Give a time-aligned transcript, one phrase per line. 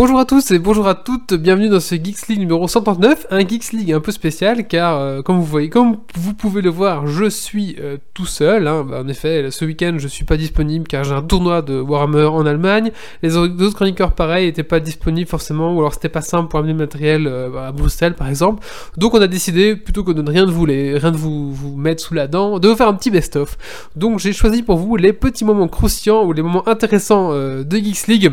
[0.00, 3.46] Bonjour à tous et bonjour à toutes, bienvenue dans ce Geeks League numéro 139, un
[3.46, 7.06] Geeks League un peu spécial car euh, comme vous voyez, comme vous pouvez le voir,
[7.06, 8.66] je suis euh, tout seul.
[8.66, 8.86] hein.
[8.88, 12.24] Bah, en effet, ce week-end je suis pas disponible car j'ai un tournoi de Warhammer
[12.24, 12.92] en Allemagne.
[13.22, 16.72] Les autres chroniqueurs pareil étaient pas disponibles forcément ou alors c'était pas simple pour amener
[16.72, 18.66] le matériel euh, à Bruxelles par exemple.
[18.96, 21.52] Donc on a décidé plutôt que de ne rien de vous, les, rien de vous,
[21.52, 23.58] vous mettre sous la dent, de vous faire un petit best-of.
[23.96, 27.76] Donc j'ai choisi pour vous les petits moments croustillants ou les moments intéressants euh, de
[27.76, 28.32] Geeks League.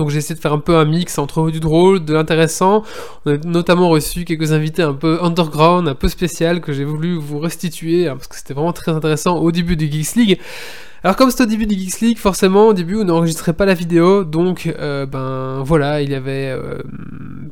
[0.00, 2.84] Donc j'ai essayé de faire un peu un mix entre du drôle, de l'intéressant.
[3.26, 7.18] On a notamment reçu quelques invités un peu underground, un peu spécial que j'ai voulu
[7.18, 10.40] vous restituer hein, parce que c'était vraiment très intéressant au début du Geeks League.
[11.04, 13.74] Alors comme c'était au début du Geeks League, forcément au début on n'enregistrait pas la
[13.74, 16.78] vidéo, donc euh, ben voilà, il y avait euh,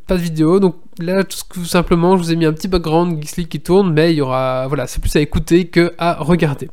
[0.06, 3.36] pas de vidéo, donc là tout, simplement je vous ai mis un petit background Geeks
[3.36, 6.70] League qui tourne, mais il y aura, voilà, c'est plus à écouter que à regarder.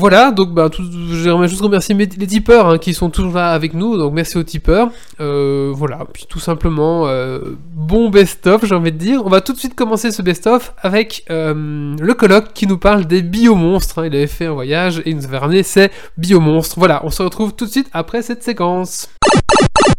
[0.00, 3.74] Voilà, donc bah, tout, j'aimerais juste remercier les tipeurs hein, qui sont toujours là avec
[3.74, 4.88] nous, donc merci aux tipeurs.
[5.20, 9.20] Euh, voilà, puis tout simplement, euh, bon best-of, j'ai envie de dire.
[9.26, 13.04] On va tout de suite commencer ce best-of avec euh, le colloque qui nous parle
[13.04, 13.98] des biomonstres.
[13.98, 14.06] hein.
[14.06, 16.78] Il avait fait un voyage et il nous avait ramené ces biomonstres.
[16.78, 19.10] Voilà, on se retrouve tout de suite après cette séquence.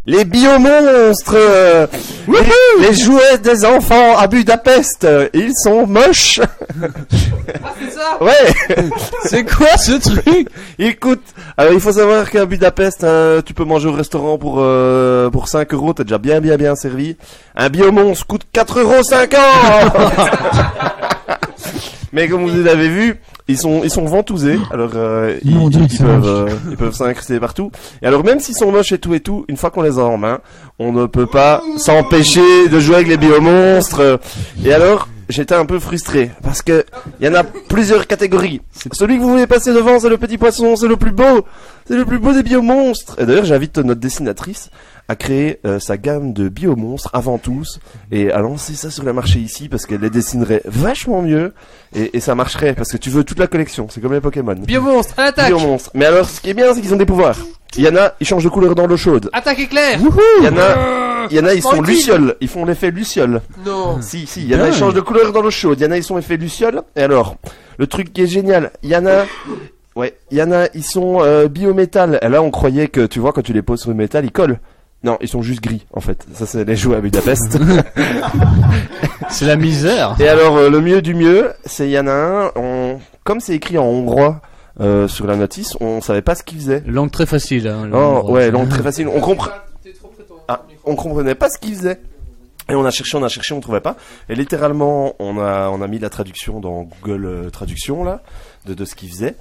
[0.08, 1.86] Les biomonstres euh,
[2.28, 6.40] les, les jouets des enfants à Budapest euh, Ils sont moches.
[7.64, 8.52] Ah, c'est ça Ouais.
[9.26, 10.48] C'est quoi ce truc?
[10.80, 11.22] Écoute,
[11.56, 13.06] alors il faut savoir qu'à Budapest,
[13.46, 16.76] tu peux manger au restaurant pour euh, pour 5 euros, t'es déjà bien bien bien
[16.76, 17.16] servi.
[17.56, 19.38] Un biomonstre coûte 4 euros 50
[22.12, 26.26] Mais comme vous l'avez vu, ils sont ils sont ventousés, alors euh, ils, Dieu, peuvent
[26.26, 27.72] euh, ils peuvent s'incruster partout.
[28.02, 30.04] Et alors même s'ils sont moches et tout et tout, une fois qu'on les a
[30.04, 30.40] en main,
[30.80, 34.20] on ne peut pas s'empêcher de jouer avec les biomonstres.
[34.64, 36.84] Et alors J'étais un peu frustré parce que
[37.22, 38.60] il y en a plusieurs catégories.
[38.92, 41.46] Celui que vous voulez passer devant, c'est le petit poisson, c'est le plus beau,
[41.88, 43.16] c'est le plus beau des biomonstres.
[43.18, 44.72] Et d'ailleurs, j'invite notre dessinatrice
[45.08, 47.80] à créer euh, sa gamme de biomonstres avant tous
[48.12, 51.54] et à lancer ça sur le marché ici parce qu'elle les dessinerait vachement mieux
[51.94, 53.88] et, et ça marcherait parce que tu veux toute la collection.
[53.90, 54.56] C'est comme les Pokémon.
[54.56, 55.92] Biomonstre, à l'attaque Biomonstres.
[55.94, 57.38] Mais alors, ce qui est bien, c'est qu'ils ont des pouvoirs.
[57.78, 59.30] Il y en a, ils changent de couleur dans l'eau chaude.
[59.32, 59.98] Attaque éclair
[60.40, 62.36] Il y en a, il y en a, ils sont lucioles.
[62.42, 63.42] Ils font l'effet luciole.
[63.66, 65.80] Non Si, si, il y en a, ils changent de couleur dans l'eau chaude.
[65.80, 66.82] Il y en a, ils sont effet luciole.
[66.98, 67.38] Et alors,
[67.78, 69.26] le truc qui est génial, il y en a,
[69.96, 72.20] ouais, il y en a, ils sont euh, biométal.
[72.22, 74.32] Et là, on croyait que, tu vois, quand tu les poses sur le métal, ils
[74.34, 74.60] collent.
[75.04, 76.26] Non, ils sont juste gris, en fait.
[76.34, 77.58] Ça, c'est les jouets à Budapest.
[79.30, 80.16] C'est la misère.
[80.20, 83.56] Et alors, euh, le mieux du mieux, c'est, y en a un, on, comme c'est
[83.56, 84.42] écrit en hongrois,
[84.82, 86.84] euh, sur la notice, on savait pas ce qu'il faisait.
[86.86, 87.68] Langue très facile.
[87.68, 89.08] Hein, Oh, ouais, langue très facile.
[89.08, 89.52] On comprend,
[89.82, 90.26] prétentieux.
[90.50, 92.02] Ah, on comprenait pas ce qu'il faisait.
[92.70, 93.96] Et on a cherché, on a cherché, on trouvait pas.
[94.28, 98.22] Et littéralement, on a, on a mis la traduction dans Google euh, Traduction, là,
[98.66, 99.36] de, de ce qu'il faisait.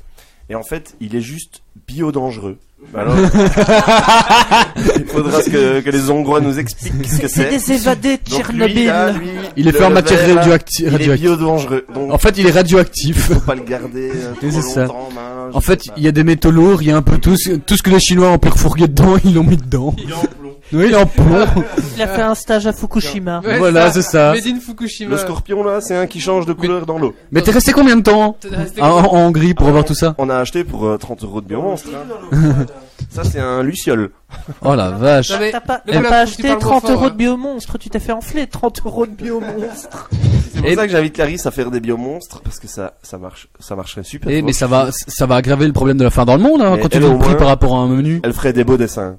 [0.48, 2.58] Et en fait, il est juste bio-dangereux.
[2.96, 3.14] Alors,
[4.96, 7.50] il faudra ce que, que les Hongrois nous expliquent ce que C'est c'est.
[7.50, 8.86] des évadés de Donc lui, Tchernobyl.
[8.86, 11.20] là, lui, Il est le- fait en matière verre, là, radioacti- Il est radioactive.
[11.28, 11.84] bio-dangereux.
[11.94, 13.18] Donc, En fait, il est radioactif.
[13.28, 14.80] faut pas le garder euh, c'est ça.
[14.86, 15.08] longtemps
[15.52, 15.94] en je fait, sais pas.
[15.98, 17.82] il y a des métaux lourds, il y a un peu tout, ce- tout ce
[17.82, 19.94] que les Chinois ont pu refourguer dedans, ils l'ont mis dedans.
[20.72, 21.24] Oui, il est en plomb.
[21.96, 23.40] Il a fait un stage à Fukushima.
[23.44, 24.32] Ouais, Voilà, c'est ça.
[24.32, 25.10] Made in Fukushima.
[25.10, 27.14] Le scorpion, là, c'est un qui change de couleur dans l'eau.
[27.32, 28.36] Mais t'es resté combien de temps
[28.80, 31.46] en, en Hongrie pour avoir tout ça On a acheté pour euh, 30 euros de
[31.46, 31.88] biomonstre.
[32.32, 32.66] hein.
[33.10, 34.10] Ça, c'est un luciole.
[34.62, 35.28] Oh la vache.
[35.50, 35.82] T'as pas,
[36.20, 37.10] acheté parles 30 moins fort, euros hein.
[37.10, 40.08] de biomonstre, tu t'es fait enfler 30 euros de biomonstre.
[40.52, 43.18] C'est pour Et- ça que j'invite Clarisse à faire des biomonstres parce que ça, ça
[43.18, 44.30] marche, ça marcherait super.
[44.30, 44.46] Eh, fort.
[44.46, 46.78] mais ça va, ça va aggraver le problème de la faim dans le monde, hein,
[46.80, 48.20] quand tu le prix par rapport à un menu.
[48.22, 49.16] Elle ferait des beaux dessins.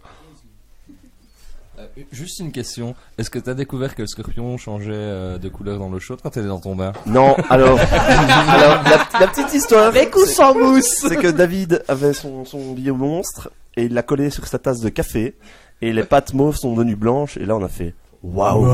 [2.12, 2.96] Juste une question.
[3.18, 6.30] Est-ce que t'as découvert que le scorpion changeait euh, de couleur dans l'eau chaude quand
[6.32, 6.94] t'étais dans ton bain?
[7.06, 7.80] Non, alors,
[8.48, 12.46] alors la, la petite histoire, Avec ou c'est- sans mousse c'est que David avait son,
[12.46, 15.36] son biomonstre et il l'a collé sur sa tasse de café
[15.82, 17.94] et les pattes mauves sont devenues blanches et là on a fait
[18.24, 18.68] waouh.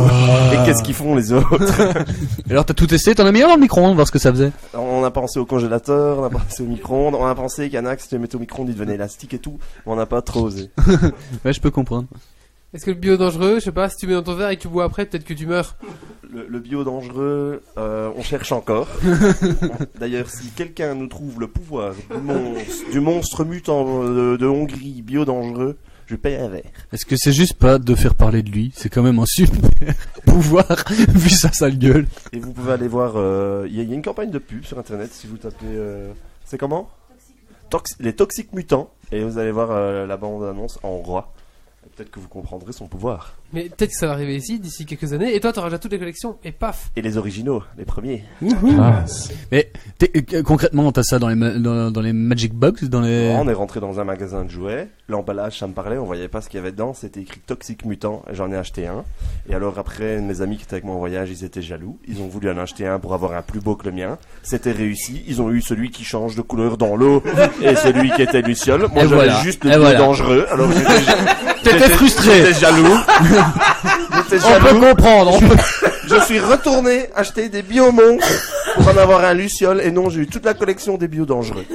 [0.53, 1.81] Et qu'est-ce qu'ils font les autres?
[2.47, 4.19] Et alors t'as tout testé, t'en as mis un dans le micro-ondes, voir ce que
[4.19, 4.51] ça faisait.
[4.73, 7.81] On a pensé au congélateur, on a pensé au micro-ondes, on a pensé qu'il y
[7.81, 9.93] en a que si tu le mettais au micro-ondes il devenait élastique et tout, mais
[9.93, 10.69] on n'a pas trop osé.
[11.45, 12.07] Ouais, je peux comprendre.
[12.77, 14.55] Est-ce que le bio dangereux, je sais pas, si tu mets dans ton verre et
[14.57, 15.75] que tu bois après, peut-être que tu meurs.
[16.31, 18.87] Le, le bio dangereux, euh, on cherche encore.
[19.99, 25.01] D'ailleurs, si quelqu'un nous trouve le pouvoir du monstre, du monstre mutant de, de Hongrie
[25.01, 26.63] bio dangereux, je paye un verre.
[26.93, 28.71] Est-ce que c'est juste pas de faire parler de lui?
[28.75, 29.93] C'est quand même un super
[30.25, 30.67] pouvoir,
[31.09, 32.07] vu sa sale gueule.
[32.31, 34.39] Et vous pouvez aller voir, euh, il y, a- il y a une campagne de
[34.39, 35.65] pub sur internet si vous tapez.
[35.65, 36.11] euh,
[36.45, 36.89] c'est comment?
[37.69, 38.91] Tox- Les toxiques mutants.
[39.11, 41.33] Et vous allez voir euh, la bande annonce en roi.
[41.97, 43.33] Peut-être que vous comprendrez son pouvoir.
[43.53, 45.91] Mais peut-être que ça va arriver ici d'ici quelques années, et toi t'auras déjà toutes
[45.93, 48.23] les collections, et paf Et les originaux, les premiers.
[49.51, 53.01] Mais t'es- euh, concrètement, t'as ça dans les, ma- dans, dans les Magic Box, dans
[53.01, 53.33] les.
[53.37, 54.89] On est rentré dans un magasin de jouets.
[55.09, 55.97] L'emballage, ça me parlait.
[55.97, 56.93] On voyait pas ce qu'il y avait dedans.
[56.93, 58.23] C'était écrit Toxic Mutant.
[58.29, 59.05] et J'en ai acheté un.
[59.49, 61.97] Et alors après, mes amis qui étaient avec moi en voyage, ils étaient jaloux.
[62.07, 64.17] Ils ont voulu en acheter un pour avoir un plus beau que le mien.
[64.43, 65.23] C'était réussi.
[65.27, 67.23] Ils ont eu celui qui change de couleur dans l'eau
[67.61, 68.81] et celui qui était Luciole.
[68.93, 69.41] Moi, Et j'avais voilà.
[69.41, 69.97] juste le Et voilà.
[69.97, 70.45] dangereux.
[70.51, 72.31] Alors j'étais T'étais frustré.
[72.45, 72.83] j'étais jaloux.
[73.39, 75.33] On peut comprendre.
[75.33, 75.55] on peut-
[76.07, 78.27] Je suis retourné acheter des biomonstres
[78.75, 79.81] pour en avoir un Luciole.
[79.83, 81.65] Et non, j'ai eu toute la collection des bio dangereux.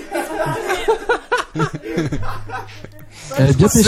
[3.39, 3.79] Elle est bien on tout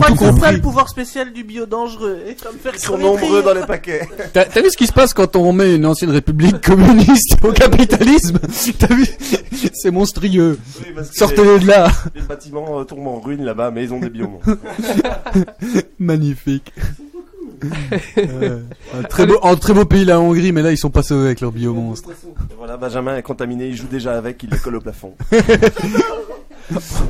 [0.00, 0.54] que c'est ça compris.
[0.54, 2.22] le pouvoir spécial du bio dangereux.
[2.26, 4.08] Et comme faire Ils sont nombreux dans les paquets.
[4.32, 7.52] T'as t'as vu ce qui se passe quand on met une ancienne république communiste au
[7.52, 8.38] capitalisme?
[8.78, 9.06] T'as vu?
[9.74, 10.58] C'est monstrueux.
[10.80, 11.88] Oui, Sortez-les de là.
[12.14, 14.48] Les bâtiments euh, tombent en ruine là-bas, mais ils ont des biomonstres.
[15.98, 16.72] Magnifique.
[18.18, 18.60] Euh,
[18.98, 21.26] un très beau, un très beau pays la Hongrie, mais là ils sont pas sauvés
[21.26, 22.10] avec leurs biomonstres.
[22.10, 25.14] Et voilà, Benjamin est contaminé, il joue déjà avec, il les colle au plafond.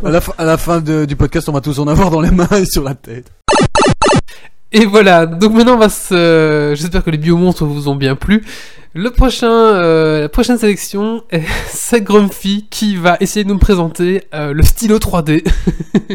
[0.05, 2.21] À la, fin- à la fin de- du podcast, on va tous en avoir dans
[2.21, 3.33] les mains et sur la tête.
[4.73, 6.75] Et voilà, donc maintenant on va se...
[6.77, 8.45] J'espère que les biomonstres vous ont bien plu.
[8.99, 14.25] Le prochain, euh, la prochaine sélection est c'est Grumpy qui va essayer de nous présenter
[14.33, 15.47] euh, le stylo 3D.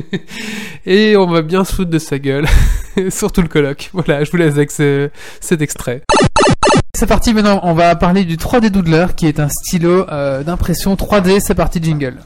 [0.87, 2.47] Et on va bien se foutre de sa gueule.
[3.09, 3.91] Surtout le colloque.
[3.93, 6.01] Voilà, je vous laisse avec ce- cet extrait.
[6.97, 10.95] C'est parti maintenant, on va parler du 3D Doodler qui est un stylo euh, d'impression
[10.95, 11.39] 3D.
[11.39, 12.17] C'est parti jingle.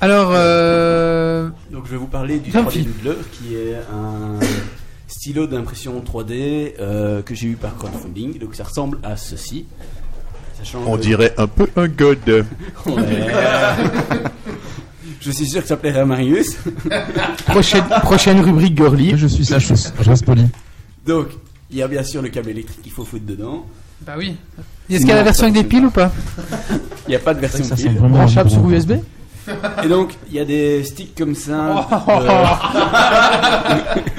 [0.00, 1.48] Alors, euh...
[1.72, 2.82] Donc je vais vous parler du Grumpy.
[2.82, 4.38] 3D Doodler qui est un
[5.08, 8.38] stylo d'impression 3D euh, que j'ai eu par crowdfunding.
[8.38, 9.64] Donc ça ressemble à ceci.
[10.58, 12.44] Sachant On que- dirait un peu un god.
[15.20, 16.56] Je suis sûr que ça plairait à Marius.
[17.46, 19.16] Prochaine, prochaine rubrique girly.
[19.16, 20.44] Je suis ça, je, je reste poli.
[21.06, 21.28] Donc
[21.70, 23.66] il y a bien sûr le câble électrique qu'il faut foutre dedans.
[24.06, 24.36] Bah oui.
[24.88, 26.12] Est-ce qu'il y a la version avec des piles ou pas?
[27.08, 27.94] Il n'y a pas de version Ça pile.
[27.94, 28.66] Branchable sur.
[28.70, 28.92] USB
[29.84, 31.86] Et donc, il y a des sticks comme ça.
[32.08, 32.24] Euh,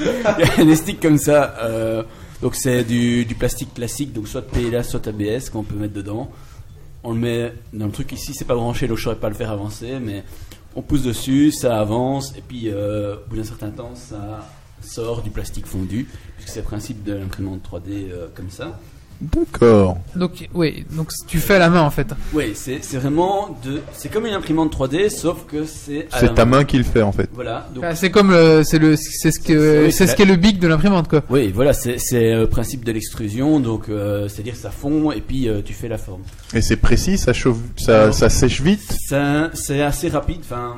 [0.56, 1.54] Il y a des sticks comme ça.
[1.60, 2.02] euh,
[2.42, 6.30] donc, c'est du, du plastique classique, donc soit PLA, soit ABS qu'on peut mettre dedans.
[7.02, 9.34] On le met dans le truc ici, c'est pas branché, donc je saurais pas le
[9.34, 10.22] faire avancer, mais
[10.74, 14.46] on pousse dessus, ça avance, et puis euh, au bout d'un certain temps, ça
[14.82, 18.78] sort du plastique fondu, puisque c'est le principe de l'imprimante 3D euh, comme ça.
[19.20, 19.98] D'accord.
[20.16, 22.08] Donc, oui, donc tu fais à la main en fait.
[22.32, 23.80] Oui, c'est c'est vraiment de.
[23.92, 26.08] C'est comme une imprimante 3D, sauf que c'est.
[26.12, 26.64] à la C'est ta main.
[26.64, 27.28] qui le fait en fait.
[27.34, 30.36] Voilà, donc Ah, c'est comme le, c'est le, c'est ce que, c'est ce qu'est le
[30.36, 31.22] big de l'imprimante quoi.
[31.30, 35.20] Oui, voilà, c'est c'est le principe de l'extrusion, donc euh, c'est-à-dire que ça fond et
[35.20, 36.22] puis euh, tu fais la forme.
[36.54, 38.14] Et c'est précis, ça chauffe, ça, Alors.
[38.14, 38.80] ça sèche vite.
[39.08, 40.76] Ça- C'est assez rapide, enfin,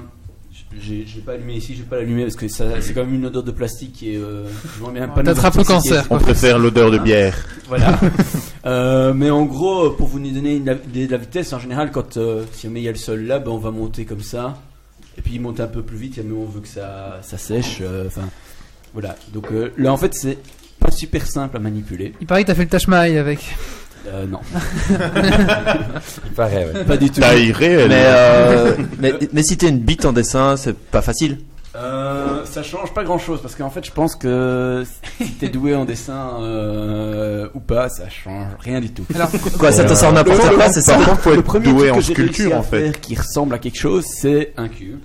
[0.80, 3.14] j'ai- je vais pas allumé ici, je vais pas l'allumer parce que c'est quand même
[3.14, 4.18] une odeur de plastique qui est.
[4.18, 4.44] Euh,
[4.76, 6.06] je m'en mets un pas T'attrapes le cancer.
[6.10, 7.36] On préfère l'odeur de bière.
[7.68, 7.98] Voilà.
[8.64, 12.44] Euh, mais en gros, pour vous donner une- de la vitesse, en général, quand euh,
[12.52, 14.56] si jamais il y a le sol là, ben, on va monter comme ça.
[15.18, 17.78] Et puis monter un peu plus vite, si jamais on veut que ça, ça sèche.
[17.80, 18.28] euh, Enfin,
[18.92, 19.16] voilà.
[19.34, 20.38] Donc euh, là, en fait, c'est
[20.78, 22.12] pas super simple à manipuler.
[22.20, 23.40] Il paraît que t'as fait le my avec.
[24.08, 24.40] Euh, non,
[26.26, 26.84] Il paraît, ouais.
[26.84, 27.20] pas du tout.
[27.20, 27.88] Taille réelle.
[27.88, 31.38] Mais, euh, mais, mais si t'es une bite en dessin, c'est pas facile.
[31.74, 34.84] Euh, ça change pas grand chose parce qu'en fait, je pense que
[35.22, 39.04] si t'es doué en dessin euh, ou pas, ça change rien du tout.
[39.14, 41.72] Alors, Quoi, ça te sort n'importe quoi, c'est ça Par contre, faut Le être premier
[41.72, 42.80] doué en sculpture en fait.
[42.92, 44.98] faire qui ressemble à quelque chose, c'est un cube.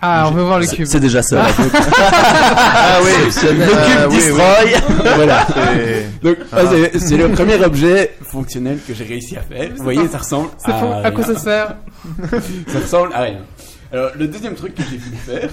[0.00, 0.86] Ah, on veut voir le C'est cube.
[0.86, 1.46] c'est déjà ça.
[1.60, 3.10] Ah oui,
[3.42, 5.14] Le cube destroy.
[5.16, 5.46] voilà.
[5.52, 6.60] c'est- Donc, ah,
[6.98, 9.70] c'est- le premier objet fonctionnel que j'ai réussi à faire.
[9.76, 10.92] Vous voyez, ça ressemble C'est à, faux.
[11.04, 11.74] À quoi ça sert
[12.68, 13.38] Ça ressemble à rien.
[13.92, 15.48] Alors, le deuxième truc que j'ai voulu faire.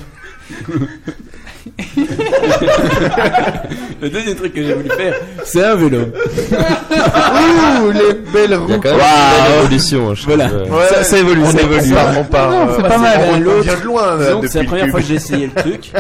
[4.02, 6.00] Le deuxième truc que j'ai voulu faire, c'est un vélo.
[6.02, 8.68] Ouh, les belles Il y a roues.
[8.82, 10.46] quand même une belle évolution, je Voilà.
[10.48, 11.94] Ouais, Ça- ça évolue, on ça évolue.
[12.20, 13.20] On part, Non, euh, c'est pas mal.
[13.34, 15.62] On L'autre, vient de loin là, depuis c'est la première fois que j'ai essayé le
[15.62, 15.92] truc.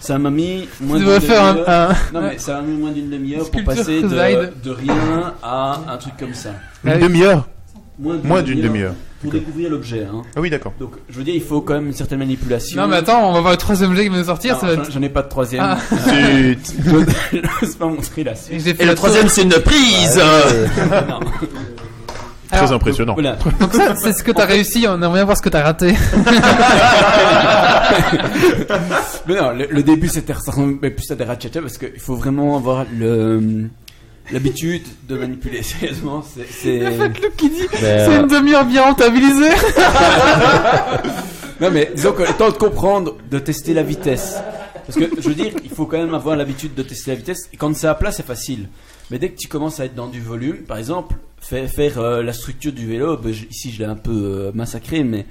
[0.00, 1.68] Ça m'a mis moins Tu d'une devrais faire un, demi-heure.
[1.90, 5.96] un- Non, mais ça m'a mis moins d'une demi-heure pour passer de, rien à un
[5.96, 6.50] truc comme ça.
[6.84, 7.46] Une demi-heure
[7.98, 8.92] Moins Moins d'une demi-heure.
[9.22, 10.06] Pour découvrir l'objet.
[10.12, 10.20] Hein.
[10.36, 10.74] Ah oui, d'accord.
[10.78, 12.82] Donc, je veux dire, il faut quand même une certaine manipulation.
[12.82, 14.54] Non, mais attends, on va voir le troisième objet qui va nous sortir.
[14.54, 15.62] Non, ça va j'en- être- J'en ai pas de troisième.
[15.64, 15.78] Ah.
[15.90, 16.72] Zut.
[16.84, 18.60] Je n'ose pas montrer la Et suite.
[18.64, 20.20] j'ai fait Et le troisième, c'est une prise.
[21.08, 21.20] Non.
[22.48, 23.14] Très Alors, impressionnant.
[23.14, 23.36] Voilà.
[23.58, 24.86] Donc ça, c'est ce que t'as réussi.
[24.88, 25.88] On aimerait bien voir ce que t'as raté.
[29.26, 32.56] Mais non, le, le début c'était ressemblait plus à des ratchets parce qu'il faut vraiment
[32.56, 33.68] avoir le
[34.32, 35.62] l'habitude de manipuler.
[35.62, 36.78] Sérieusement, c'est c'est.
[36.78, 39.50] le qui dit, Mais, c'est euh, une demi-heure bien rentabilisée.
[41.60, 44.36] Non mais disons que le temps de comprendre, de tester la vitesse
[44.86, 47.48] Parce que je veux dire, il faut quand même avoir l'habitude de tester la vitesse.
[47.52, 48.68] Et quand c'est à plat, c'est facile.
[49.10, 52.22] Mais dès que tu commences à être dans du volume, par exemple, faire, faire euh,
[52.22, 55.24] la structure du vélo, ben, je- ici je l'ai un peu euh, massacré, mais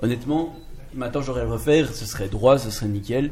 [0.00, 0.54] honnêtement,
[0.94, 3.30] maintenant j'aurais à le refaire, ce serait droit, ce serait nickel.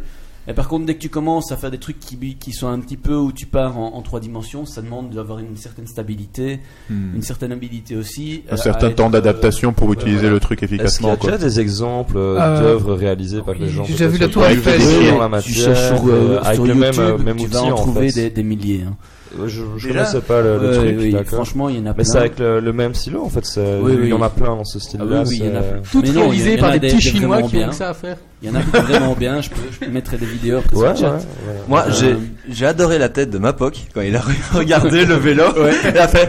[0.49, 2.81] Et par contre, dès que tu commences à faire des trucs qui, qui sont un
[2.81, 6.61] petit peu où tu pars en, en trois dimensions, ça demande d'avoir une certaine stabilité,
[6.89, 7.15] Hmm.
[7.15, 8.43] une certaine habilité aussi.
[8.51, 10.33] Un certain temps euh, d'adaptation pour utiliser voilà.
[10.35, 11.13] le truc Est-ce qu'il y efficacement.
[11.13, 11.31] a Quoi.
[11.33, 14.45] déjà des exemples euh, Euh, d'œuvres réalisées par des gens j'ai déjà vu la Tour
[14.47, 14.81] Eiffel.
[14.81, 17.71] Tu cherches matière, sur, euh, euh, avec même, YouTube, euh, même tu outil vas en
[17.71, 18.23] en trouver fait.
[18.23, 18.85] des, des milliers.
[18.89, 18.97] hein.
[19.47, 21.95] Je, je Déjà connaissais pas le, le truc, oui, franchement, il y en a Mais
[21.95, 22.05] plein.
[22.05, 23.45] c'est avec le, le même stylo en fait.
[23.47, 24.13] c'est- Oui, il y oui.
[24.13, 25.07] en a plein dans ce Ah style-là.
[25.09, 25.79] oui, oui, il y en a plein.
[25.93, 27.57] Tout Mais non, il y réalisé en a par des des- petits chinois vraiment qui
[27.57, 27.69] ont bien.
[27.69, 28.17] que ça à faire.
[28.43, 30.97] Il y en a qui sont vraiment bien, je peux, je des vidéos après Ouais,
[30.97, 31.25] sur ouais, le chat.
[31.25, 31.55] ouais.
[31.69, 32.17] Moi, Euh, j'ai,
[32.51, 34.23] j'ai adoré la tête de Mapoc quand il a
[34.53, 35.45] regardé le vélo.
[35.89, 36.29] Il a fait.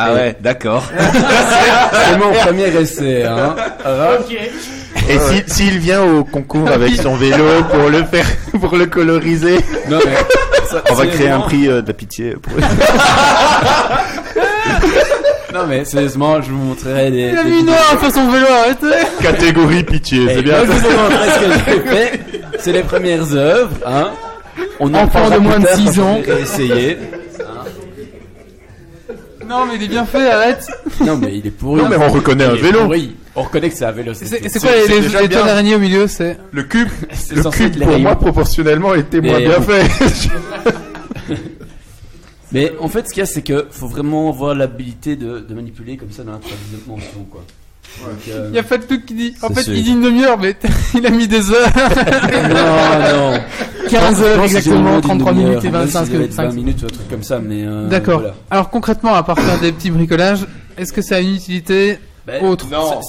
[0.00, 0.84] Ah ouais, d'accord.
[1.92, 3.24] C'est mon premier essai.
[3.24, 3.54] Hein.
[5.10, 8.26] Et si- s'il vient au concours avec son vélo pour le faire,
[8.60, 9.56] pour le coloriser,
[9.90, 10.12] Non, mais
[10.70, 12.34] ça- On va créer un prix euh, de la pitié.
[12.40, 12.52] Pour...
[15.54, 17.30] Non, mais sérieusement, je vous montrerai des.
[17.32, 17.74] Il a des mis une vidéos.
[17.74, 20.58] heure à faire son vélo, arrêtez catégorie pitié, Et c'est bien.
[20.64, 22.20] moi, je vous montrerai ce que j'ai fait.
[22.58, 23.74] C'est les premières œuvres.
[23.86, 24.10] Hein.
[24.78, 26.20] On en Enfant de moins de tard six quand ans.
[26.26, 26.98] j'aurai essayé.
[29.48, 30.66] Non, mais il est bien fait, arrête
[31.00, 31.80] Non, mais il est pourri.
[31.82, 32.82] Non, mais on reconnaît un vélo.
[32.84, 33.16] pourri.
[33.38, 34.12] On reconnaît que c'est un vélo.
[34.14, 34.28] C'est
[34.60, 35.18] quoi les, les, les bien.
[35.28, 38.00] toiles d'araignée au milieu C'est Le cube, C'est le cube pour rayons.
[38.02, 39.86] moi proportionnellement était moins bien fait.
[42.52, 45.54] Mais en fait, ce qu'il y a, c'est que faut vraiment avoir l'habilité de, de
[45.54, 47.42] manipuler comme ça dans la troisième dimension, quoi.
[48.00, 49.34] Donc, euh, Il y a pas de truc qui dit.
[49.42, 49.74] En fait, sûr.
[49.74, 50.56] il dit une demi-heure, mais
[50.94, 51.68] il a mis des heures.
[52.48, 53.40] Non, non.
[53.90, 56.34] 15 heures exactement, généralement 33 d'une minutes et demi-heure, même 25 si ça doit être
[56.34, 56.54] 20 5.
[56.54, 57.62] minutes ou un truc comme ça, mais.
[57.64, 58.20] euh, D'accord.
[58.20, 58.34] voilà.
[58.50, 62.44] Alors concrètement, à part faire des petits bricolages, est-ce que ça a une utilité Ben,
[62.44, 62.66] autre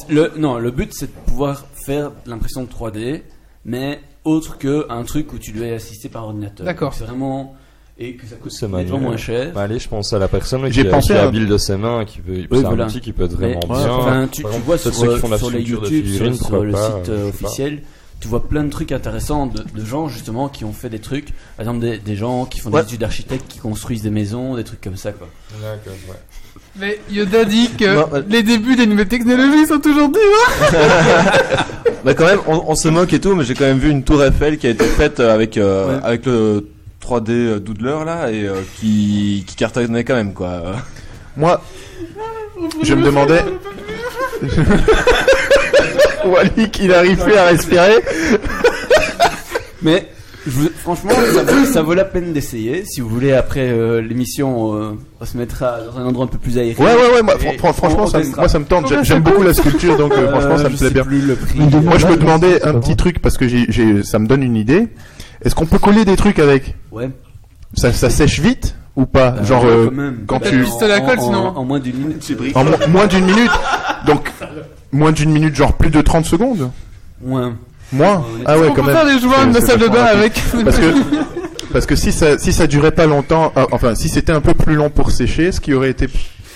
[0.08, 3.24] c'est- Le, non, le but c'est de pouvoir faire l'impression de 3D,
[3.66, 6.66] mais autre que un truc où tu dois assister par ordinateur.
[6.66, 6.94] D'accord.
[6.94, 7.56] C'est vraiment.
[8.02, 9.52] Et que ça coûte C'est nettement moins cher.
[9.54, 11.48] Bah, allez, je pense à la personne qui, J'ai a- pensé qui est à- habile
[11.48, 12.86] de ses mains, qui peut, c'est un voilà.
[12.86, 13.94] outil qui peut être Mais, vraiment ouais, bien.
[13.94, 16.64] enfin, tu, tu vois sur, ceux qui font de la sur les YouTube, sur, sur
[16.64, 17.46] le pas, site euh, pas.
[17.46, 17.82] officiel,
[18.22, 21.34] tu vois plein de trucs intéressants de, de gens justement qui ont fait des trucs.
[21.58, 22.82] Par exemple, des, des gens qui font Ouais.
[22.84, 25.28] des études d'architectes, qui construisent des maisons, des trucs comme ça, quoi.
[25.62, 26.16] D'accord, ouais.
[26.78, 30.22] Mais Yoda dit que Non, euh, les débuts des nouvelles technologies sont aujourd'hui.
[32.06, 34.04] Bah quand même, on, on se moque et tout, mais j'ai quand même vu une
[34.04, 36.00] tour Eiffel qui a été faite euh, avec euh, Ouais.
[36.04, 36.66] avec le
[37.06, 40.62] 3D Doodler là et euh, qui qui cartonnait quand même quoi.
[41.36, 41.62] Moi,
[42.84, 43.44] je me demandais.
[46.26, 47.98] Wally, il arrive plus à respirer.
[49.82, 50.08] Mais
[50.46, 52.84] je vous- franchement, ça vaut, ça vaut la peine d'essayer.
[52.86, 56.38] Si vous voulez, après euh, l'émission, euh, on se mettra dans un endroit un peu
[56.38, 56.76] plus aéré.
[56.82, 58.92] Ouais, ouais, ouais, moi, fran- franchement, ça, me- moi ça me tente.
[59.04, 61.04] J'aime- beaucoup la sculpture, donc euh, Euh, franchement ça me plaît bien.
[61.04, 61.60] plus le prix.
[61.60, 64.56] Moi je me demandais un petit truc parce que j'ai, j'ai, ça me donne une
[64.56, 64.88] idée.
[65.44, 66.76] Est-ce qu'on peut coller des trucs avec?
[66.92, 67.10] Ouais.
[67.76, 69.32] ça, ça sèche vite ou pas?
[69.32, 70.20] Bah, Genre euh, quand même.
[70.28, 71.48] quand Bah, tu- en- Pistolet à colle, en- sinon.
[71.58, 72.32] En moins d'une minute.
[72.56, 73.52] en mo- moins d'une minute.
[74.08, 74.32] Donc
[74.92, 76.72] moins d'une minute, genre plus de 30 secondes?
[77.22, 77.44] Ouais.
[77.92, 78.24] Moins.
[78.46, 78.96] Ah ouais, quand même.
[78.96, 80.42] faire des de salle de bain avec.
[80.64, 80.94] Parce que
[81.74, 84.54] parce que si ça si ça durait pas longtemps, euh, enfin si c'était un peu
[84.54, 86.08] plus long pour sécher, ce qui aurait été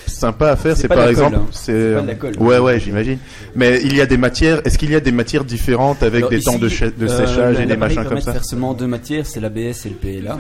[0.08, 1.96] sympa à faire, C'est par exemple, c'est
[2.40, 3.18] ouais ouais j'imagine.
[3.56, 4.62] Mais il y a des matières.
[4.66, 7.26] Est-ce qu'il y a des matières différentes avec Alors des ici, temps de, de euh,
[7.26, 10.40] séchage et des machins comme ça faire seulement deux matières, c'est l'ABS et le PLA.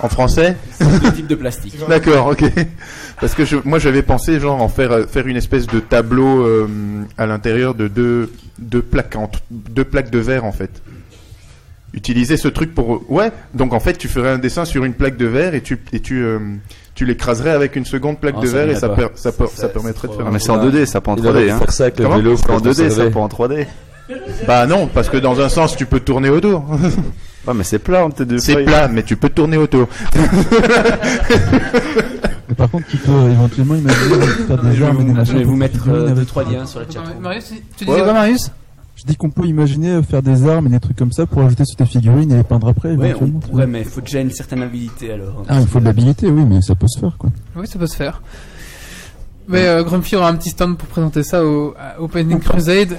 [0.00, 1.76] En français deux types de plastique.
[1.88, 2.44] D'accord, ok.
[3.20, 6.44] Parce que je, moi j'avais pensé genre en faire euh, faire une espèce de tableau
[6.44, 6.68] euh,
[7.18, 9.16] à l'intérieur de deux deux plaques
[9.50, 10.82] deux plaques de verre en fait.
[11.92, 13.32] Utiliser ce truc pour ouais.
[13.54, 16.00] Donc en fait tu ferais un dessin sur une plaque de verre et tu et
[16.00, 16.38] tu euh,
[16.94, 18.96] tu l'écraserais avec une seconde plaque Ah, de verre et ça pas.
[18.96, 20.84] per- ça, per- Ça, ça c'est permettrait de faire Ah, un mais c'est en 2D,
[20.86, 21.44] ça pas en Il aurait 3D.
[21.46, 21.58] dû Hein.
[21.58, 22.36] faire ça avec le Comment vélo.
[22.36, 23.66] C'est pour en le 2D, ça pas en 3D.
[24.46, 26.64] Bah non, parce que dans un sens tu peux tourner autour.
[27.46, 29.88] Ouais, mais c'est plat entre tes deux C'est plat, mais tu peux tourner autour.
[32.48, 34.16] Mais par contre, tu peux éventuellement imaginer
[34.46, 34.68] faire des
[35.04, 37.00] machins je vais vous pour mettre figurines euh, liens sur la chat.
[37.20, 38.50] Marius, tu disais quoi, Marius?
[39.00, 41.64] Je dis qu'on peut imaginer faire des armes et des trucs comme ça pour ajouter
[41.64, 42.90] sur tes figurines et les peindre après.
[42.90, 43.38] Ouais, on éventuellement.
[43.40, 45.42] pourrait, mais il faut déjà une certaine habilité alors.
[45.48, 47.30] Ah, il faut de l'habilité, oui, mais ça peut se faire, quoi.
[47.56, 48.20] Oui, ça peut se faire.
[49.48, 52.98] Mais euh, Grumpy aura un petit stand pour présenter ça au à Opening Crusade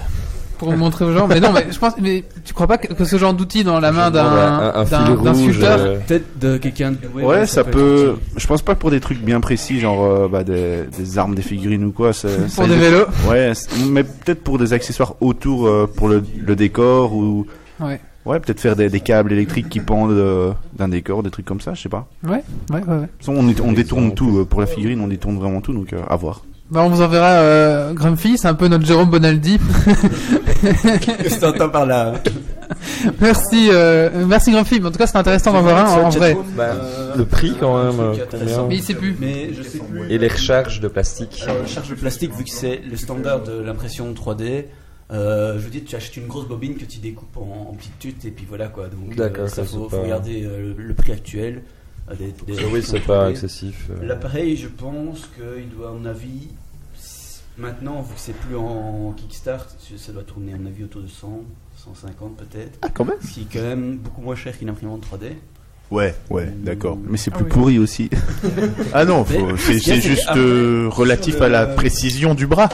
[0.70, 1.28] pour montrer aux gens.
[1.28, 3.80] Mais non, mais je pense, mais tu crois pas que, que ce genre d'outil dans
[3.80, 7.64] la main d'un un- un d'un sculpteur, euh, Peut-être de quelqu'un de doué, Ouais, ça
[7.64, 8.16] peut.
[8.38, 11.42] Je pense pas pour des trucs bien précis, genre euh, bah, des, des armes, des
[11.42, 12.12] figurines ou quoi.
[12.56, 13.06] pour des vélos.
[13.30, 13.52] Ouais,
[13.88, 17.46] mais peut-être pour des accessoires autour euh, pour le, le décor ou.
[17.80, 18.00] Ouais.
[18.24, 21.60] Ouais, peut-être faire des, des câbles électriques qui pendent euh, d'un décor, des trucs comme
[21.60, 22.08] ça, je sais pas.
[22.24, 22.80] Ouais, ouais, ouais.
[22.82, 22.96] ouais.
[22.98, 25.74] De toute façon, on, est- on détourne tout pour la figurine, on détourne vraiment tout,
[25.74, 26.44] donc euh, à voir.
[26.72, 29.60] Bah, on vous enverra euh, Grumpy, c'est un peu notre Jérôme Bonaldi.
[30.62, 32.14] Qu'est-ce que t'entends par là
[33.20, 34.86] merci, euh, merci Grand Film.
[34.86, 36.38] En tout cas, c'est intéressant d'en voir un en vrai.
[36.56, 36.74] Bah,
[37.18, 38.16] le prix quand même, euh,
[38.70, 39.18] Mais il sait plus.
[39.20, 40.10] Mais je sais plus.
[40.10, 43.44] Et les recharges de plastique Alors, la charge de plastique, vu que c'est le standard
[43.44, 44.66] de l'impression 3D,
[45.12, 48.00] euh, je veux dire, tu achètes une grosse bobine que tu découpes en, en petites
[48.00, 48.86] tutes et puis voilà quoi.
[48.88, 51.64] Donc, D'accord, euh, ça, faut, faut regarder euh, le, le prix actuel.
[52.10, 53.32] euh, des- des- Oui, c'est pas 3D.
[53.32, 53.88] excessif.
[53.90, 54.06] euh.
[54.08, 56.48] L'appareil, je pense qu'il doit, à mon avis,
[57.58, 59.68] maintenant, vu que c'est plus en Kickstart,
[59.98, 61.42] ça doit tourner, à mon avis, autour de 100,
[61.78, 62.80] 150 peut-être.
[62.82, 65.34] Ah, quand même Ce qui est quand même beaucoup moins cher qu'une imprimante 3D.
[65.92, 66.98] Ouais, ouais, d'accord.
[67.06, 67.52] Mais c'est Ah plus oui.
[67.52, 68.10] pourri aussi.
[68.94, 69.26] Ah non,
[69.58, 72.70] c'est juste euh, relatif à la précision du bras.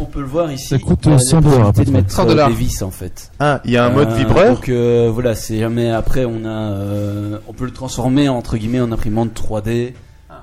[0.00, 0.66] On peut le voir ici.
[0.66, 2.16] Ça coûte il y a la 100 dollars, de mettre près.
[2.16, 2.48] 100 euh, dollars.
[2.48, 3.30] des vis en fait.
[3.38, 6.44] Ah, il y a un mode Euh, vibreur Donc euh, voilà, c'est jamais après on
[6.44, 9.92] a, euh, on peut le transformer entre guillemets en imprimante 3D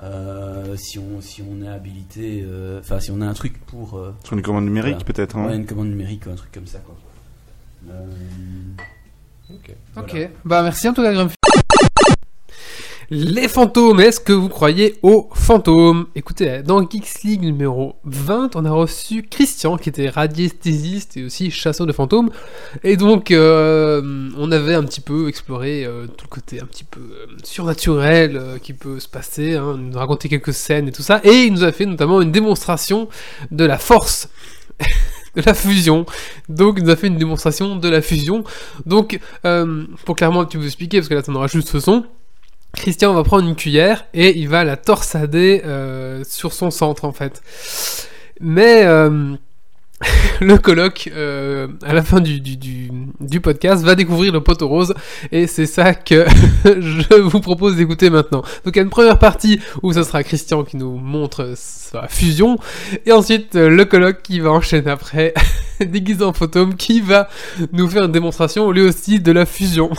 [0.04, 3.98] euh, si on si on est habilité, euh, enfin si on a un truc pour
[3.98, 5.06] euh, Sur une commande numérique, Voilà.
[5.06, 5.38] peut-être.
[5.38, 5.48] hein.
[5.48, 6.96] ouais, une commande numérique ou un truc comme ça quoi.
[7.90, 8.06] Euh,
[9.50, 9.72] Ok.
[9.96, 10.28] voilà.
[10.46, 11.14] Bah merci en tout cas.
[13.10, 16.08] Les fantômes, est-ce que vous croyez aux fantômes?
[16.14, 21.50] Écoutez, dans Geeks League numéro 20, on a reçu Christian qui était radiesthésiste et aussi
[21.50, 22.30] chasseur de fantômes.
[22.84, 26.84] Et donc, euh, on avait un petit peu exploré euh, tout le côté un petit
[26.84, 31.02] peu euh, surnaturel qui peut se passer, hein, nous a raconté quelques scènes et tout
[31.02, 31.22] ça.
[31.24, 33.08] Et il nous a fait notamment une démonstration
[33.52, 34.28] de la force.
[35.38, 36.06] de la fusion.
[36.50, 38.44] Donc, il nous a fait une démonstration de la fusion.
[38.86, 39.18] Donc,
[40.04, 42.04] pour clairement tu vous expliquer, parce que là, ça n'aura juste ce son.
[42.76, 47.12] Christian va prendre une cuillère et il va la torsader euh, sur son centre en
[47.12, 47.42] fait.
[48.40, 49.36] Mais euh,
[50.42, 52.40] le colloque, euh, à la fin du,
[53.42, 54.94] podcast, va découvrir le poteau rose
[55.32, 56.26] et c'est ça que
[56.66, 58.44] je vous propose d'écouter maintenant.
[58.64, 62.08] Donc il y a une première partie où ce sera Christian qui nous montre sa
[62.08, 62.60] fusion
[63.06, 65.34] et ensuite le colloque qui va enchaîner après,
[65.80, 67.28] déguisé en fantôme, qui va
[67.72, 69.90] nous faire une démonstration lui aussi de la fusion.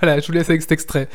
[0.00, 1.08] voilà, je vous laisse avec cet extrait.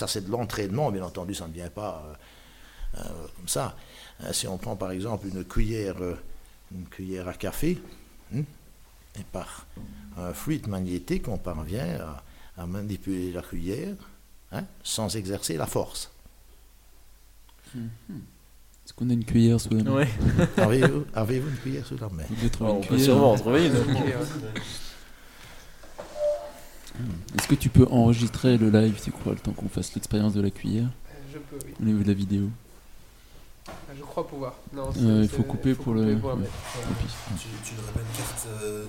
[0.00, 2.02] Ça, c'est de l'entraînement, bien entendu, ça ne vient pas
[2.96, 3.76] euh, euh, comme ça.
[4.24, 6.16] Euh, si on prend par exemple une cuillère, euh,
[6.72, 7.78] une cuillère à café,
[8.34, 8.44] hein,
[9.18, 9.66] et par
[10.16, 13.94] un fluide magnétique, on parvient à, à manipuler la cuillère
[14.52, 16.10] hein, sans exercer la force.
[17.76, 19.92] Est-ce qu'on a une cuillère sous la main?
[19.96, 20.08] Ouais.
[21.12, 22.24] Avez-vous une cuillère sous la main?
[22.52, 23.74] Trouver On peut sûrement en trouver une.
[27.38, 30.40] Est-ce que tu peux enregistrer le live, c'est quoi, le temps qu'on fasse l'expérience de
[30.40, 30.88] la cuillère
[31.32, 31.72] Je peux, oui.
[31.80, 32.48] au niveau de la vidéo
[33.96, 34.54] Je crois pouvoir.
[34.74, 36.02] Non, Euh, Il faut couper pour le.
[36.16, 36.32] couper pour.
[36.38, 38.84] Tu, tu n'aurais pas une carte euh,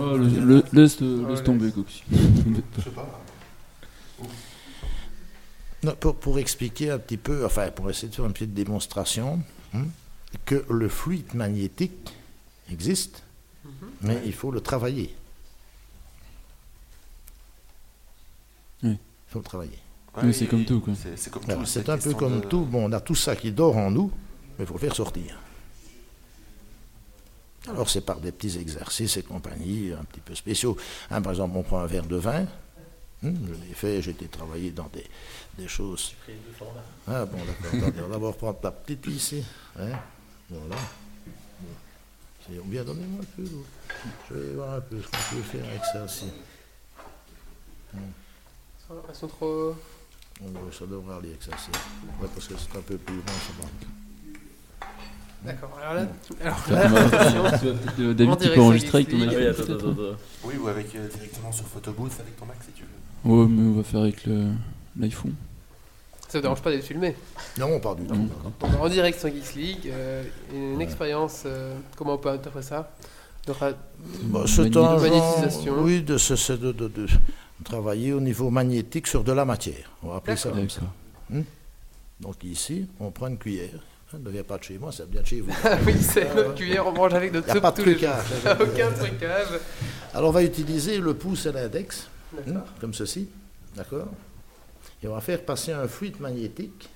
[0.00, 2.02] Oh, le- le- laisse, Ouais, laisse tomber, Coxy.
[2.10, 3.20] Je sais pas.
[5.84, 9.42] Non, pour, pour expliquer un petit peu, enfin pour essayer de faire une petite démonstration,
[9.74, 9.84] hein,
[10.44, 12.14] que le fluide magnétique
[12.70, 13.24] existe,
[14.00, 15.12] mais il faut le travailler.
[18.82, 18.90] Oui.
[18.92, 18.98] Il
[19.32, 19.78] faut le travailler.
[20.22, 20.82] Oui, c'est comme tout.
[20.94, 21.66] C'est c'est comme Voilà, tout.
[21.66, 22.64] C'est un peu comme de- tout.
[22.64, 24.10] Bon, on a tout ça qui dort en nous,
[24.58, 25.38] mais il faut le faire sortir.
[27.68, 30.76] Alors c'est par des petits exercices et compagnie un petit peu spéciaux.
[31.10, 32.44] Hein, par exemple, on prend un verre de vin.
[33.24, 35.06] Hum, je l'ai fait, j'ai été travailler dans des,
[35.56, 36.12] des choses.
[37.06, 37.88] Ah bon, d'accord.
[38.04, 39.44] on d'abord prendre la petite ici.
[39.78, 39.90] Hein,
[40.50, 40.76] voilà.
[42.44, 43.48] C'est bien, donnez-moi un peu.
[44.28, 46.26] Je vais voir un peu ce qu'on peut faire avec ça aussi.
[49.08, 49.74] Elles sont trop.
[50.42, 51.50] Oh, ça devrait aller avec ça.
[51.52, 53.68] Ouais, parce que c'est un peu plus grand, c'est bon.
[55.44, 55.76] D'accord.
[55.82, 56.06] Alors là,
[56.44, 57.58] alors là,
[57.96, 59.34] tu David, tu peux enregistrer avec ton League.
[59.36, 60.16] Oui, attends, peut-être, attends, attends.
[60.44, 63.30] Oui, ou avec euh, directement sur Photobooth avec ton Mac si tu veux.
[63.32, 64.50] Ouais, mais on va faire avec le-
[64.98, 65.34] l'iPhone.
[66.28, 67.14] Ça vous dérange pas d'être filmé
[67.58, 68.14] Non, pas du tout.
[68.14, 68.30] Donc,
[68.80, 70.22] En direct sur Geeks League, euh,
[70.54, 72.90] une expérience, euh, comment on peut interpréter ça?
[73.46, 73.72] De ra-
[74.24, 75.74] Bah, c'est un magnétisation.
[75.74, 77.06] genre, oui, de, de, de- de
[77.62, 79.90] travailler au niveau magnétique sur de la matière.
[80.02, 80.82] On va appeler ça comme ça.
[81.30, 81.42] Hmm
[82.20, 83.80] Donc ici, on prend une cuillère.
[84.10, 85.50] Ça ne vient pas de chez moi, ça vient de chez vous.
[85.64, 88.26] Ah oui, c'est notre cuillère, on mange avec notre Y a soupe pas de trucage.
[88.26, 88.56] jours.
[88.60, 89.48] Aucun trucage.
[90.12, 92.08] Alors on va utiliser le pouce et l'index,
[92.80, 93.28] comme ceci.
[93.74, 94.08] D'accord
[95.02, 96.90] Et on va faire passer un fluide magnétique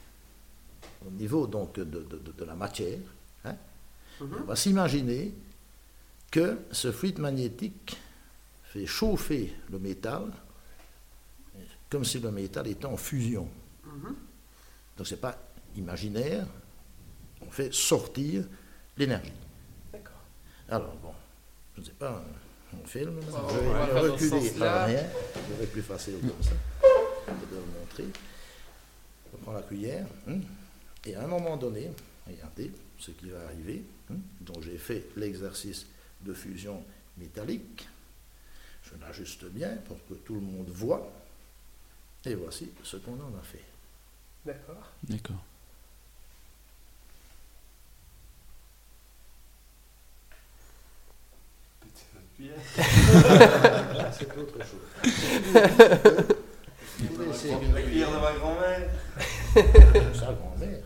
[1.06, 2.98] au niveau donc de, de- de- de la matière.
[3.46, 3.54] hein.
[4.20, 4.28] Mhm.
[4.42, 5.32] On va s'imaginer
[6.30, 7.96] que ce fluide magnétique
[8.64, 10.24] fait chauffer le métal
[11.90, 13.48] comme si le métal était en fusion.
[13.84, 14.14] Mhm.
[14.96, 15.38] Donc ce n'est pas
[15.76, 16.46] imaginaire,
[17.46, 18.44] on fait sortir
[18.96, 19.32] l'énergie.
[19.92, 20.22] D'accord.
[20.68, 21.12] Alors bon,
[21.74, 22.24] je ne sais pas,
[22.72, 26.50] on filme, Bon, je vais reculer par rien, ça va être plus facile comme ça,
[27.28, 28.04] je vais le montrer.
[29.32, 30.38] Je prends la cuillère, hein,
[31.04, 31.90] et à un moment donné,
[32.26, 33.84] regardez ce qui va arriver.
[34.10, 34.14] hein.
[34.40, 35.86] Donc j'ai fait l'exercice
[36.22, 36.82] de fusion
[37.18, 37.86] métallique.
[38.82, 41.12] Je l'ajuste bien pour que tout le monde voit.
[42.26, 43.62] Et voici ce qu'on en a fait.
[44.44, 44.92] D'accord.
[45.04, 45.44] D'accord.
[54.12, 54.80] C'est autre chose.
[56.98, 58.90] Une La cuillère de ma grand-mère.
[60.14, 60.82] Sa grand-mère.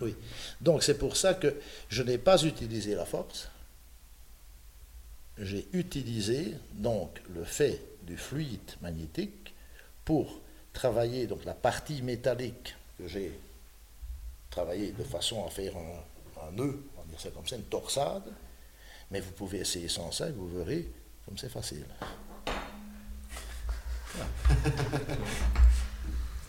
[0.00, 0.14] Oui.
[0.60, 1.56] Donc c'est pour ça que
[1.88, 3.48] je n'ai pas utilisé la force.
[5.38, 9.54] J'ai utilisé donc le fait du fluide magnétique
[10.04, 10.40] pour
[10.72, 13.38] travailler donc la partie métallique que j'ai
[14.50, 17.62] travaillé de façon à faire un, un nœud, on va dire ça comme ça, une
[17.64, 18.32] torsade.
[19.10, 20.90] Mais vous pouvez essayer sans ça et vous verrez
[21.26, 21.84] comme c'est facile.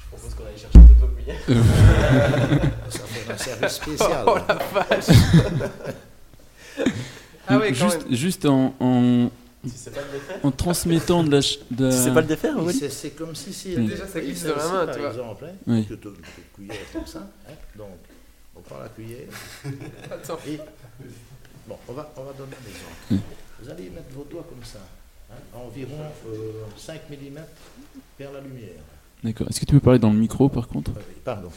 [0.01, 1.39] Je propose qu'on aille chercher toutes vos cuillères.
[2.89, 4.23] Ça fait un service spécial.
[4.27, 5.05] Oh la vache
[7.47, 8.15] Ah Donc, oui, quand juste, même.
[8.15, 9.29] juste en, en,
[9.65, 10.39] Si c'est pas le défaire.
[10.43, 11.41] en transmettant de la.
[11.41, 11.91] ch- De...
[11.91, 12.73] Si c'est pas le défaire, oui.
[12.73, 13.87] C'est- C'est comme si si Oui.
[13.87, 15.09] Déjà, ça oui, glisse ça dans la main, par tu vois.
[15.09, 15.85] exemple, hein, Oui.
[15.85, 17.27] que tu as une petite cuillère comme ça.
[17.47, 17.87] hein, donc,
[18.55, 19.27] on prend la cuillère.
[20.11, 20.37] Attends.
[20.47, 20.57] Et,
[21.67, 22.95] bon, on va, on va donner un exemple.
[23.11, 23.19] Oui.
[23.61, 24.79] Vous allez mettre vos doigts comme ça,
[25.31, 27.39] hein, à environ euh, 5 mm
[28.17, 28.79] vers la lumière.
[29.21, 29.47] D'accord.
[29.49, 30.91] Est-ce que tu peux parler dans le micro par contre?
[30.95, 31.49] Oui, Pardon.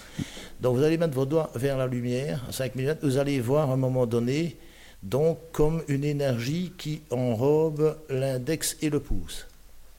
[0.61, 3.71] Donc vous allez mettre vos doigts vers la lumière, à 5 mm, vous allez voir
[3.71, 4.57] à un moment donné,
[5.03, 9.47] donc comme une énergie qui enrobe l'index et le pouce.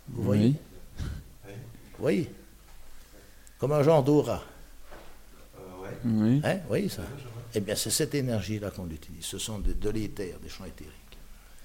[0.09, 0.53] Vous voyez
[1.45, 1.53] Oui.
[1.97, 2.31] Vous voyez
[3.59, 4.43] Comme un genre d'aura.
[6.05, 6.41] Oui.
[6.43, 7.03] Hein, vous voyez ça
[7.55, 9.23] Eh bien, c'est cette énergie-là qu'on utilise.
[9.25, 10.93] Ce sont de, de l'éther, des champs éthériques.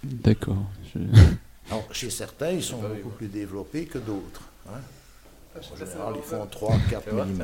[0.04, 0.64] D'accord.
[0.94, 1.00] Je-
[1.70, 4.42] Alors, chez certains, ils sont beaucoup plus développés que d'autres.
[4.68, 4.80] hein.
[5.54, 6.58] Ah, En général, ils font ça.
[6.58, 7.38] 3-4 Tu vois, mm.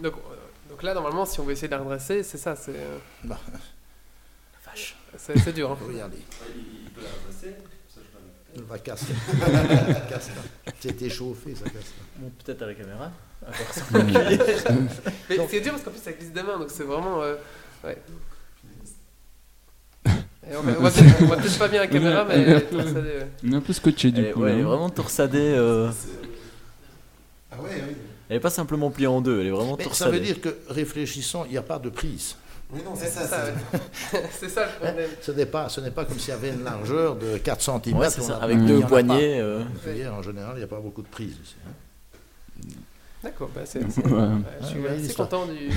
[0.00, 2.72] Donc, euh, donc là, normalement, si on veut essayer de la redresser, c'est ça, c'est.
[2.74, 3.38] euh, Bah,
[5.18, 5.70] C'est c'est dur.
[5.72, 5.78] Hein.
[5.86, 6.18] regardez.
[6.56, 7.54] Il peut la repasser.
[8.54, 9.12] Il va casser.
[10.08, 10.72] casse pas.
[10.80, 12.04] C'est échauffé, ça casse pas.
[12.18, 13.10] Bon, peut-être à la caméra.
[15.28, 17.22] Mais c'est dur parce qu'en plus, ça glisse des mains, donc c'est vraiment.
[17.22, 17.36] euh,
[17.84, 17.98] ouais.
[20.48, 22.34] Et on va, on va peut-être on va peut-être pas bien à la caméra, mais.
[22.34, 22.66] Elle est
[23.44, 24.40] On est un peu scotché du Elle est, coup.
[24.42, 24.66] ouais, elle est hein.
[24.66, 25.38] vraiment torsadée.
[25.56, 25.90] euh,
[27.50, 27.94] Ah ouais, oui.
[28.28, 30.18] Elle est pas simplement pliée en deux, elle est vraiment Mais ça torsadée.
[30.18, 32.36] veut dire que, réfléchissons, il n'y a pas de prise.
[32.72, 33.26] Oui, non, c'est ça.
[33.26, 33.44] ça,
[34.32, 35.10] c'est- ça le problème.
[35.22, 37.96] Ce n'est pas, ce n'est pas comme s'il y avait une largeur de 4 cm.
[37.96, 39.38] Ouais, c'est ça, avec deux poignées.
[39.40, 39.62] euh,
[40.12, 41.54] en général, il n'y a pas beaucoup de prise ici.
[41.66, 41.70] hein.
[43.22, 43.80] D'accord, bah c'est.
[43.80, 43.88] Ouais.
[44.60, 45.28] je suis Ouais, assez l'histoire.
[45.28, 45.54] content du.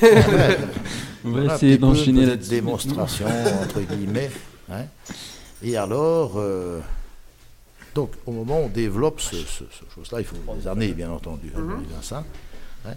[1.24, 2.50] On va essayer d'enchaîner de là-dessus.
[2.50, 3.26] démonstration,
[3.62, 4.30] entre guillemets.
[4.70, 4.84] hein.
[5.62, 6.80] Et alors, euh,
[7.94, 11.10] donc, au moment où on développe ce, ce- ce chose-là, il faut des années, bien
[11.10, 12.24] entendu, hein, à ça.
[12.86, 12.94] hein.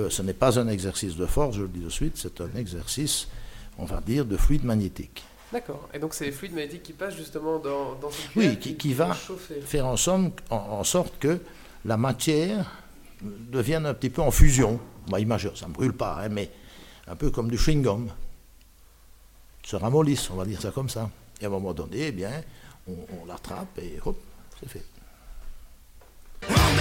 [0.00, 2.50] Euh, ce n'est pas un exercice de force, je le dis de suite, c'est un
[2.56, 3.28] exercice,
[3.78, 5.22] on va dire, de fluide magnétique.
[5.52, 5.88] D'accord.
[5.92, 8.94] Et donc c'est les fluides magnétiques qui passent justement dans, dans cette Oui, qui, qui
[8.94, 9.60] va chauffer.
[9.60, 11.40] faire en, somme, en, en sorte que
[11.84, 12.70] la matière
[13.22, 14.80] devienne un petit peu en fusion.
[15.08, 16.50] Bah, imagine, ça ne brûle pas, hein, mais
[17.08, 18.08] un peu comme du chewing-gum.
[19.64, 21.10] Se ramollisse, on va dire ça comme ça.
[21.40, 22.30] Et à un moment donné, eh bien,
[22.88, 24.16] on, on l'attrape et hop,
[24.60, 24.84] c'est fait.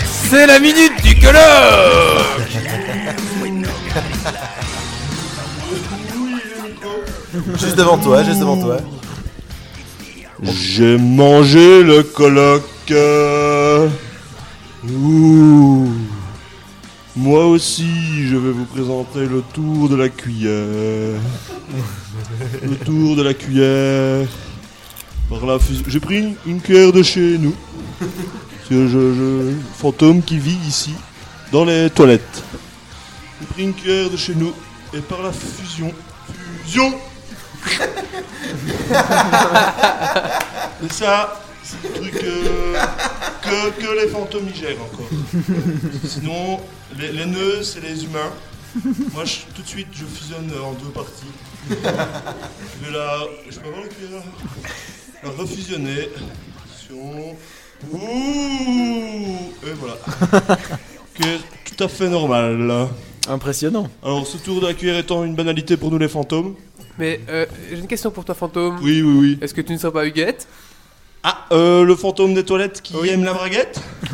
[0.06, 2.50] C'est la minute du colloque
[7.60, 8.78] Juste devant toi, juste devant toi.
[10.44, 12.64] J'ai mangé le colloque.
[14.90, 15.90] Ouh.
[17.16, 21.20] Moi aussi, je vais vous présenter le tour de la cuillère.
[22.64, 24.28] Le tour de la cuillère.
[25.30, 27.54] Par la fus- J'ai pris une, une cuillère de chez nous.
[28.70, 30.94] Je, je- fantôme qui vit ici,
[31.52, 32.44] dans les toilettes.
[33.42, 34.54] J'ai pris une cuillère de chez nous
[34.94, 35.92] et par la fusion.
[36.64, 36.94] Fusion
[40.84, 42.76] Et ça, c'est le truc euh,
[43.42, 45.10] que, que les fantômes y gèrent encore.
[46.08, 46.60] Sinon,
[46.98, 48.32] les, les nœuds, c'est les humains.
[49.14, 51.26] Moi, je- tout de suite, je fusionne en deux parties.
[51.70, 53.18] Je vais la.
[53.50, 54.22] Je peux avoir la cuillère
[55.24, 56.10] La refusionner.
[56.16, 57.36] Attention.
[57.92, 57.98] Ouh
[59.68, 59.98] Et voilà.
[61.22, 61.26] Ok,
[61.76, 62.88] tout à fait normal.
[63.28, 63.90] Impressionnant.
[64.04, 66.56] Alors, ce tour de la cuillère étant une banalité pour nous les fantômes.
[66.98, 68.78] Mais euh, j'ai une question pour toi, fantôme.
[68.82, 69.38] Oui, oui, oui.
[69.42, 70.48] Est-ce que tu ne seras pas Huguette?
[71.24, 73.82] Ah, euh, le fantôme des toilettes qui aime la braguette?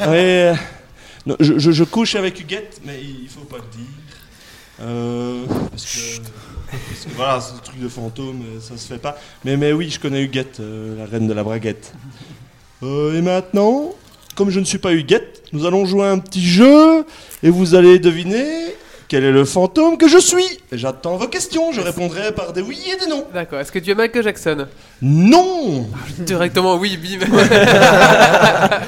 [0.00, 0.52] Ouais.
[0.52, 0.54] euh,
[1.26, 3.90] non, je, je- je couche avec Huguette, mais il faut pas le dire.
[4.80, 6.22] Euh, parce, que,
[6.70, 9.16] parce que voilà, le truc de fantôme, ça se fait pas.
[9.44, 11.92] Mais, mais oui, je connais Huguette, euh, la reine de la braguette.
[12.82, 13.92] Euh, et maintenant,
[14.34, 17.04] comme je ne suis pas Huguette, nous allons jouer à un petit jeu
[17.42, 18.44] et vous allez deviner
[19.08, 22.78] Quel est le fantôme que je suis J'attends vos questions, je répondrai par des oui
[22.92, 23.24] et des non.
[23.32, 23.60] D'accord.
[23.60, 24.66] Est-ce que tu es Michael Jackson?
[25.00, 25.86] Non
[26.18, 27.24] Directement, oui, bim.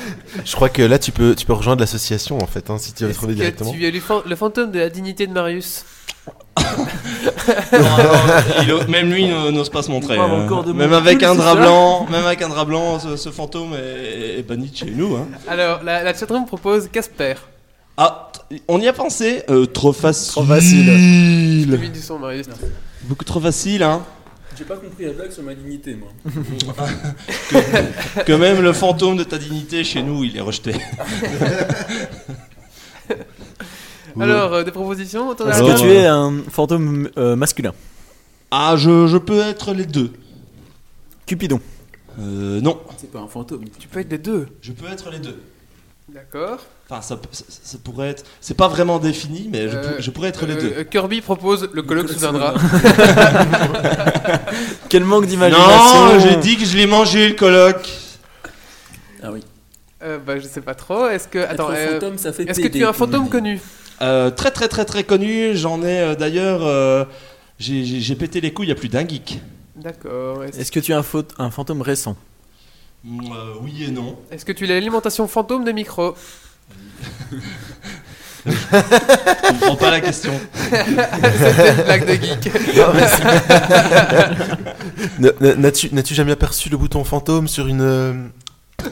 [0.45, 3.05] Je crois que là, tu peux, tu peux rejoindre l'association en fait, hein, si tu
[3.05, 3.73] veux trouver directement.
[3.73, 5.85] tu es le, fan- le fantôme de la dignité de Marius?
[7.73, 10.19] Non, non, il ose- même lui n'o- n'ose pas se montrer.
[10.19, 10.47] Hein.
[10.75, 14.43] Même avec un drap blanc, même avec un drap blanc, ce, ce fantôme est, est
[14.43, 15.17] banni de chez nous.
[15.17, 15.29] Hein.
[15.49, 17.35] Alors, la, la chatroom propose Casper.
[17.97, 18.31] Ah,
[18.69, 19.43] on y a pensé.
[19.49, 20.33] Euh, trop facile.
[20.33, 20.45] Trop
[21.79, 22.47] mets du son, Marius.
[23.03, 24.03] Beaucoup trop facile, hein.
[24.59, 26.09] J'ai pas compris la blague sur ma dignité, moi.
[27.51, 30.73] que, que même le fantôme de ta dignité chez nous, il est rejeté.
[34.21, 37.37] Alors, euh, des propositions autour de la Est-ce table que tu es un fantôme euh,
[37.37, 37.73] masculin
[38.51, 40.11] Ah, je, je peux être les deux.
[41.27, 41.61] Cupidon.
[42.19, 42.81] Euh, non.
[42.97, 43.65] C'est pas un fantôme.
[43.79, 44.47] Tu peux être les deux.
[44.63, 45.39] Je peux être les deux.
[46.09, 46.61] D'accord.
[46.89, 48.25] Enfin, ça, ça, ça pourrait être.
[48.41, 50.73] C'est pas vraiment défini, mais je, Euh, pour- je pourrais être les deux.
[50.79, 52.55] euh, Kirby propose le colloque sous un drap.
[54.89, 57.89] Quel manque d'imagination Non, j'ai dit que je l'ai mangé le colloque.
[59.23, 59.43] Ah oui.
[60.03, 61.09] Euh, bah, je sais pas trop.
[61.09, 61.39] Est-ce que.
[61.39, 63.31] Attends, un euh, fantôme, ça fait Est-ce que tu es un comme on fantôme dit.
[63.31, 63.61] connu?
[64.03, 65.57] Euh, très très très très connu.
[65.57, 66.61] J'en ai euh, d'ailleurs.
[66.65, 67.05] euh,
[67.59, 69.41] j'ai- j'ai j'ai pété les couilles à plus d'un geek.
[69.77, 70.45] D'accord.
[70.45, 72.17] Est-ce Est-ce que tu es un, faute- un fantôme récent?
[73.05, 74.17] Mm, euh, oui et non.
[74.31, 76.15] est-ce que tu as l'alimentation fantôme de micro?
[78.47, 80.33] Je comprends pas la question.
[80.71, 82.77] C'était une blague de geek.
[82.77, 83.25] Non, mais c'est-
[85.19, 88.13] Ne- ne- N'as-tu n'as-tu jamais aperçu le bouton fantôme sur une euh,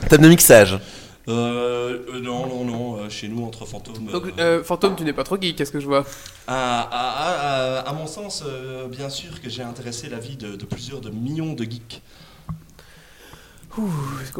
[0.09, 0.79] table de mixage?
[1.27, 2.99] Euh, euh, non, non, non.
[2.99, 4.05] euh, chez nous, entre fantômes.
[4.13, 6.05] Donc, euh, euh, fantôme, tu n'es pas trop geek, qu'est-ce que je vois
[6.47, 10.37] à, à- à- à- à mon sens, euh, bien sûr que j'ai intéressé la vie
[10.37, 12.03] de, de plusieurs de millions de geeks.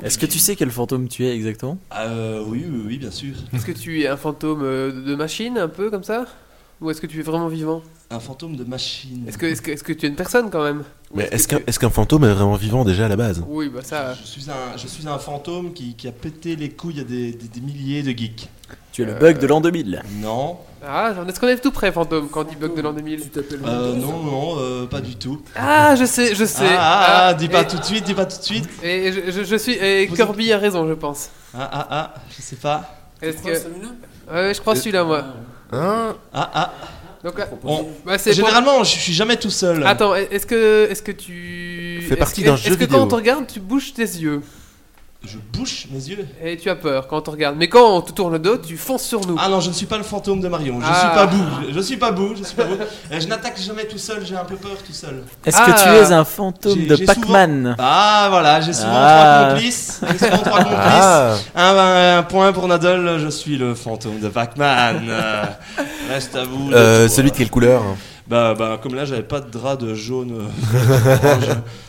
[0.03, 1.79] Est-ce que tu sais quel fantôme tu es exactement?
[1.97, 3.35] Euh, oui, oui, oui, bien sûr.
[3.53, 6.27] Est-ce que tu es un fantôme de machine, un peu comme ça?
[6.85, 9.25] Ou est-ce que tu es vraiment vivant Un fantôme de machine.
[9.27, 11.49] Est-ce que, est que, est que tu es une personne quand même Ou Mais est-ce
[11.49, 13.43] qu'un tu- est fantôme est vraiment vivant déjà à la base?
[13.49, 14.13] Oui, bah ça.
[14.13, 17.33] Je suis un, je suis un fantôme qui, qui a pété les couilles à des,
[17.33, 18.51] des- des milliers de geeks.
[18.93, 20.03] Tu es le bug de l'an 2000.
[20.21, 20.59] Non.
[20.87, 23.23] Ah, est-ce qu'on est tout près, fantôme, quand on dit bug de l'an 2000
[23.65, 25.41] Euh, non, non, euh, pas du tout.
[25.57, 26.69] Ah, je sais, je sais.
[26.77, 28.69] Ah, ah, dis pas et- tout de suite, dis pas tout de suite.
[28.83, 29.73] Et je, je- je suis.
[29.73, 31.31] Et Kirby a raison, je pense.
[31.55, 32.95] Ah, ah, ah, je sais pas.
[33.23, 33.55] Est-ce que.
[33.59, 33.89] celui-là?
[34.31, 35.25] Ouais, je crois celui-là, moi.
[35.73, 36.73] Hein Ah, ah.
[37.25, 39.87] Donc, là- Bon, bah, pour- Généralement, je suis jamais tout seul.
[39.87, 42.01] Attends, est-ce que, est-ce que tu.
[42.03, 42.99] Fait est-ce partie que- d'un Est-ce jeu que vidéo.
[42.99, 44.43] quand on te regarde, tu bouges tes yeux
[45.27, 46.27] Je bouche mes yeux.
[46.43, 47.57] Et tu as peur quand on te regarde.
[47.59, 49.37] Mais quand on te tourne le dos, tu fonces sur nous.
[49.41, 50.81] Ah non, je ne suis pas le fantôme de Marion.
[50.81, 51.01] Je Ah.
[51.01, 51.45] suis pas bout.
[51.69, 52.35] Je, je suis pas bout.
[52.37, 52.65] Je suis pas.
[52.65, 54.25] Euh, je n'attaque jamais tout seul.
[54.27, 55.23] J'ai un peu peur tout seul.
[55.47, 55.67] Est-ce Ah.
[55.67, 59.39] que tu es un fantôme de Pac-Man souvent- Ah voilà, j'ai souvent Ah.
[59.45, 60.01] trois complices.
[60.13, 60.79] J'ai souvent trois complices.
[60.85, 61.35] Ah.
[61.57, 63.19] Un, un point pour Nadal.
[63.19, 65.03] Je suis le fantôme de Pac-Man.
[66.11, 66.71] Reste à vous.
[66.73, 67.97] Euh, Celui de quelle couleur hein?
[68.27, 70.33] Bah, bah, comme là, j'avais pas de drap de jaune.
[70.33, 71.45] euh, orange.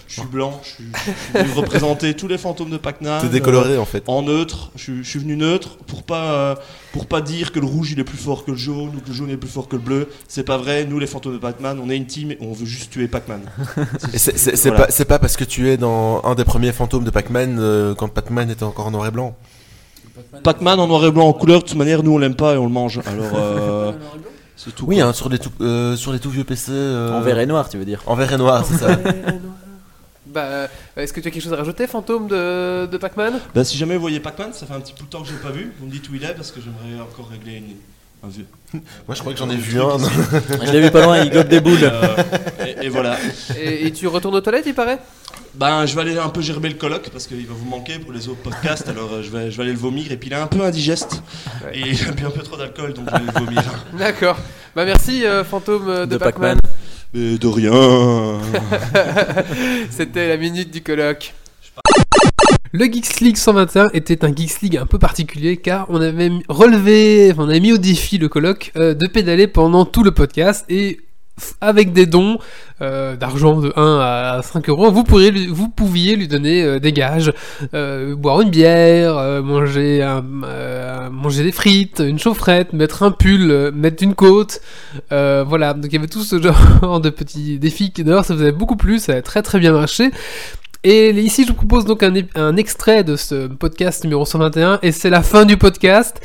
[0.07, 0.59] je suis blanc.
[0.63, 0.99] Je suis, je
[1.39, 3.21] suis venu représenter tous les fantômes de Pac-Man.
[3.21, 4.03] T'es décoloré, euh, en fait.
[4.07, 4.69] En neutre.
[4.75, 6.55] Je, suis- je suis venu neutre pour pas, euh,
[6.91, 9.07] pour pas dire que le rouge il est plus fort que le jaune ou que
[9.07, 10.09] le jaune est plus fort que le bleu.
[10.27, 10.83] C'est pas vrai.
[10.85, 13.39] Nous, les fantômes de Pac-Man, on est une team et on veut juste tuer Pac-Man.
[14.13, 14.87] Et c'est- Voilà.
[14.87, 17.95] pas, c'est pas parce que tu es dans un des premiers fantômes de Pac-Man euh,
[17.95, 19.37] quand Pac-Man était encore en noir et blanc.
[20.43, 22.57] Pac-Man en noir et blanc en couleur, de toute manière, nous on l'aime pas et
[22.57, 22.99] on le mange.
[23.05, 23.91] Alors, euh,
[24.75, 24.85] tout.
[24.87, 26.71] Oui, hein, sur, les tout, euh, sur les tout vieux PC.
[26.71, 28.87] euh, En vert et noir, tu veux dire En vert et noir, c'est ça.
[30.27, 33.39] Bah, euh, est-ce que tu as quelque chose à rajouter, fantôme de, de Pac-Man?
[33.53, 35.35] Bah, si jamais vous voyez Pac-Man, ça fait un petit bout de temps que j'ai
[35.35, 35.71] pas vu.
[35.79, 37.75] Vous me dites où il est parce que j'aimerais encore régler une.
[38.23, 38.45] Un vieux.
[38.73, 39.97] Moi, je crois que j'en ai vu un.
[39.99, 41.77] Je l'ai vu pas loin, il gobe des boules.
[41.83, 42.15] Euh,
[42.65, 43.17] et, et voilà.
[43.59, 44.99] et, et tu retournes aux toilettes, il paraît?
[45.57, 48.11] Ben, je vais aller un peu gerber le colloque parce qu'il va vous manquer pour
[48.11, 48.89] les autres podcasts.
[48.89, 50.11] Alors, euh, je vais, je vais aller le vomir.
[50.11, 51.21] Et puis, il est un peu indigeste.
[51.63, 51.77] Ouais.
[51.77, 53.63] Et j'ai bu un peu trop d'alcool, donc je vais le vomir.
[53.97, 54.37] D'accord.
[54.75, 56.59] Bah, merci, euh, fantôme euh, de, De Pac-Man.
[57.13, 58.39] Mais de rien.
[59.89, 61.33] C'était la minute du colloque.
[62.77, 67.33] Le Geeks League 121 était un Geeks League un peu particulier car on avait relevé,
[67.37, 70.99] on avait mis au défi le colloque euh, de pédaler pendant tout le podcast et
[71.59, 72.37] avec des dons
[72.81, 76.79] euh, d'argent de 1 à 5 euros, vous, pourriez lui- vous pouviez lui donner euh,
[76.79, 77.33] des gages,
[77.73, 80.05] euh, boire une bière, euh, manger,
[81.11, 84.61] manger des frites, une chaufferette, mettre un pull, mettre une côte,
[85.11, 85.73] voilà.
[85.73, 86.41] Donc il y avait tout ce
[86.81, 89.73] genre de petits défis qui d'ailleurs ça faisait beaucoup plus, ça a très très bien
[89.73, 90.11] marché.
[90.87, 95.09] Et ici, je vous propose donc un extrait de ce podcast numéro 121, et c'est
[95.09, 96.21] la fin du podcast.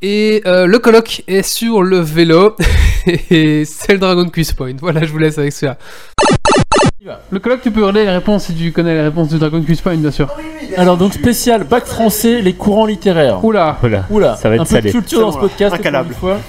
[0.00, 2.54] Et euh, le colloque est sur le vélo,
[3.30, 4.74] et c'est le Dragon Quiz Point.
[4.80, 5.76] Voilà, je vous laisse avec ça.
[7.30, 9.80] Le colloque, tu peux hurler les réponses si tu connais les réponses du Dragon Quiz
[9.80, 10.28] Point, bien sûr.
[10.76, 13.44] Alors donc spécial bac français, les courants littéraires.
[13.44, 13.78] Oula,
[14.10, 14.90] Oula, Ça va être un peu salé.
[14.92, 15.74] culture dans ce podcast.
[15.74, 16.14] incalable.
[16.14, 16.44] encore une fois.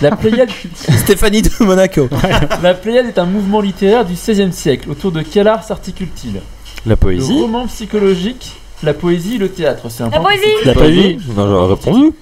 [0.00, 0.48] La Pléiade.
[0.74, 2.08] Stéphanie de Monaco.
[2.62, 4.88] La Pléiade est un mouvement littéraire du XVIe siècle.
[4.90, 6.40] Autour de quel art s'articule-t-il?
[6.86, 8.52] La poésie Le roman psychologique,
[8.84, 9.90] la poésie, le théâtre.
[9.90, 12.12] C'est un La point poésie La poésie Non, j'aurais répondu.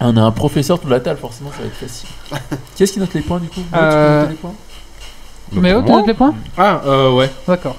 [0.00, 2.08] Ah, on a un professeur de la table, forcément, ça va être facile.
[2.76, 3.60] Qui est-ce qui note les points du coup?
[3.60, 4.54] Moi, tu peux Euh, noter les points?
[5.52, 6.34] Mais oh, tu notes les points?
[6.58, 7.30] Ah, euh, ouais.
[7.48, 7.76] D'accord.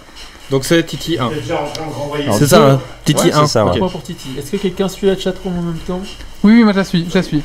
[0.50, 1.26] Donc c'est Titi 1.
[1.26, 2.80] Alors, C'est ça, hein.
[3.04, 3.42] Titi Ouais, 1.
[3.42, 3.80] c'est ça, Un ouais.
[3.80, 4.30] point pour Titi.
[4.40, 6.00] Est-ce que quelqu'un suit la chatroom en même temps?
[6.42, 7.44] Oui, oui, moi je la suis, je la suis.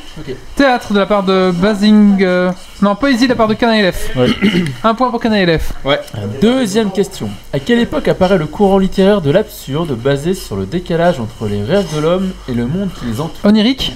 [0.55, 2.23] Théâtre de la part de Basing.
[2.23, 2.49] euh,
[2.81, 4.15] Non, poésie de la part de Canailef.
[4.85, 5.73] Un point pour Canailef.
[5.83, 5.99] Ouais.
[6.41, 7.29] Deuxième question.
[7.51, 11.61] À quelle époque apparaît le courant littéraire de l'absurde basé sur le décalage entre les
[11.61, 13.43] rêves de l'homme et le monde qui les entoure?
[13.43, 13.91] Onirique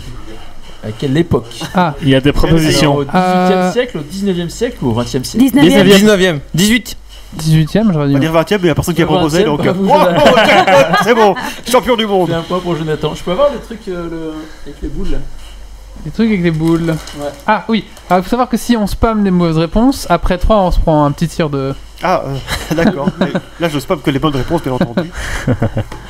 [0.88, 1.46] À quelle époque
[1.76, 2.96] Ah, Il y a des Alors, propositions.
[2.96, 5.84] Au 18e Euh, siècle, au 19e siècle ou au 20e siècle 19e.
[5.84, 6.40] 19ème.
[6.54, 6.98] 18.
[7.38, 8.20] 18ème, j'aurais On va dit.
[8.20, 9.60] dire 20 e mais il n'y a personne qui a proposé 20e, donc.
[9.66, 11.36] Oh, oh, jackpot, c'est bon,
[11.70, 12.32] champion du J'ai monde.
[12.32, 13.14] un point pour Jonathan.
[13.16, 14.34] Je peux avoir le truc euh, le-
[14.66, 15.18] avec les boules là?
[16.06, 16.92] Des trucs avec des boules.
[16.92, 17.28] Ouais.
[17.46, 20.72] Ah oui, il faut savoir que si on spam les mauvaises réponses, après 3 on
[20.72, 21.74] se prend un petit tir de.
[22.02, 23.10] Ah, euh, d'accord.
[23.20, 23.28] Mais
[23.60, 25.10] Là, je spam que les bonnes réponses, bien entendu.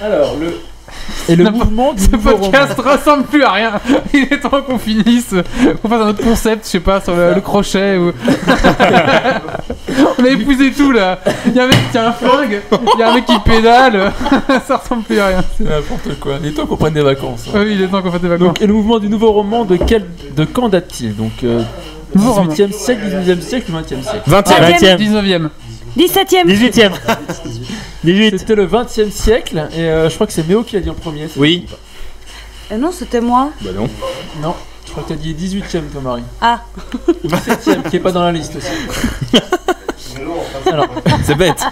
[0.02, 0.54] Alors, le.
[1.30, 2.92] Et le mouvement du Ce podcast roman.
[2.92, 3.72] ressemble plus à rien.
[4.14, 5.34] Il est temps qu'on finisse,
[5.82, 8.12] qu'on fasse un autre concept, je sais pas, sur le, le crochet ou.
[10.20, 11.20] on a épousé tout là.
[11.46, 12.62] Il y a un mec qui tient un flingue,
[12.96, 14.12] il y a un mec qui pédale.
[14.68, 15.44] Ça ressemble plus à rien.
[15.58, 16.34] C'est n'importe quoi.
[16.42, 17.46] Il est temps qu'on prenne des vacances.
[17.48, 17.52] hein.
[17.56, 18.48] Ah oui, il est temps qu'on fasse des vacances.
[18.48, 21.62] Donc, et le mouvement du nouveau roman, de quel, de quand date-il Donc, euh,
[22.16, 22.52] Nouveau roman.
[22.54, 24.30] 18e siècle, 19e siècle, 20e siècle?
[24.30, 24.98] 20ème.
[24.98, 25.50] 19ème.
[25.98, 26.46] 17ème.
[26.46, 26.92] 18ème.
[28.04, 28.40] 18.
[28.40, 30.94] C'était le 20e siècle, et euh, je crois que c'est Méo qui l'a dit en
[30.94, 31.28] premier.
[31.28, 31.66] c'est Oui.
[32.72, 33.50] Euh, non, c'était moi.
[33.62, 33.90] Bah non.
[34.42, 34.56] Non,
[34.86, 36.24] je crois que t'as dit 18ème, toi, Marie.
[36.42, 36.62] Ah.
[37.26, 38.68] 17ème, qui est pas dans la liste aussi.
[40.72, 40.88] Alors,
[41.24, 41.64] C'est bête.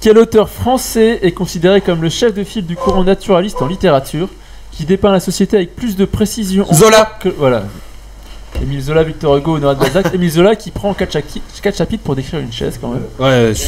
[0.00, 4.28] quel auteur français est considéré comme le chef de file du courant naturaliste en littérature,
[4.72, 7.16] qui dépeint la société avec plus de précision Zola.
[7.20, 7.64] que voilà.
[8.62, 10.06] Émile Zola, Victor Hugo, Honoré de Balzac.
[10.14, 11.12] Émile Zola qui prend 4,
[11.76, 13.02] chapitres pour décrire une chaise quand même.
[13.18, 13.60] Ouais, je-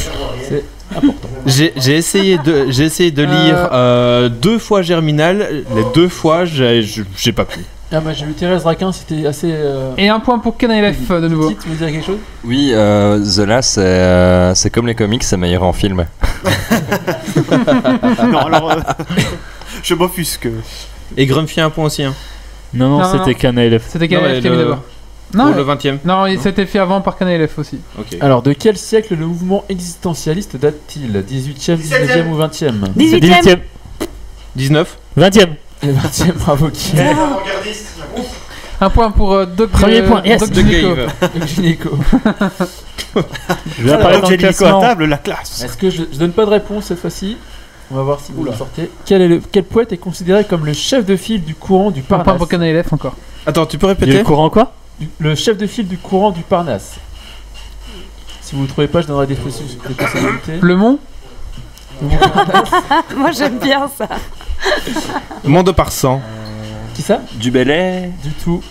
[0.47, 0.63] C'est
[0.95, 1.27] important.
[1.45, 7.31] j'ai essayé de j'ai essayé de lire euh, deux fois Germinal, les deux fois j'ai
[7.35, 7.59] pas pu.
[7.91, 9.49] Ah, moi j'ai lu Thérèse Raquin, c'était assez.
[9.49, 11.51] euh, Et un point pour Canailef de nouveau.
[11.53, 12.17] Tu veux dire quelque chose?
[12.43, 16.05] Oui, euh, Zola, c'est euh, c'est comme les comics, c'est meilleur en film.
[18.31, 18.71] non, alors.
[18.71, 18.79] euh,
[19.83, 20.49] je m'offusque.
[21.15, 22.03] Et Grumpy un point aussi.
[22.03, 22.13] Hein.
[22.73, 23.37] Non, non, Non, c'était non.
[23.37, 23.83] Canailef.
[23.87, 24.79] C'était Non, Canailef et qui a mis le- d'abord.
[25.31, 25.97] Pour Non, le 20ème.
[26.05, 27.79] non, il s'était fait avant par Canailef aussi.
[27.99, 28.17] Ok.
[28.21, 31.11] Alors, de quel siècle le mouvement existentialiste date-t-il?
[31.27, 33.59] 18e, 19e ou 20e 18ème.
[34.55, 34.97] 19.
[35.17, 35.49] 20ème.
[35.83, 36.93] Le 20e, bravo qui
[38.79, 40.39] Un point pour euh, Doc Premier euh, point, yes.
[40.39, 40.95] Doc De Gynéco.
[41.45, 41.89] Gynéco.
[43.79, 44.81] Je vais apparaître dans le classement.
[44.81, 45.63] table, la classe.
[45.63, 47.37] Est-ce que je, je donne pas de réponse cette fois-ci?
[47.91, 48.89] On va voir si vous le sortez.
[49.05, 52.01] Quel, est le, quel poète est considéré comme le chef de file du courant du
[52.01, 53.15] Parnasse pour Canailef encore.
[53.45, 56.41] Attends, tu peux répéter le courant quoi Du- Le chef de file du courant du
[56.41, 56.95] Parnasse.
[58.41, 60.59] Si vous ne trouvez pas, je donnerai des possi- des possibilités.
[60.61, 60.99] Le Mont
[63.15, 64.07] Moi, j'aime bien ça.
[65.43, 66.21] Monde par 100.
[66.93, 68.61] Qui ça Du Bellay Du tout.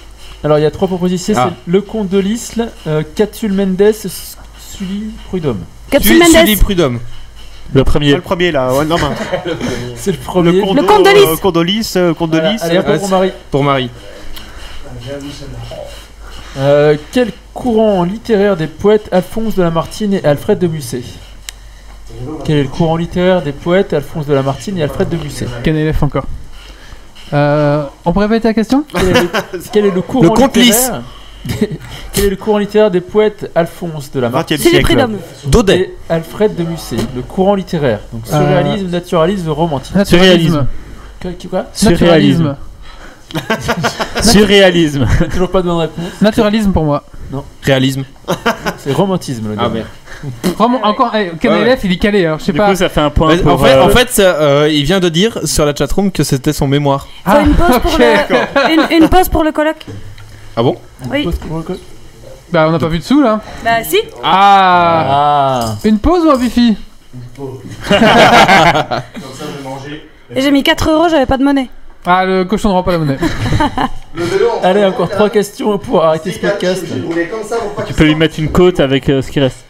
[0.45, 1.51] Alors il y a trois propositions Ah.
[1.65, 5.65] c'est le comte de l'Isle, euh, Catul Mendes, S- Sully Prudhomme.
[5.91, 6.57] Capsule Sully.
[6.57, 7.01] Prudhomme.
[7.75, 8.15] Le premier.
[8.15, 9.53] le premier là, ouais, non, mais-
[9.97, 10.53] C'est le premier.
[10.53, 11.27] Le Condo, Le comte de Lys.
[11.27, 12.57] euh, Condolis, euh, Condolis.
[12.59, 13.33] Voilà, allez, Ah, pour Marie.
[13.51, 13.91] Pour Marie.
[16.59, 21.03] Euh, quel courant littéraire des poètes Alphonse de Lamartine et Alfred de Musset?
[22.45, 25.47] Quel est le courant littéraire des poètes Alphonse de Lamartine et Alfred de Musset?
[25.63, 26.25] Canailef encore?
[27.33, 28.85] Euh, on peut répéter la question?
[28.95, 29.29] Quel est, le,
[29.73, 31.03] quel est le courant Le littéraire
[32.13, 35.19] Quel est le courant littéraire des poètes Alphonse de 20 Lamartine e C'est les prud'hommes.
[35.47, 35.79] Daudet.
[35.81, 38.01] et Alfred de Musset Le courant littéraire.
[38.13, 39.97] Donc Euh, surréalisme, naturalisme, romantisme.
[39.99, 40.67] Naturalisme.
[41.23, 42.57] Quoi, quoi Surréalisme.
[44.23, 45.07] Surréalisme.
[45.31, 46.21] Toujours pas de bonne réponse.
[46.21, 47.05] Naturalisme pour moi.
[47.63, 48.05] Réalisme.
[48.79, 49.75] C'est romantisme le Ah dernier.
[49.75, 50.55] merde.
[50.57, 52.71] Vraiment, encore, eh, Canailef il est calé alors, je sais Du pas.
[52.71, 53.53] coup, ça fait un point Mais pour.
[53.53, 56.23] en fait, euh, en fait ça, euh, il vient de dire sur la chatroom que
[56.23, 57.07] c'était son mémoire.
[57.27, 57.99] Faut une pause pour ok.
[58.01, 58.75] le.
[58.97, 59.85] Une, une pause pour le colloque.
[60.57, 60.77] Ah bon
[61.11, 61.25] Oui.
[61.25, 61.79] Pause
[62.51, 63.41] Bah on n'a pas vu de sous là.
[63.63, 63.99] Bah, si.
[64.25, 66.77] Ah, Ah Une pause ou un bifi
[70.35, 71.69] Et j'ai mis 4 euros, j'avais pas de monnaie.
[72.07, 73.19] Ah le cochon ne rend pas la monnaie.
[74.63, 76.85] Allez, encore trois questions pour arrêter ce podcast.
[77.87, 79.65] Tu peux lui mettre une côte avec euh, ce qui reste.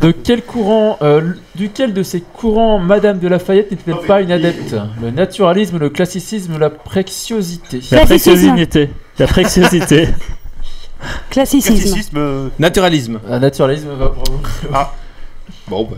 [0.00, 4.74] De quel courant, euh, duquel de ces courants Madame de Lafayette n'était pas une adepte?
[5.02, 7.80] Le naturalisme, le classicisme, la préciosité.
[7.92, 8.90] La préciosité.
[9.18, 10.08] La préciosité.
[11.30, 11.74] Classicisme.
[11.74, 12.16] Classicisme.
[12.16, 13.20] euh, Naturalisme.
[13.28, 14.90] Un naturalisme, va, bravo.
[15.68, 15.96] Bon, bah.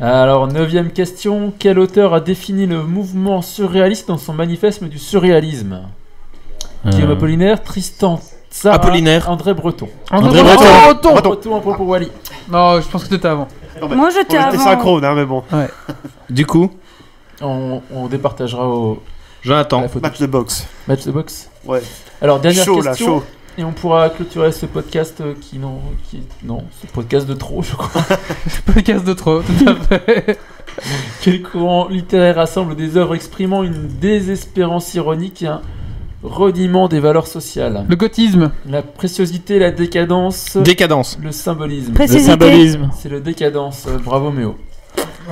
[0.00, 1.52] Alors, neuvième question.
[1.58, 5.80] Quel auteur a défini le mouvement surréaliste dans son manifeste du surréalisme?
[6.86, 9.28] Guillaume Euh, Apollinaire, Tristan Sarah, Apollinaire.
[9.28, 9.88] André Breton.
[10.10, 10.62] André Breton.
[10.62, 11.12] Breton.
[11.12, 11.28] Breton.
[11.30, 12.10] Breton, un point pour Wally.
[12.48, 13.48] Non, je pense que t'étais avant.
[13.82, 14.64] Moi, j'étais on était avant.
[14.64, 15.42] synchrone, hein, mais bon.
[15.52, 15.68] Ouais.
[16.30, 16.70] Du coup,
[17.42, 19.02] On, on départagera au.
[19.42, 19.84] Jonathan.
[20.02, 20.66] Match de boxe.
[20.88, 21.49] Match de boxe.
[21.64, 21.82] Ouais.
[22.22, 23.20] Alors, dernière Chaud, là, question.
[23.20, 23.24] chaud.
[23.58, 27.62] Et on pourra clôturer ce podcast euh, qui non, qui non, ce podcast de trop,
[27.62, 28.02] je crois.
[28.74, 30.38] podcast de trop, tout à fait.
[31.20, 35.60] Quel courant littéraire rassemble des œuvres exprimant une désespérance ironique et un
[36.22, 37.84] reniement des valeurs sociales?
[37.88, 38.52] Le gothisme.
[38.66, 40.56] La préciosité, la décadence.
[40.56, 41.18] Décadence.
[41.20, 41.92] Le symbolisme.
[41.92, 42.32] Préciosité.
[42.32, 42.90] Le symbolisme.
[42.96, 43.86] C'est le décadence.
[43.88, 44.56] Euh, bravo Méo.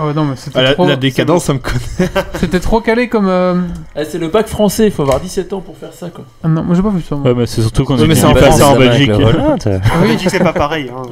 [0.01, 0.87] Oh non, mais c'était Ah, la, trop.
[0.87, 2.11] la décadence, ça me connaît.
[2.41, 3.29] C'était trop calé comme.
[3.29, 3.55] euh,
[3.97, 6.25] Ah, c'est le bac français, il faut avoir 17 ans pour faire ça quoi.
[6.45, 7.17] Ah non, moi j'ai pas vu ça.
[7.17, 7.29] moi.
[7.31, 9.11] Ouais, mais c'est surtout qu'on Ouais, est mais en France, en Belgique.
[9.11, 10.91] En Belgique, c'est pas pareil.
[10.95, 11.03] Hein.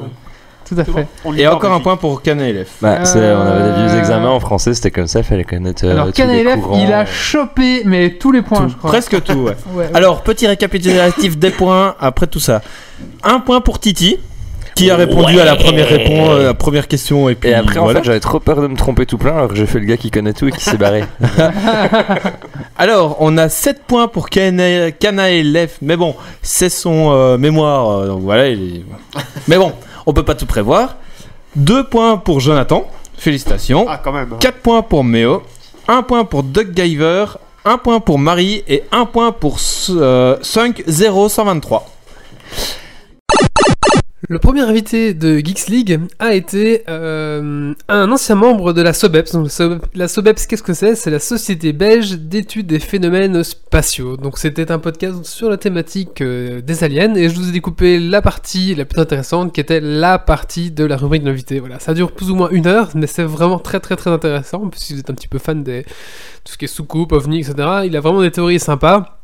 [0.67, 1.07] Tout à fait.
[1.37, 2.67] Et encore un point pour KNLF.
[2.81, 5.45] Bah, c'est- on avait des vieux Euh, examens en français, c'était comme ça, il fallait
[5.45, 6.11] connaître euh, Alors,
[6.61, 6.77] courants.
[6.85, 8.69] il a chopé, mais tous les points, Tout.
[8.71, 8.89] je crois.
[8.89, 9.55] Presque tout, ouais.
[9.73, 9.89] Ouais, ouais.
[9.93, 12.61] Alors, petit récapitulatif des points après tout ça.
[13.23, 14.17] Un point pour Titi,
[14.77, 17.79] qui a répondu à la première réponse, euh, la première question, et puis Et après,
[17.79, 17.99] en voilà.
[17.99, 19.97] fait, j'avais trop peur de me tromper tout plein, alors que j'ai fait le gars
[19.97, 21.03] qui connaît tout et qui s'est barré.
[22.77, 28.07] Alors, on a 7 points pour Kana KNLF, mais bon, c'est son euh, mémoire, euh,
[28.07, 28.47] donc voilà.
[28.49, 28.83] il est-
[29.47, 29.73] mais bon,
[30.05, 30.97] on peut pas tout prévoir.
[31.55, 33.85] 2 points pour Jonathan, félicitations.
[33.89, 34.29] Ah, quand même.
[34.33, 34.37] hein.
[34.39, 35.41] 4 points pour Méo,
[35.87, 37.25] 1 point pour Doug Giver,
[37.65, 39.57] 1 point pour Marie et 1 point pour
[39.89, 41.87] euh, 5 0 123.
[44.29, 49.31] Le premier invité de Geeks League a été euh, un ancien membre de la SOBEPS.
[49.31, 49.47] Donc,
[49.95, 50.95] la SOBEPS- qu'est-ce que c'est?
[50.95, 54.17] C'est la Société belge d'études des phénomènes spatiaux.
[54.17, 57.99] Donc c'était un podcast sur la thématique euh, des aliens et je vous ai découpé
[58.01, 61.61] la partie la plus intéressante qui était la partie de la rubrique de l'invité.
[61.61, 64.69] Voilà, ça dure plus ou moins une heure, mais c'est vraiment très très très intéressant.
[64.75, 65.83] Si vous êtes un petit peu fan des
[66.43, 67.53] tout ce qui est soucoupe, ovni, etc.
[67.85, 69.16] Il a vraiment des théories sympas.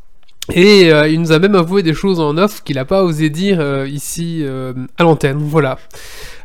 [0.52, 3.30] Et euh, il nous a même avoué des choses en off qu'il n'a pas osé
[3.30, 5.38] dire euh, ici euh, à l'antenne.
[5.38, 5.78] Voilà.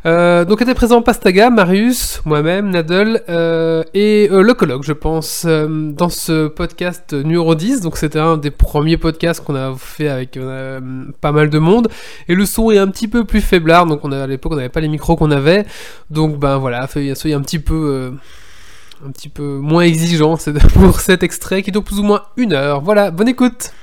[0.05, 3.21] Donc était présent Pastaga, Marius, moi-même, Nadel
[3.93, 7.81] et le colloque, je pense, dans ce podcast numéro 10.
[7.81, 10.39] Donc c'était un des premiers podcasts qu'on a fait avec
[11.19, 11.89] pas mal de monde.
[12.29, 13.85] Et le son est un petit peu plus faiblard.
[13.85, 15.65] Donc on a, à l'époque on n'avait pas les micros qu'on avait.
[16.09, 18.13] Donc ben voilà, soyez un petit peu...
[19.05, 20.37] un petit peu moins exigeant
[20.75, 22.79] pour cet extrait qui dure plus ou moins une heure.
[22.79, 23.73] Voilà, bonne écoute.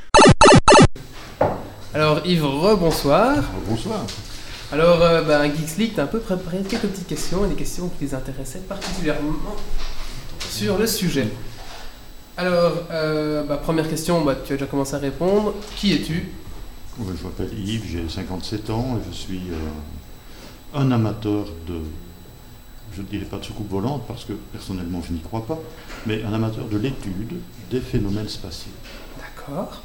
[1.96, 3.42] Alors Yves, rebonsoir.
[3.66, 4.04] Bonsoir.
[4.70, 7.88] Alors, euh, bah, Geeks League, t'as un peu préparé quelques petites questions et des questions
[7.88, 9.56] qui les intéressaient particulièrement
[10.46, 11.28] sur le sujet.
[12.36, 15.54] Alors, euh, bah, première question, bah, tu as déjà commencé à répondre.
[15.76, 16.32] Qui es-tu?
[16.98, 21.80] Je m'appelle Yves, j'ai 57 ans et je suis euh, un amateur de,
[22.94, 25.58] je ne dirais pas de soucoupe volante parce que personnellement je n'y crois pas,
[26.04, 27.40] mais un amateur de l'étude
[27.70, 28.72] des phénomènes spatiaux.
[29.18, 29.80] D'accord.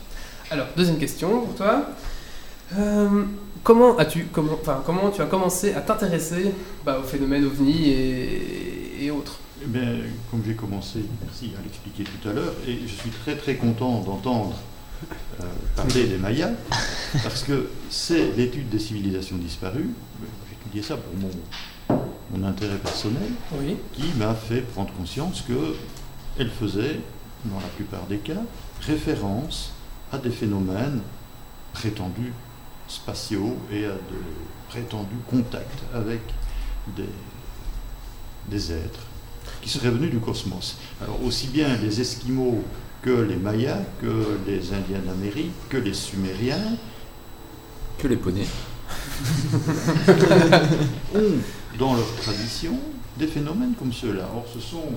[0.51, 1.85] Alors, deuxième question pour toi.
[2.77, 3.23] Euh,
[3.63, 6.51] comment as-tu, comment, enfin, comment tu as commencé à t'intéresser
[6.85, 9.39] bah, aux phénomènes ovni et, et autres?
[9.63, 9.95] Eh bien,
[10.29, 14.01] comme j'ai commencé, merci à l'expliquer tout à l'heure, et je suis très très content
[14.01, 14.55] d'entendre
[15.39, 15.45] euh,
[15.77, 16.51] parler des Mayas,
[17.23, 19.89] parce que c'est l'étude des civilisations disparues,
[20.49, 21.97] j'ai étudié ça pour mon,
[22.35, 23.77] mon intérêt personnel, Oui.
[23.93, 26.99] qui m'a fait prendre conscience qu'elle faisait,
[27.45, 28.41] dans la plupart des cas,
[28.81, 29.70] référence
[30.11, 31.01] à des phénomènes
[31.73, 32.33] prétendus
[32.87, 34.21] spatiaux et à de
[34.69, 36.21] prétendus contacts avec
[36.95, 37.09] des,
[38.49, 39.05] des êtres
[39.61, 40.77] qui seraient venus du cosmos.
[41.01, 42.63] Alors aussi bien les Esquimaux
[43.01, 46.77] que les Mayas, que les Indiens d'Amérique, que les Sumériens,
[47.97, 48.47] Que les poneys.
[51.15, 51.37] ont
[51.77, 52.77] dans leur tradition
[53.17, 54.27] des phénomènes comme ceux-là.
[54.35, 54.89] Or, ce sont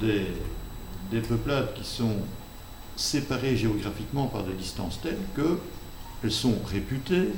[0.00, 0.26] des,
[1.10, 2.16] des peuplades qui sont
[2.98, 7.28] séparées géographiquement par des distances telles qu'elles sont réputées,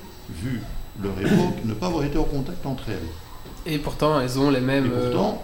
[0.43, 0.61] vu
[1.03, 3.73] leur époque, ne pas avoir été en contact entre elles.
[3.73, 4.87] Et pourtant, elles ont les mêmes.
[4.87, 5.43] Et euh, pourtant,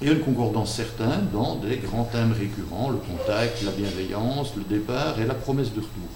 [0.00, 4.54] il y a une concordance certaine dans des grands thèmes récurrents, le contact, la bienveillance,
[4.56, 6.08] le départ et la promesse de retour.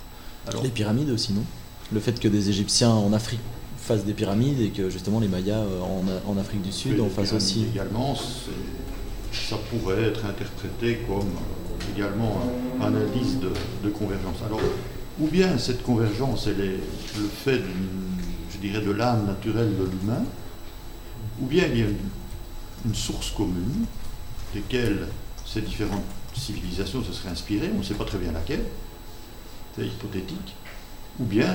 [0.49, 1.45] Alors, Les pyramides aussi, non?
[1.92, 3.40] Le fait que des Égyptiens en Afrique
[3.78, 7.05] fassent des pyramides et que justement les Mayas euh, en, en Afrique du Sud en
[7.05, 7.66] les fassent pyramides aussi.
[7.74, 11.64] Également, ça pourrait être interprété comme euh,
[11.95, 12.41] également
[12.80, 14.37] un, indice de, convergence.
[14.47, 14.61] Alors,
[15.20, 16.80] ou bien cette convergence, elle est
[17.18, 17.61] le fait,
[18.53, 20.24] je dirais, de l'âme naturelle de l'humain,
[21.41, 23.87] ou bien il y a une, source commune
[24.53, 25.09] desquelles
[25.47, 26.05] ces différentes
[26.35, 28.64] civilisations se seraient inspirées, on ne sait pas très bien laquelle,
[29.74, 30.55] c'est hypothétique,
[31.18, 31.55] ou bien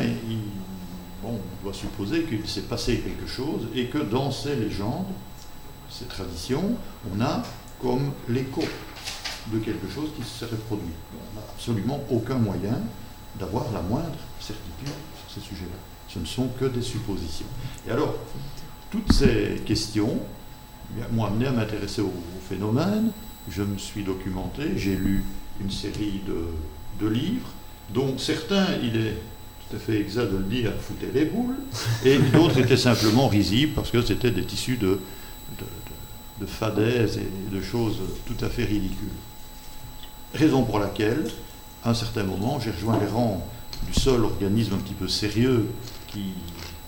[1.21, 5.05] bon, on doit supposer qu'il s'est passé quelque chose et que dans ces légendes,
[5.89, 6.75] ces traditions,
[7.13, 7.43] on a
[7.81, 8.63] comme l'écho
[9.51, 10.93] de quelque chose qui se serait produit.
[11.13, 12.79] On n'a absolument aucun moyen
[13.39, 15.77] d'avoir la moindre certitude sur ces sujets-là.
[16.07, 17.45] Ce ne sont que des suppositions.
[17.87, 18.15] Et alors,
[18.91, 20.19] toutes ces questions
[20.97, 22.13] eh m'ont amené à m'intéresser au,
[22.49, 23.11] phénomène.
[23.47, 25.23] Je me suis documenté, j'ai lu
[25.61, 26.21] une série
[26.99, 27.49] de, livres,
[27.93, 29.13] dont certains, il est
[29.69, 31.57] tout à fait exact de le dire, foutaient les boules,
[32.03, 34.99] et d'autres étaient simplement risibles parce que c'était des tissus de-
[36.39, 39.09] de fadaises et de choses tout à fait ridicules.
[40.33, 41.25] Raison pour laquelle,
[41.83, 43.45] à un certain moment, j'ai rejoint les rangs
[43.87, 45.67] du seul organisme un petit peu sérieux
[46.07, 46.33] qui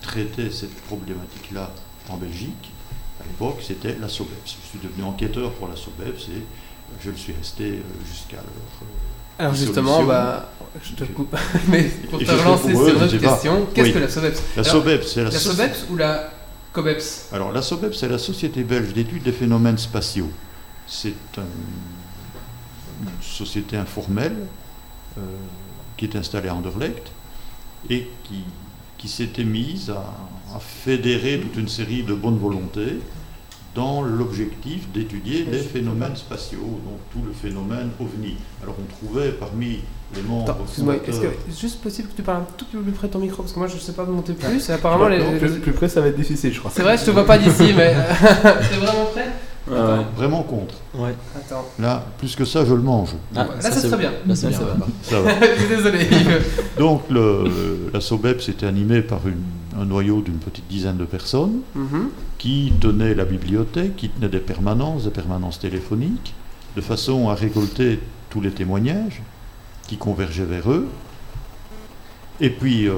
[0.02, 1.72] traitait cette problématique-là
[2.10, 2.72] en Belgique.
[3.20, 4.58] À l'époque, c'était la SOBEPS.
[4.64, 6.44] Je suis devenu enquêteur pour la SOBEPS et
[7.02, 8.46] je le suis resté euh, jusqu'à leur.
[8.46, 10.52] euh, Alors justement, bah,
[10.84, 11.36] je te coupe.
[11.70, 13.94] Mais pour te relancer sur notre question, qu'est-ce Oui.
[13.94, 16.30] que la SOBEPS La Alors, SOBEPS, c'est la, SOBEPS ou la
[16.74, 17.28] COBEPS?
[17.32, 20.30] Alors, la SOBEP, c'est la Société belge d'études des phénomènes spatiaux.
[20.88, 21.42] C'est un-
[23.02, 24.36] une société informelle
[25.18, 25.22] euh,
[25.98, 27.12] qui est installée à Anderlecht
[27.90, 28.44] et qui,
[28.98, 30.14] qui s'était mise à,
[30.56, 33.00] à fédérer toute une série de bonnes volontés
[33.74, 38.36] dans l'objectif d'étudier les phénomènes spatiaux, donc tout le phénomène OVNI.
[38.62, 39.80] Alors on trouvait parmi
[40.14, 41.28] les membres excuse-moi, est-ce que
[41.58, 43.54] juste possible que tu parles un tout petit peu plus près de ton micro Parce
[43.54, 45.24] que moi je sais pas monter plus et apparemment les.
[45.40, 46.70] Plus, les- plus près, ça va être difficile, je crois.
[46.76, 47.96] C'est vrai, je te vois pas d'ici, mais.
[48.22, 49.30] T'es vraiment prêt
[49.68, 50.76] Attends, Vraiment contre.
[50.96, 51.14] Ouais.
[51.36, 51.66] Attends.
[51.80, 53.10] Là, plus que ça, je le mange.
[53.36, 54.12] Ah, Là, ça, c'est très bien.
[54.26, 54.58] Là, c'est bien.
[54.58, 54.72] Ça ouais.
[54.80, 54.88] va.
[55.04, 55.32] Ça va.
[55.56, 56.08] Je suis désolé.
[56.80, 59.44] Donc, le- la SOBEPS était animée par une-
[59.80, 62.10] un noyau d'une petite dizaine de personnes Mhm.
[62.40, 66.34] qui tenaient la bibliothèque, qui tenaient des permanences, des permanences téléphoniques,
[66.76, 68.00] de façon à récolter
[68.30, 69.22] tous les témoignages
[69.88, 70.88] qui convergeaient vers eux.
[72.40, 72.96] Et puis, euh,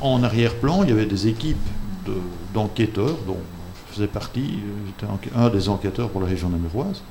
[0.00, 1.56] en arrière-plan, il y avait des équipes
[2.06, 2.12] de-
[2.54, 3.59] d'enquêteurs, dont je
[3.90, 7.02] faisais partie, euh, j'étais un des enquêteurs pour la région namuroise,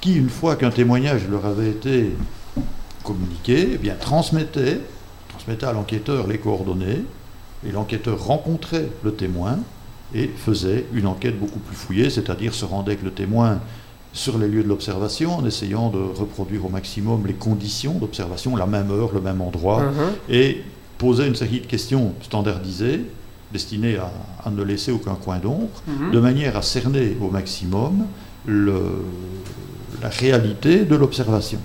[0.00, 2.10] qui, une fois qu'un témoignage leur avait été
[3.02, 4.80] communiqué, eh bien, transmettait,
[5.28, 7.04] transmettait à l'enquêteur les coordonnées,
[7.66, 9.58] et l'enquêteur rencontrait le témoin
[10.14, 13.60] et faisait une enquête beaucoup plus fouillée, c'est-à-dire se rendait avec le témoin
[14.12, 18.66] sur les lieux de l'observation en essayant de reproduire au maximum les conditions d'observation, la
[18.66, 19.92] même heure, le même endroit, Mhm.
[20.28, 20.62] et
[20.98, 23.00] posait une série de questions standardisées
[23.58, 24.10] destinées à,
[24.44, 26.10] à ne laisser aucun coin d'ombre, Mhm.
[26.10, 28.04] de manière à cerner au maximum
[28.46, 29.04] le-
[30.02, 31.60] la réalité de l'observation.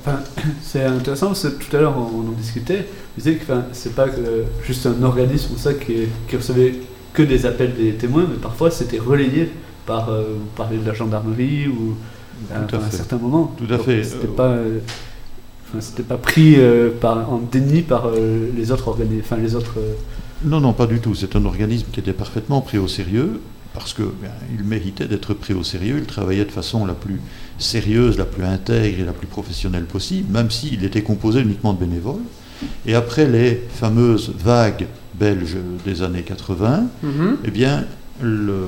[0.00, 0.18] Enfin,
[0.62, 2.78] c'est intéressant parce que tout à l'heure on, en discutait.
[3.16, 6.74] Vous disiez que enfin, c'est pas que juste un organisme ça qui, qui recevait
[7.12, 9.50] que des appels des témoins, mais parfois c'était relayé
[9.86, 11.94] par, euh, vous parlez de la gendarmerie ou
[12.52, 12.96] euh, Tout à fait.
[12.96, 13.54] certains moments.
[13.58, 14.02] Tout à Donc, fait.
[14.02, 14.78] C'était Euh, pas, euh,
[15.68, 19.54] enfin, c'était pas pris euh, par, en déni par euh, les autres organismes, enfin les
[19.54, 19.74] autres.
[19.78, 19.94] euh,
[20.44, 21.14] Non, non, pas du tout.
[21.14, 23.40] C'est un organisme qui était parfaitement pris au sérieux
[23.74, 25.96] parce que bien, il méritait d'être pris au sérieux.
[25.98, 27.20] Il travaillait de façon la plus
[27.58, 31.80] sérieuse, la plus intègre et la plus professionnelle possible, même s'il était composé uniquement de
[31.80, 32.22] bénévoles.
[32.86, 37.36] Et après les fameuses vagues belges des années 80, Mhm.
[37.44, 37.84] eh bien,
[38.20, 38.66] le,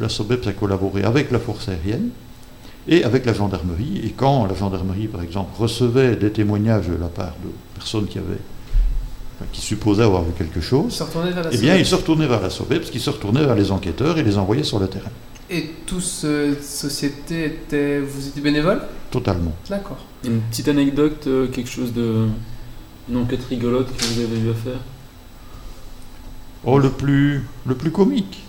[0.00, 2.08] la SOBEPS a collaboré avec la force aérienne
[2.90, 4.02] et avec la gendarmerie.
[4.04, 8.18] Et quand la gendarmerie, par exemple, recevait des témoignages de la part de personnes qui
[8.18, 8.40] avaient
[9.52, 12.26] qui supposaient avoir vu quelque chose, Se retourner vers la eh bien, ils se retournaient
[12.26, 15.08] vers la SOBEPS, qui se retournaient vers les enquêteurs et les envoyaient sur le terrain.
[15.48, 18.00] Et toute cette société était.
[18.00, 18.82] Vous étiez bénévole?
[19.10, 19.52] Totalement.
[19.70, 20.04] D'accord.
[20.24, 22.26] Une petite anecdote, euh, quelque chose de.
[23.08, 24.80] Une enquête rigolote que vous avez eu à faire?
[26.64, 28.42] Oh, le plus, le plus comique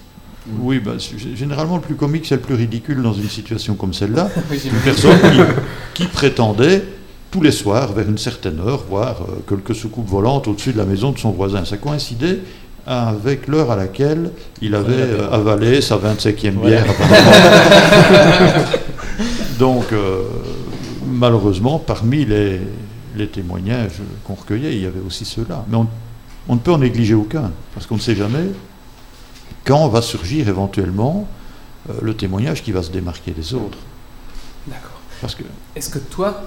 [0.59, 0.93] Oui, bah,
[1.35, 4.29] généralement, le plus comique, c'est le plus ridicule dans une situation comme celle-là.
[4.51, 5.17] Une personne
[5.93, 6.83] qui, qui prétendait
[7.29, 10.83] tous les soirs, vers une certaine heure, voir euh, quelques soucoupes volantes au-dessus de la
[10.83, 11.63] maison de son voisin.
[11.63, 12.39] Ça coïncidait
[12.85, 14.31] avec l'heure à laquelle
[14.61, 16.85] il avait euh, avalé sa 25e bière.
[16.89, 18.67] apparemment.
[19.59, 20.23] Donc, euh,
[21.07, 22.59] malheureusement, parmi les,
[23.15, 25.63] les témoignages qu'on recueillait, il y avait aussi ceux-là.
[25.69, 25.87] Mais on,
[26.49, 28.47] on ne peut en négliger aucun, parce qu'on ne sait jamais
[29.65, 31.27] quand va surgir éventuellement
[31.89, 33.77] euh, le témoignage qui va se démarquer des autres.
[34.67, 34.99] D'accord.
[35.21, 35.43] Parce que
[35.75, 36.43] Est-ce que toi,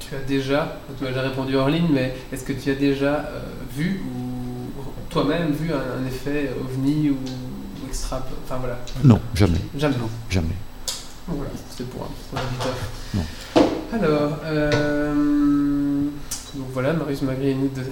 [0.00, 3.14] tu as déjà, tu m'as déjà répondu hors ligne, mais est-ce que tu as déjà
[3.14, 3.40] euh,
[3.76, 8.78] vu ou toi-même vu un, un effet ovni ou, ou extra, enfin voilà.
[9.04, 9.58] Non, jamais.
[9.76, 9.94] Jamais.
[10.30, 10.48] Jamais.
[11.26, 12.74] Donc Voilà, c'était pour un pour l'auditeur.
[13.14, 13.24] Non.
[13.90, 15.14] Alors, euh,
[16.58, 17.82] donc voilà, Marius Magrini, de,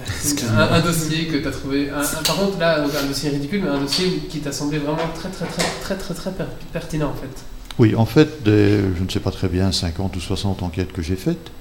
[0.51, 1.89] un, un dossier que tu as trouvé.
[1.89, 4.97] un- un- par contre, là, un dossier ridicule, mais un dossier qui t'a semblé vraiment
[5.15, 6.43] très, très, très, très, très, très per-
[6.73, 7.43] pertinent en fait.
[7.79, 11.01] Oui, en fait, des, je ne sais pas très bien, 50 ou 60 enquêtes que
[11.01, 11.51] j'ai faites,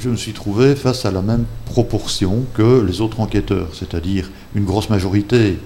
[0.00, 4.64] je me suis trouvé face à la même proportion que les autres enquêteurs, c'est-à-dire une
[4.64, 5.58] grosse majorité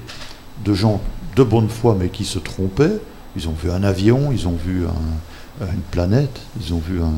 [0.64, 1.00] de gens
[1.36, 2.98] de bonne foi mais qui se trompaient.
[3.36, 7.12] Ils ont vu un avion, ils ont vu un- une planète, ils ont vu un,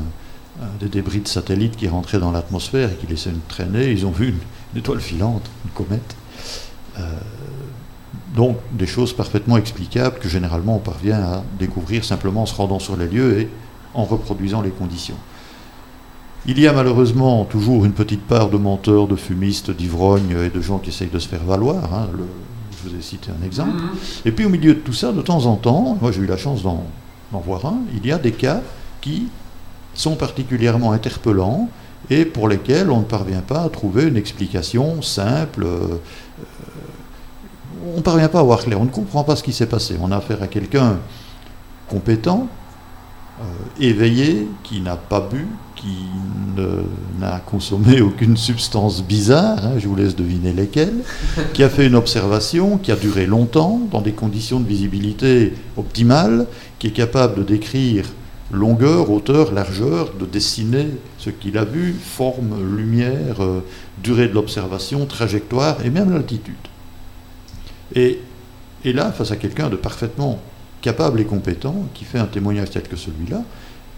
[0.79, 3.91] des débris de satellites qui rentraient dans l'atmosphère et qui laissaient une traînée.
[3.91, 4.37] Ils ont vu une,
[4.73, 6.15] une étoile filante, une comète.
[6.99, 7.01] Euh,
[8.35, 12.79] donc des choses parfaitement explicables que généralement on parvient à découvrir simplement en se rendant
[12.79, 13.49] sur les lieux et
[13.93, 15.17] en reproduisant les conditions.
[16.45, 20.61] Il y a malheureusement toujours une petite part de menteurs, de fumistes, d'ivrognes et de
[20.61, 21.93] gens qui essayent de se faire valoir.
[21.93, 22.07] hein.
[22.13, 22.25] Le-
[22.83, 23.75] je vous ai cité un exemple.
[23.75, 23.89] Mhm.
[24.25, 26.37] Et puis au milieu de tout ça, de temps en temps, moi j'ai eu la
[26.37, 26.83] chance d'en
[27.31, 28.61] voir un, il y a des cas
[29.01, 29.27] qui
[29.93, 31.69] sont particulièrement interpellants
[32.09, 35.63] et pour lesquels on ne parvient pas à trouver une explication simple.
[35.65, 35.97] euh,
[37.93, 39.95] on ne parvient pas à voir clair, on ne comprend pas ce qui s'est passé.
[40.01, 40.99] On a affaire à quelqu'un
[41.89, 42.47] compétent,
[43.39, 43.43] euh,
[43.79, 45.97] éveillé, qui n'a pas bu, qui
[47.19, 51.03] n'a consommé aucune substance bizarre, hein, je vous laisse deviner lesquelles,
[51.53, 56.45] qui a fait une observation qui a duré longtemps, dans des conditions de visibilité optimales,
[56.77, 58.05] qui est capable de décrire
[58.51, 60.87] longueur, hauteur, largeur, de dessiner
[61.17, 63.63] ce qu'il a vu, forme, lumière, euh,
[64.03, 66.55] durée de l'observation, trajectoire et même l'altitude.
[67.95, 68.19] Et,
[68.85, 70.39] là, face à quelqu'un de parfaitement
[70.81, 73.43] capable et compétent, qui fait un témoignage tel que celui-là,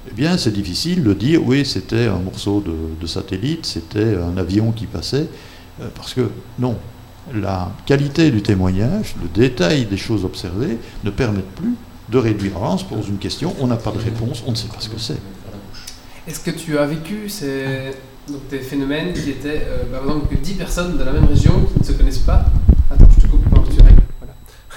[0.10, 4.38] eh bien, c'est difficile de dire oui, c'était un morceau de, de satellite, c'était un
[4.38, 5.28] avion qui passait,
[5.82, 6.30] euh, parce que
[6.60, 6.78] non,
[7.34, 11.76] la qualité du témoignage, le détail des choses observées ne permettent plus
[12.10, 12.62] de réduire.
[12.62, 14.90] On se pose une question, on n'a pas de réponse, on ne sait pas ce
[14.90, 15.18] que c'est.
[16.28, 17.92] Est-ce que tu as vécu ces
[18.30, 21.26] donc, des phénomènes qui étaient, euh, bah, par exemple, que 10 personnes de la même
[21.26, 22.46] région qui ne se connaissent pas?
[22.90, 24.02] Attends, je te coupe pendant que tu règles.
[24.20, 24.34] Voilà.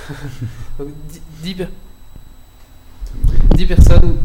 [0.80, 0.88] donc,
[1.42, 1.68] 10, per-
[3.54, 4.16] 10 personnes.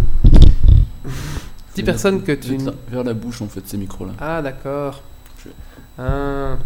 [1.76, 2.58] 10 personnes que tu.
[2.58, 4.14] Vers- Vers la bouche, en fait, ces micros-là.
[4.20, 5.04] Ah, d'accord.
[5.99, 6.58] Ah.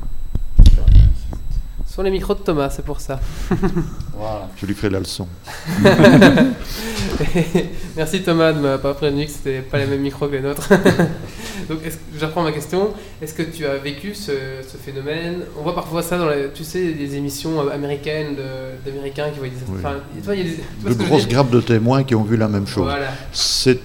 [1.86, 3.20] Ce sont les micros de Thomas, c'est pour ça.
[4.18, 4.48] Voilà.
[4.58, 5.28] Je lui ferai la leçon.
[7.98, 10.70] Merci Thomas de m'avoir pas prévenu que c'était pas les mêmes micros que les nôtres.
[11.70, 11.80] Donc
[12.18, 12.90] j'apprends ma question.
[13.22, 14.32] Est-ce que tu as vécu ce,
[14.68, 15.42] ce phénomène?
[15.60, 18.38] On voit parfois ça dans les, tu sais, des émissions américaines
[18.86, 19.56] d'Américains qui voient des...
[19.68, 19.80] Oui.
[19.80, 19.96] Enfin,
[20.34, 22.86] y a de grosses grappes de témoins qui ont vu la même chose.
[22.86, 23.12] Voilà.
[23.34, 23.82] C'est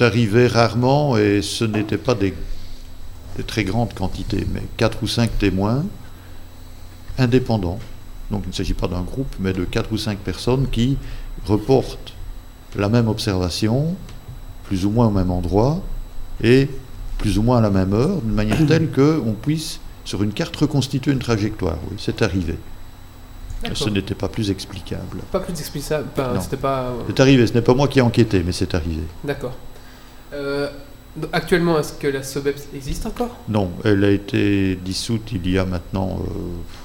[0.00, 2.34] arrivé rarement et ce n'était pas des,
[3.36, 5.84] des très grandes quantités, mais quatre ou cinq témoins
[7.18, 7.78] indépendants.
[8.32, 10.96] Donc il ne s'agit pas d'un groupe, mais de quatre ou cinq personnes qui
[11.46, 12.14] reportent
[12.76, 13.94] la même observation,
[14.64, 15.80] plus ou moins au même endroit,
[16.42, 16.68] et
[17.18, 20.56] plus ou moins à la même heure, d'une manière telle qu'on puisse, sur une carte,
[20.56, 21.76] reconstituer une trajectoire.
[21.90, 22.56] Oui, c'est arrivé.
[23.74, 25.18] Ce n'était pas plus explicable.
[25.30, 26.08] Pas plus explicable.
[26.40, 26.86] C'était pas.
[26.86, 29.02] euh, C'est arrivé, ce n'est pas moi qui ai enquêté, mais c'est arrivé.
[29.22, 29.54] D'accord.
[30.32, 30.68] Euh,
[31.32, 33.36] actuellement, est-ce que la SOBEPS existe encore?
[33.48, 36.18] Non, elle a été dissoute il y a maintenant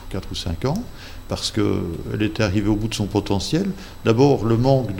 [0.10, 0.84] 4 ou 5 ans,
[1.28, 3.70] parce qu'elle était arrivée au bout de son potentiel.
[4.06, 4.92] D'abord, le manque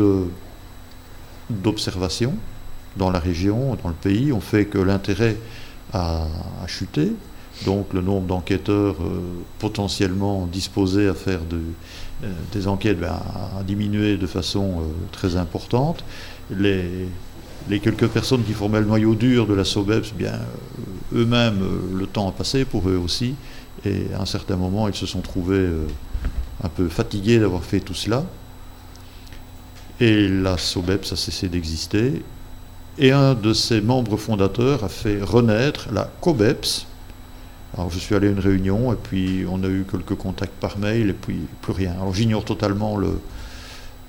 [1.50, 2.34] d'observation
[2.98, 5.38] dans la région, dans le pays, ont fait que l'intérêt
[5.94, 6.26] a,
[6.68, 7.14] chuté.
[7.66, 9.20] Donc le nombre d'enquêteurs euh,
[9.58, 13.20] potentiellement disposés à faire euh, des enquêtes ben,
[13.58, 16.04] a, diminué de façon euh, très importante.
[16.52, 17.08] Les,
[17.82, 20.40] quelques personnes qui formaient le noyau dur de la SOBEPS, bien,
[21.14, 21.60] eux-mêmes,
[21.98, 23.34] le temps a passé pour eux aussi,
[23.86, 25.68] et à un certain moment, ils se sont trouvés
[26.64, 28.24] un peu fatigués d'avoir fait tout cela.
[30.00, 32.24] Et la SOBEPS a cessé d'exister,
[33.00, 36.86] et un de ses membres fondateurs a fait renaître la COBEPS.
[37.76, 40.78] Alors je suis allé à une réunion, et puis on a eu quelques contacts par
[40.78, 41.94] mail, et puis plus rien.
[41.94, 43.20] Alors j'ignore totalement le,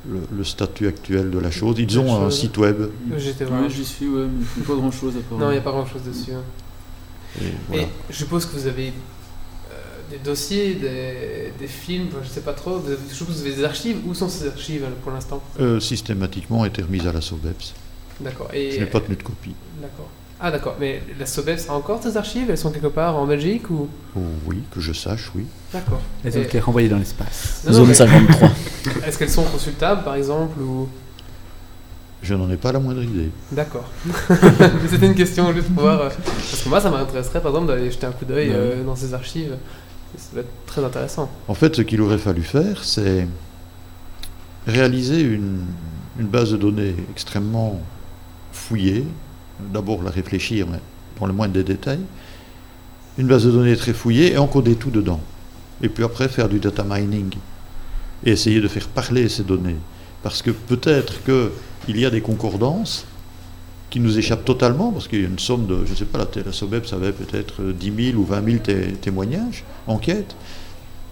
[0.08, 1.76] le, le statut actuel de la chose.
[1.78, 2.76] Ils ont un site web.
[3.16, 4.26] J'étais Ouais, j'y suis, ouais,
[4.56, 5.38] mais pas grand chose à part.
[5.38, 6.32] Non, il n'y a pas grand chose dessus.
[6.32, 6.42] hein.
[7.72, 8.92] Et je suppose que vous avez
[10.10, 12.78] des dossiers, des, des films, je sais pas trop.
[12.78, 13.96] Vous avez- je suppose que vous avez des archives.
[14.06, 15.42] Où sont ces archives euh, pour l'instant?
[15.60, 17.74] Euh, systématiquement été remise à la SOBEPS.
[18.20, 18.48] D'accord.
[18.52, 19.54] Et- Je n'ai pas tenu de copie.
[19.80, 20.08] D'accord.
[20.40, 22.48] Ah d'accord, mais la SOBEPS a encore ces archives?
[22.48, 23.88] Elles sont quelque part en Belgique ou?
[24.16, 25.44] Oh, oui, que je sache, oui.
[25.72, 26.00] D'accord.
[26.24, 27.64] Elles ont été renvoyées dans l'espace.
[27.68, 27.92] Non, mais-
[29.06, 30.88] Est-ce qu'elles sont consultables par exemple ou?
[32.22, 33.30] Je n'en ai pas la moindre idée.
[33.52, 33.88] D'accord.
[34.90, 36.00] C'était une question juste pour voir.
[36.02, 38.54] euh, Parce que moi ça m'intéresserait par exemple d'aller jeter un coup d'œil Ouais.
[38.56, 39.56] euh, dans ces archives.
[40.16, 41.30] Ça être très intéressant.
[41.48, 43.26] En fait, ce qu'il aurait fallu faire, c'est
[44.66, 45.60] réaliser une,
[46.18, 47.80] une base de données extrêmement
[48.52, 49.04] fouillée.
[49.72, 50.80] D'abord la réfléchir, mais
[51.18, 52.00] dans le moindre des détails.
[53.18, 55.20] Une base de données très fouillée et encoder tout dedans.
[55.82, 57.34] Et puis après, faire du data mining.
[58.24, 59.76] Et essayer de faire parler ces données.
[60.22, 63.06] Parce que peut-être qu'il y a des concordances
[63.90, 66.18] qui nous échappent totalement, parce qu'il y a une somme de, je ne sais pas,
[66.18, 70.36] la, la SOBEP, ça avait peut-être 10 000 ou 20 000 té- témoignages, enquêtes,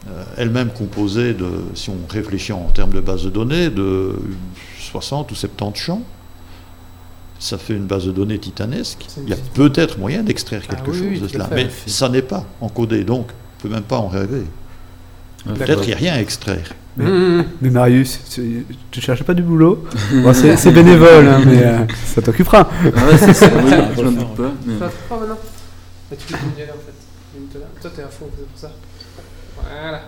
[0.08, 4.14] euh, elle-même composée de, si on réfléchit en termes de base de données, de
[4.80, 6.02] 60 ou 70 champs.
[7.38, 9.06] ça fait une base de données titanesque.
[9.22, 12.08] Il y a peut-être moyen d'extraire Ah quelque oui, chose oui, de cela, mais ça
[12.08, 14.44] n'est pas encodé, donc on peut même pas en rêver.
[15.44, 16.72] Peut-être qu'il n'y a rien à extraire.
[16.96, 17.44] Mais, Mmh.
[17.60, 19.84] mais Marius, tu, tu cherches pas du boulot
[20.22, 22.70] Bon, c'est, c'est bénévole, hein, mais euh, ça t'occupera.
[22.84, 24.52] Ah ouais, c'est ça, oui, je m'en doute pas.
[24.66, 24.78] Mais...
[24.78, 25.38] Ça va pas maintenant
[26.10, 27.58] Bah, Tu peux continuer là en fait.
[27.82, 28.70] Toi t'es à fond, c'est pour ça.
[29.56, 30.00] Voilà.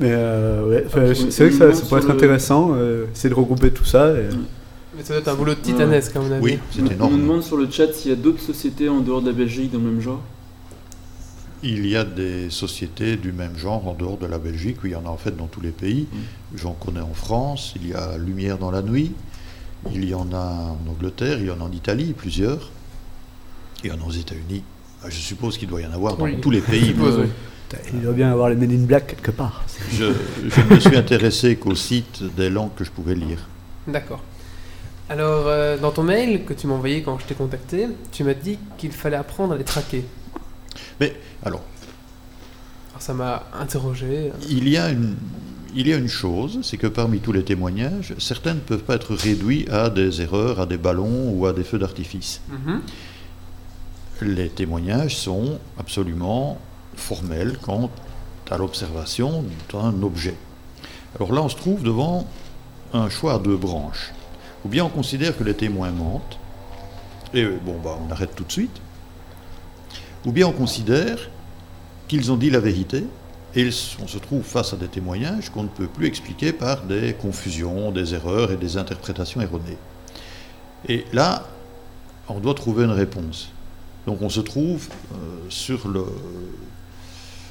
[0.00, 3.34] Mais euh, ouais, Ah, c'est vrai que ça, pourrait être le- intéressant, euh, essayer de
[3.34, 4.10] regrouper tout ça.
[4.10, 4.28] et-
[4.96, 6.58] Mais ça doit être un boulot de titanesque, à mon avis.
[7.00, 9.32] On nous demande sur le chat s'il y a d'autres sociétés en dehors de la
[9.32, 10.20] Belgique dans le même genre.
[11.66, 14.92] Il y a des sociétés du même genre en dehors de la Belgique, oui, il
[14.92, 16.06] y en a en fait dans tous les pays.
[16.54, 19.12] J'en connais en France, il y a Lumière dans la nuit,
[19.90, 20.36] il y en a
[20.76, 22.70] en Angleterre, il y en a en Italie, plusieurs.
[23.82, 24.62] Il y en a aux États-Unis.
[25.02, 26.88] Ah, Je suppose qu'il doit y en avoir dans Oui, tous les pays.
[26.88, 27.30] suppose, mais- oui.
[27.94, 29.64] Il doit bien y avoir les Men in Black quelque part.
[29.90, 30.04] Je,
[30.48, 33.38] je ne me suis intéressé qu'au site des langues que je pouvais lire.
[33.88, 34.22] D'accord.
[35.08, 38.34] Alors, euh, dans ton mail que tu m'as envoyé quand je t'ai contacté, tu m'as
[38.34, 40.04] dit qu'il fallait apprendre à les traquer.
[41.00, 41.14] Mais
[41.44, 41.62] alors,
[42.90, 44.32] Alors, ça m'a interrogé.
[44.48, 45.16] il y a une,
[45.74, 48.94] il y a une chose, c'est que parmi tous les témoignages, certains ne peuvent pas
[48.94, 52.40] être réduits à des erreurs, à des ballons ou à des feux d'artifice.
[52.48, 52.80] Mhm.
[54.22, 56.58] Les témoignages sont absolument
[56.96, 57.90] formels quant
[58.50, 60.36] à l'observation d'un objet.
[61.16, 62.26] Alors là, on se trouve devant
[62.92, 64.12] un choix à deux branches.
[64.64, 66.38] Ou bien on considère que les témoins mentent,
[67.34, 68.80] et bon, bah, on arrête tout de suite.
[70.26, 71.30] Ou bien on considère
[72.08, 73.04] qu'ils ont dit la vérité,
[73.56, 73.68] et
[74.02, 77.92] on se trouve face à des témoignages qu'on ne peut plus expliquer par des confusions,
[77.92, 79.78] des erreurs et des interprétations erronées.
[80.88, 81.46] Et là,
[82.28, 83.50] on doit trouver une réponse.
[84.06, 85.16] Donc on se trouve euh,
[85.48, 85.88] sur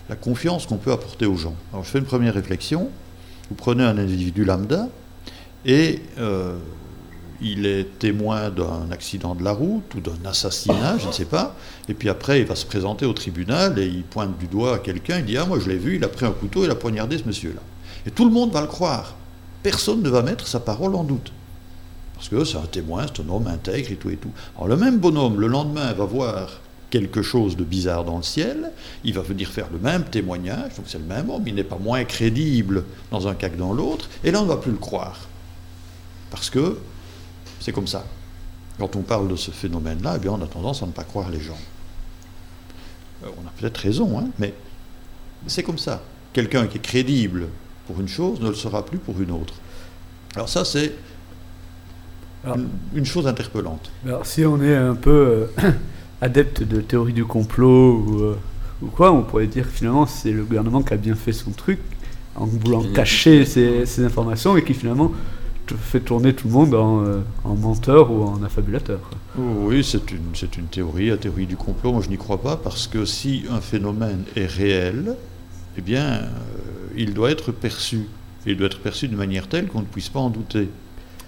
[0.10, 1.56] la confiance qu'on peut apporter aux gens.
[1.72, 2.90] Alors je fais une première réflexion.
[3.50, 4.90] Vous prenez un individu lambda
[5.66, 6.58] et euh,
[7.44, 11.56] il est témoin d'un accident de la route ou d'un assassinat, je ne sais pas.
[11.90, 14.80] Et puis après, il va se présenter au tribunal et il pointe du doigt à
[14.80, 15.20] quelqu'un.
[15.20, 17.18] Il dit Ah, moi je l'ai vu, il a pris un couteau, il a poignardé
[17.18, 17.62] ce monsieur-là.
[18.06, 19.16] Et tout le monde va le croire.
[19.62, 21.32] Personne ne va mettre sa parole en doute.
[22.16, 24.32] Parce que c'est un témoin, c'est un homme intègre et tout et tout.
[24.56, 28.72] Alors le même bonhomme, le lendemain, va voir quelque chose de bizarre dans le ciel,
[29.04, 31.80] il va venir faire le même témoignage, donc c'est le même homme, il n'est pas
[31.80, 34.78] moins crédible dans un cas que dans l'autre, et là on ne va plus le
[34.78, 35.28] croire.
[36.30, 36.78] Parce que
[37.64, 38.06] c'est comme ça.
[38.78, 41.30] Quand on parle de ce phénomène-là, eh bien on a tendance à ne pas croire
[41.30, 41.58] les gens.
[43.24, 44.54] Euh, on a peut-être raison, hein, mais
[45.48, 46.04] c'est comme ça.
[46.34, 47.48] Quelqu'un qui est crédible
[47.88, 49.54] pour une chose ne le sera plus pour une autre.
[50.36, 50.94] Alors ça, c'est
[52.46, 53.90] une, une chose interpellante.
[54.06, 55.72] Alors, si on est un peu euh,
[56.22, 58.38] adepte de théorie du complot ou, euh,
[58.82, 61.52] ou quoi, on pourrait dire que finalement c'est le gouvernement qui a bien fait son
[61.52, 61.80] truc
[62.36, 65.14] en voulant cacher ces, ces informations et qui finalement
[65.72, 69.00] fait tourner tout le monde en, euh, en menteur ou en affabulateur.
[69.38, 71.94] Oui, c'est une, c'est une théorie, la théorie du complot.
[71.94, 75.16] Moi, je n'y crois pas parce que si un phénomène est réel,
[75.78, 76.28] eh bien, euh,
[76.96, 78.08] il doit être perçu.
[78.46, 80.70] Il doit être perçu de manière telle qu'on ne puisse pas en douter.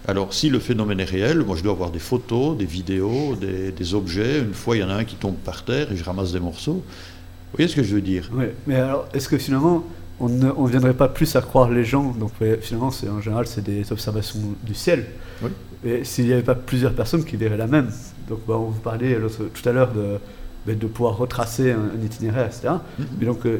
[0.08, 3.72] Alors, si le phénomène est réel, moi, je dois avoir des photos, des vidéos, des,
[3.72, 4.40] des objets.
[4.40, 6.40] Une fois, il y en a un qui tombe par terre et je ramasse des
[6.40, 6.84] morceaux.
[6.84, 8.30] Vous voyez ce que je veux dire?
[8.34, 9.84] Ouais, mais alors, est-ce que finalement,
[10.20, 13.48] on ne on viendrait pas plus à croire les gens Donc, finalement, c'est en général,
[13.48, 15.06] c'est des observations du ciel.
[15.42, 15.50] Oui.
[15.84, 17.92] Et s'il n'y avait pas plusieurs personnes qui verraient la même
[18.30, 20.18] Donc, bah, on vous parlait l'autre- tout à l'heure de,
[20.66, 22.70] bah, de pouvoir retracer un, un itinéraire, etc.
[22.98, 23.06] Mhm.
[23.20, 23.60] Mais donc, euh,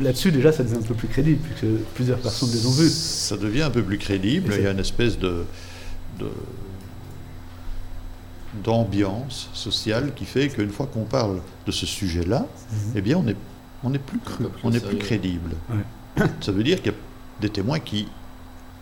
[0.00, 2.88] là-dessus, déjà, ça devient un peu plus crédible, puisque plusieurs personnes les ont vus.
[2.90, 4.52] Ça devient un peu plus crédible.
[4.56, 5.44] Il y a une espèce de,
[6.18, 6.26] de-
[8.64, 12.92] d'ambiance sociale qui fait qu'une fois qu'on parle de ce sujet-là, Mhm.
[12.96, 13.36] eh bien, on est,
[13.84, 15.50] on est plus cru, on est plus crédible.
[15.70, 16.24] Ouais.
[16.40, 16.98] Ça veut dire qu'il y a
[17.40, 18.08] des témoins qui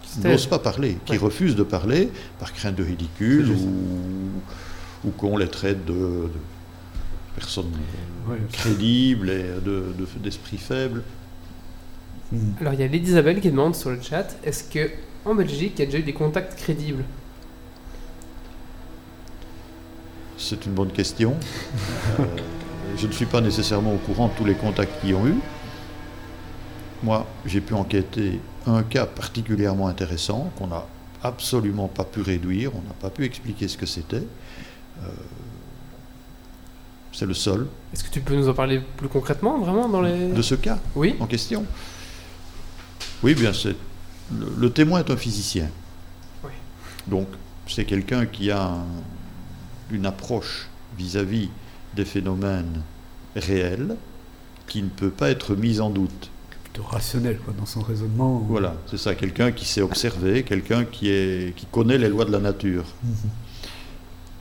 [0.04, 1.18] se n'osent pas parler, qui Ouais.
[1.18, 6.30] refusent de parler par crainte de ridicule ou, ou qu'on les traite de, de
[7.36, 7.72] personnes
[8.28, 8.38] Ouais.
[8.52, 11.02] crédibles et de, de- d'esprit faible.
[12.60, 14.90] Alors, il y a l'Elisabeth qui demande sur le chat est-ce que
[15.24, 17.04] en Belgique, il y a déjà eu des contacts crédibles?
[20.36, 21.34] C'est une bonne question.
[22.20, 22.24] Euh,
[22.96, 25.34] je ne suis pas nécessairement au courant de tous les contacts qu'ils ont eu.
[27.02, 30.84] Moi, j'ai pu enquêter un cas particulièrement intéressant qu'on n'a
[31.22, 34.16] absolument pas pu réduire, on n'a pas pu expliquer ce que c'était.
[35.02, 35.06] Euh,
[37.12, 40.32] c'est le seul Est-ce que tu peux nous en parler plus concrètement, vraiment, dans les...
[40.32, 41.14] de ce cas Oui.
[41.20, 41.64] en question?
[43.22, 43.76] Oui, bien, c'est
[44.32, 45.68] le, le témoin est un physicien.
[46.42, 46.50] Oui.
[47.06, 47.28] Donc,
[47.68, 48.84] c'est quelqu'un qui a un-
[49.90, 50.68] une approche
[50.98, 51.50] vis-à-vis
[51.94, 52.82] des phénomènes
[53.36, 53.96] réels
[54.66, 56.30] qui ne peut pas être mise en doute.
[56.62, 58.38] Plutôt rationnel, quoi, dans son raisonnement.
[58.48, 62.32] Voilà, c'est ça, quelqu'un qui sait observer, quelqu'un qui, est, qui connaît les lois de
[62.32, 62.84] la nature.
[63.02, 63.30] Mhm.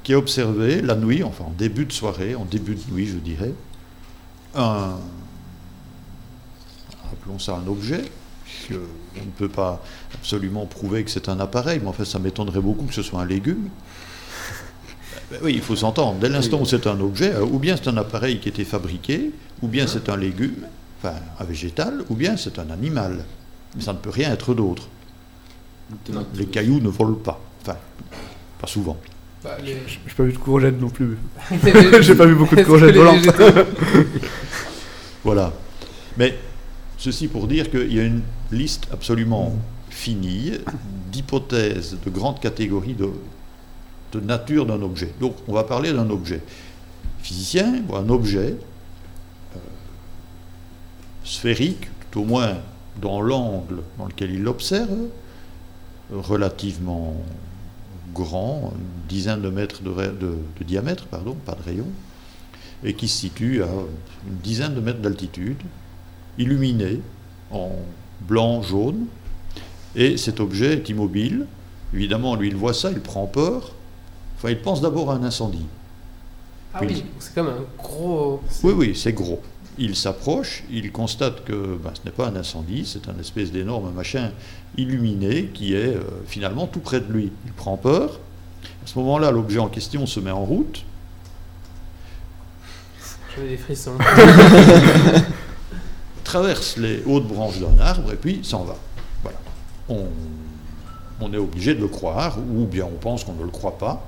[0.04, 3.16] qui a observé la nuit, enfin en début de soirée, en début de nuit je
[3.16, 3.54] dirais,
[4.54, 4.98] un,
[7.12, 8.04] appelons ça un objet,
[8.72, 9.82] on ne peut pas
[10.14, 13.22] absolument prouver que c'est un appareil, mais en fait ça m'étonnerait beaucoup que ce soit
[13.22, 13.70] un légume.
[15.32, 16.20] Ben oui, il faut s'entendre.
[16.20, 18.64] Dès l'instant où c'est un objet, euh, ou bien c'est un appareil qui a été
[18.66, 20.66] fabriqué, ou bien c'est un légume,
[21.02, 23.24] enfin un végétal, ou bien c'est un animal.
[23.76, 24.88] Mais ça ne peut rien être d'autre.
[26.36, 27.40] Les cailloux ne volent pas.
[27.62, 27.78] Enfin,
[28.60, 28.98] pas souvent.
[29.44, 31.18] Bah, les- J'ai pas vu de courgettes non plus.
[32.02, 33.26] J'ai pas vu beaucoup de courgettes volantes.
[35.24, 35.52] Voilà.
[36.18, 36.38] Mais
[36.98, 38.22] ceci pour dire qu'il y a une
[38.52, 39.56] liste absolument
[39.90, 40.54] finie
[41.12, 43.10] d'hypothèses de grandes catégories de
[44.20, 45.14] nature d'un objet.
[45.20, 46.42] Donc on va parler d'un objet.
[47.22, 48.58] Physicien un objet
[49.56, 49.60] euh,
[51.24, 52.58] sphérique, tout au moins
[53.02, 55.08] dans l'angle dans lequel il l'observe,
[56.12, 57.16] relativement
[58.14, 61.88] grand, une dizaine de mètres de, diamètre, pardon, pas de rayon,
[62.84, 63.68] et qui se situe à
[64.28, 65.62] une dizaine de mètres d'altitude,
[66.38, 67.00] illuminé
[67.52, 67.72] en
[68.22, 69.06] blanc, jaune,
[69.96, 71.46] et cet objet est immobile.
[71.94, 73.74] Évidemment, lui, il voit ça, il prend peur.
[74.44, 75.66] Enfin, il pense d'abord à un incendie.
[76.74, 78.42] Ah Puis il- oui, c'est comme un gros.
[78.64, 79.42] oui, oui, c'est gros.
[79.78, 83.92] Il s'approche, il constate que ben, ce n'est pas un incendie, c'est un espèce d'énorme
[83.94, 84.32] machin
[84.78, 87.32] illuminé qui est euh, finalement tout près de lui.
[87.46, 88.20] Il prend peur.
[88.84, 90.84] À ce moment-là, l'objet en question se met en route.
[93.36, 93.94] J'avais des frissons.
[96.24, 98.76] traverse les hautes branches d'un arbre et puis s'en va.
[99.24, 99.38] Voilà.
[99.90, 100.06] On,
[101.22, 104.06] on est obligé de le croire, ou bien on pense qu'on ne le croit pas.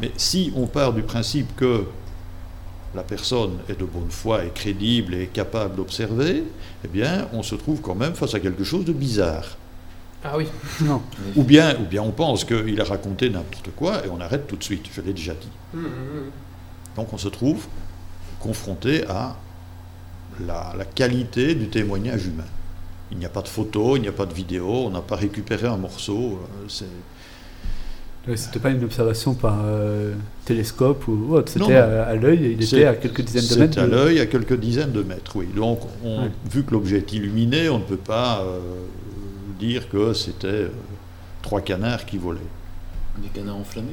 [0.00, 1.84] Mais si on part du principe que
[2.94, 6.42] la personne est de bonne foi, est crédible et est capable d'observer,
[6.84, 9.56] eh bien, on se trouve quand même face à quelque chose de bizarre.
[10.24, 10.46] Ah oui.
[10.82, 11.00] Non.
[11.36, 14.56] Ou bien, ou bien on pense qu'il a raconté n'importe quoi et on arrête tout
[14.56, 15.48] de suite, je l'ai déjà dit.
[15.74, 16.30] Hum, hum, hum.
[16.96, 17.66] Donc on se trouve
[18.40, 19.36] confronté à
[20.40, 22.44] la, la qualité du témoignage humain.
[23.12, 25.16] Il n'y a pas de photo, il n'y a pas de vidéo, on n'a pas
[25.16, 26.40] récupéré un morceau.
[26.42, 26.84] euh, c'est-
[28.36, 30.12] C'était pas une observation par euh,
[30.44, 33.74] télescope ou autre, c'était à, à l'œil, il était à quelques dizaines de mètres.
[33.74, 35.48] C'est à l'œil, à quelques dizaines de mètres, oui.
[35.56, 36.30] Donc, on- Ouais.
[36.50, 38.58] vu que l'objet est illuminé, on ne peut pas euh,
[39.58, 40.68] dire que c'était euh,
[41.42, 42.38] trois canards qui volaient.
[43.18, 43.88] Des canards enflammés.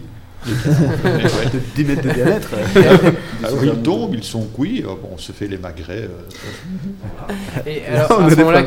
[0.46, 1.50] Des canards enflammés, ouais.
[1.54, 2.50] De 10 mètres de diamètre.
[3.44, 6.08] Ah oui, ils tombent, ils sont cuits, bon, on se fait les magrets.
[6.10, 8.66] euh, Et alors, à ce moment-là,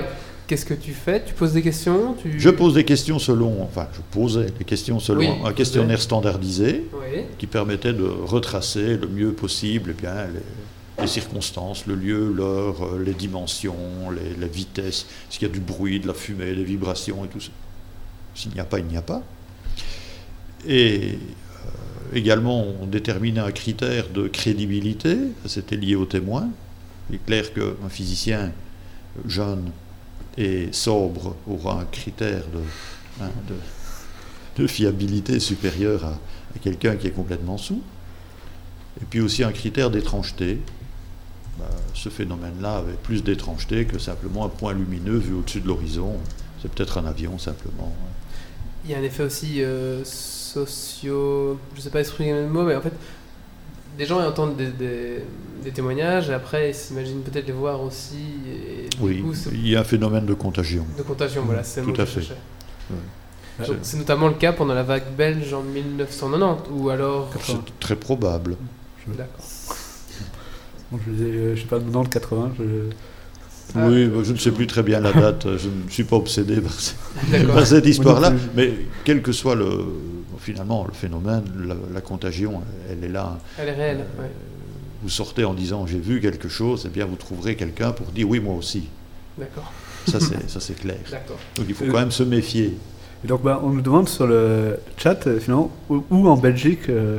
[0.51, 1.22] qu'est-ce que tu fais?
[1.24, 2.14] Tu poses des questions?
[2.20, 2.40] Tu...
[2.40, 5.55] Je pose des questions selon, enfin, je posais des questions selon Oui, un posais.
[5.55, 7.20] questionnaire standardisé Oui.
[7.38, 12.82] qui permettait de retracer le mieux possible eh bien, les, les circonstances, le lieu, l'heure,
[12.82, 16.64] euh, les dimensions, les, les vitesses, s'il y a du bruit, de la fumée, des
[16.64, 17.53] vibrations et tout ça?
[18.34, 19.22] S'il n'y a pas, il n'y a pas.
[20.66, 26.48] Et euh, également, on déterminait un critère de crédibilité, c'était lié au témoin.
[27.09, 28.51] Il est clair qu'un physicien
[29.28, 29.70] jeune
[30.36, 36.18] et sobre aura un critère de, hein, fiabilité supérieur à,
[36.62, 37.82] quelqu'un qui est complètement sous.
[39.00, 40.60] Et puis aussi un critère d'étrangeté.
[41.58, 46.16] Bah, ce phénomène-là avait plus d'étrangeté que simplement un point lumineux vu au-dessus de l'horizon.
[46.60, 47.94] C'est peut-être un avion simplement.
[48.84, 51.58] Il y a un effet aussi euh, socio.
[51.74, 52.92] Je sais pas exprimer le mot, mais en fait,
[54.01, 55.18] des gens entendent des, des-
[55.62, 58.16] des témoignages et après ils s'imaginent peut-être les voir aussi.
[58.48, 60.86] Et du Oui, coup, il y a un phénomène de contagion.
[60.96, 62.22] De contagion, voilà, c'est Tout à fait.
[63.82, 67.30] C'est notamment le cas pendant la vague belge en 1990, ou alors.
[67.44, 68.57] C'est très probable.
[69.07, 69.44] D'accord.
[70.90, 72.64] Bon, je, ai, euh, je sais pas, dans le 80, je...
[73.76, 73.86] Ah.
[73.88, 76.72] Oui, je ne sais plus très bien la date, je ne suis pas obsédé par,
[76.72, 76.92] ce-
[77.30, 77.55] D'accord.
[77.55, 78.72] par cette histoire-là, mais
[79.05, 79.68] quel que soit le,
[80.53, 83.38] finalement le phénomène, la, la contagion, elle est là.
[83.59, 84.30] Elle est réelle, Euh, ouais.
[85.03, 88.28] Vous sortez en disant j'ai vu quelque chose, eh bien vous trouverez quelqu'un pour dire
[88.28, 88.88] oui moi aussi.
[89.38, 89.72] D'accord.
[90.07, 90.98] Ça c'est ça c'est clair.
[91.11, 91.38] D'accord.
[91.57, 92.76] Donc il faut quand même se méfier.
[93.22, 96.88] Et donc, bah, on nous demande sur le chat, euh, finalement, où, où en Belgique,
[96.88, 97.18] euh,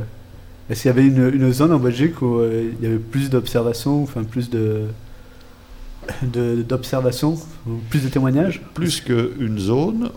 [0.68, 3.30] est-ce qu'il y avait une, une zone en Belgique où euh, il y avait plus
[3.30, 4.86] d'observations, enfin plus de
[6.24, 7.38] d'observations,
[7.90, 8.60] plus de témoignages?
[8.74, 10.10] Plus qu'une zone,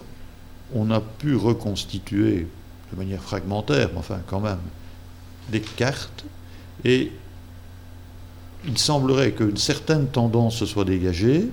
[0.73, 2.47] on a pu reconstituer
[2.95, 4.59] de manière fragmentaire, mais enfin quand même,
[5.51, 6.25] des cartes
[6.83, 7.11] et
[8.67, 11.49] il semblerait qu'une certaine tendance se soit dégagée,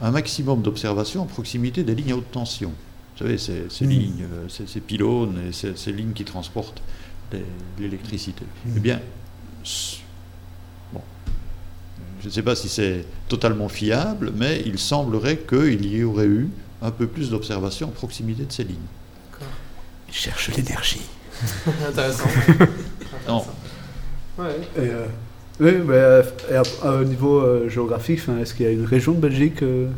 [0.00, 2.68] un maximum d'observations à proximité des lignes à haute tension.
[3.16, 3.90] Vous savez, ces, ces Mm.
[3.90, 6.82] lignes, euh, ces, ces pylônes et ces, ces lignes qui transportent
[7.78, 8.44] l'électricité.
[8.64, 8.70] Mm.
[8.76, 9.00] Eh bien,
[10.92, 11.00] bon,
[12.20, 16.48] je ne sais pas si c'est totalement fiable, mais il semblerait qu'il y aurait eu
[16.82, 18.76] un peu plus d'observations à proximité de ces lignes.
[20.08, 21.02] Ils cherchent l'énergie.
[21.88, 22.28] Intéressant.
[23.26, 23.44] Non.
[24.38, 24.56] Ouais.
[24.76, 25.06] Et, euh,
[25.60, 28.84] oui, mais euh, et à- à- au niveau euh, géographique, est-ce qu'il y a une
[28.86, 29.88] région de Belgique euh,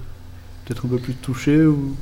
[0.65, 1.95] peut-être un peu plus touchée ou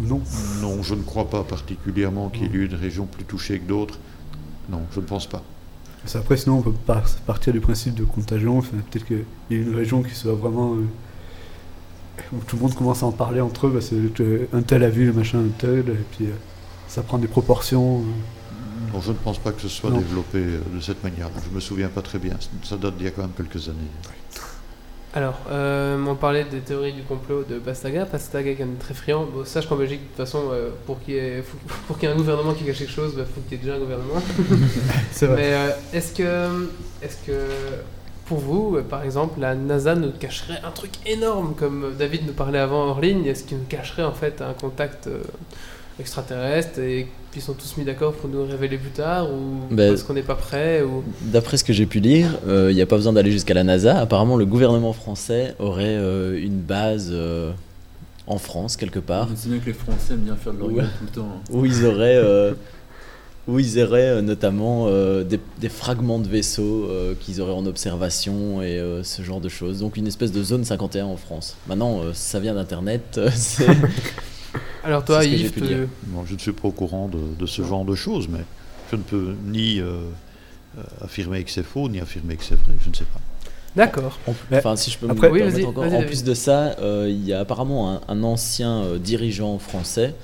[0.00, 0.20] non?
[0.60, 3.68] Non, je ne crois pas particulièrement qu'il y ait eu une région plus touchée que
[3.68, 3.98] d'autres.
[4.68, 5.42] Non, je ne pense pas.
[6.02, 8.62] Parce Après, sinon, on peut par- partir du principe de contagion.
[8.62, 10.76] Peut-être qu'il y a une région qui soit vraiment.
[12.32, 14.82] Où tout le monde commence à en parler entre eux, parce que euh, un tel
[14.84, 16.32] a vu le machin, un tel, et puis euh,
[16.88, 18.02] ça prend des proportions.
[18.92, 19.98] Non, je ne pense pas que ce soit Non.
[19.98, 21.28] développé euh, de cette manière.
[21.48, 22.34] Je me souviens pas très bien.
[22.62, 23.78] Ça date d'il y a quand même quelques années.
[25.14, 28.06] Alors, euh, on parlait des théories du complot de Pastaga.
[28.06, 29.26] Pastaga est quand même très friand.
[29.26, 32.54] Bon, sache qu'en Belgique, de toute façon, euh, pour qu'il y, y ait un gouvernement
[32.54, 34.22] qui cache quelque chose, il faut qu'il y ait déjà un gouvernement.
[35.12, 35.36] C'est vrai.
[35.36, 36.68] Mais euh, est-ce que,
[37.02, 37.32] est que,
[38.32, 42.32] pour vous, euh, par exemple, la NASA nous cacherait un truc énorme, comme David nous
[42.32, 45.18] parlait avant hors ligne Est-ce qu'il nous cacherait en fait un contact euh,
[46.00, 49.90] extraterrestre et puis ils sont tous mis d'accord pour nous révéler plus tard ou Ben,
[49.90, 51.02] parce qu'on n'est pas prêt ou...
[51.22, 53.64] D'après ce que j'ai pu lire, euh, il n'y a pas besoin d'aller jusqu'à la
[53.64, 53.98] NASA.
[53.98, 57.52] Apparemment, le gouvernement français aurait euh, une base euh,
[58.26, 59.28] en France, quelque part.
[59.34, 60.84] C'est bien que les Français aiment bien faire de l'orgueil Ouais.
[60.98, 61.28] tout le temps.
[61.36, 61.40] hein.
[61.50, 62.52] Où ils auraient, euh,
[63.48, 67.66] où ils auraient euh, notamment euh, des, des fragments de vaisseaux euh, qu'ils auraient en
[67.66, 69.80] observation et euh, ce genre de choses.
[69.80, 71.56] Donc une espèce de zone 51 en France.
[71.66, 73.18] Maintenant, euh, ça vient d'Internet.
[73.18, 73.30] euh,
[74.84, 75.88] Alors toi, Yves, lire.
[76.12, 78.40] Non, je ne suis pas au courant de, de ce genre de choses, mais
[78.90, 79.80] je ne peux ni
[81.00, 82.74] affirmer que c'est faux, ni affirmer que c'est vrai.
[82.84, 83.20] Je ne sais pas.
[83.74, 84.18] D'accord.
[84.26, 85.84] En- Enfin, si je peux Après- me Oui, encore.
[85.92, 90.14] En plus de ça, euh, il y a apparemment un, un ancien euh, dirigeant français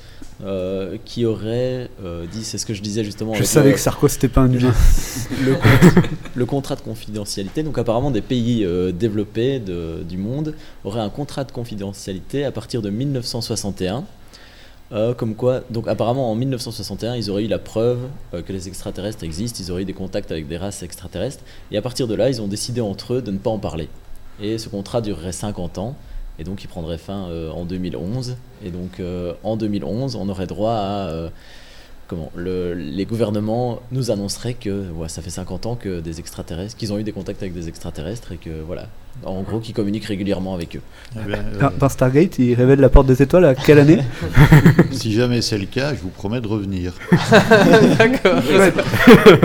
[0.44, 3.32] euh, qui aurait euh, dit, c'est ce que je disais justement.
[3.32, 4.72] Je avec savais le- que Sarko, c'était pas un humain.
[5.44, 6.02] le, con-
[6.34, 7.62] le contrat de confidentialité.
[7.62, 12.52] Donc apparemment, des pays euh, développés de- du monde auraient un contrat de confidentialité à
[12.52, 14.04] partir de 1961.
[14.90, 17.98] Euh, comme quoi, donc apparemment en 1961, ils auraient eu la preuve
[18.32, 21.76] euh, que les extraterrestres existent, ils auraient eu des contacts avec des races extraterrestres, et
[21.76, 23.90] à partir de là, ils ont décidé entre eux de ne pas en parler.
[24.40, 25.94] Et ce contrat durerait 50 ans,
[26.38, 28.36] et donc il prendrait fin euh, en 2011.
[28.64, 31.28] Et donc euh, en 2011, on aurait droit à euh,
[32.06, 36.76] comment le- les gouvernements nous annonceraient que ouais, ça fait 50 ans que des extraterrestres,
[36.76, 38.86] qu'ils ont eu des contacts avec des extraterrestres et que voilà,
[39.24, 40.80] en gros, qu'ils communiquent régulièrement avec eux.
[41.16, 43.98] Eh bien, euh, Dans, dans Stargate, il révèle la porte des étoiles à quelle année
[44.92, 46.92] si jamais c'est le cas, je vous promets de revenir.
[47.98, 48.42] D'accord.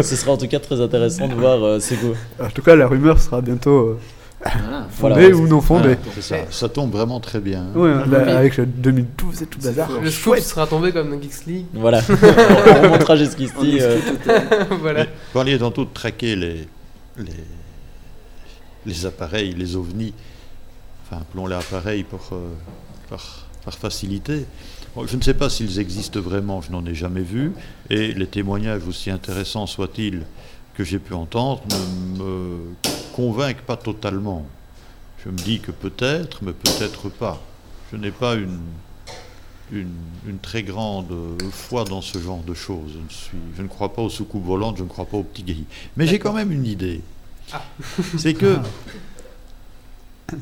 [0.03, 2.15] Ce sera en tout cas très intéressant de voir euh, ces goûts.
[2.41, 3.99] En tout cas, la rumeur sera bientôt euh,
[4.43, 4.87] Voilà.
[4.89, 5.59] fondée ou non.
[5.59, 6.35] Voilà, c'est ça.
[6.51, 7.61] Ça tombe vraiment très bien.
[7.61, 7.79] hein.
[7.79, 8.31] Ouais, là, Oui.
[8.31, 9.89] avec le 2012 et tout le bazar.
[10.01, 11.65] Le scoop sera tombé comme dans Geeks League.
[11.73, 12.01] Voilà.
[12.09, 13.79] On remontera jusqu'ici.
[13.81, 13.99] euh.
[14.81, 15.03] voilà.
[15.03, 16.67] Mais Vous parliez tantôt de traquer les,
[17.17, 17.25] les,
[18.85, 20.13] les appareils, les ovnis.
[21.05, 22.49] Enfin, appelons-les appareils pour, euh,
[23.09, 24.45] par, par facilité.
[24.95, 27.51] Bon, je ne sais pas s'ils existent vraiment, je n'en ai jamais vu.
[27.89, 30.23] Et les témoignages, aussi intéressants soient-ils
[30.73, 32.73] que j'ai pu entendre, ne me
[33.13, 34.45] convainquent pas totalement.
[35.23, 37.41] Je me dis que peut-être, mais peut-être pas.
[37.91, 38.59] Je n'ai pas une,
[39.71, 39.95] une,
[40.27, 41.13] une très grande
[41.51, 42.91] foi dans ce genre de choses.
[42.93, 45.23] Je ne, suis, je ne crois pas aux soucoupes volantes, je ne crois pas aux
[45.23, 45.65] petits gris.
[45.95, 47.01] Mais j'ai quand même une idée.
[47.51, 47.63] Ah.
[48.17, 48.57] C'est que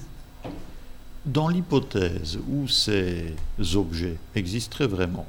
[1.25, 3.35] dans l'hypothèse où ces
[3.75, 5.27] objets existeraient vraiment,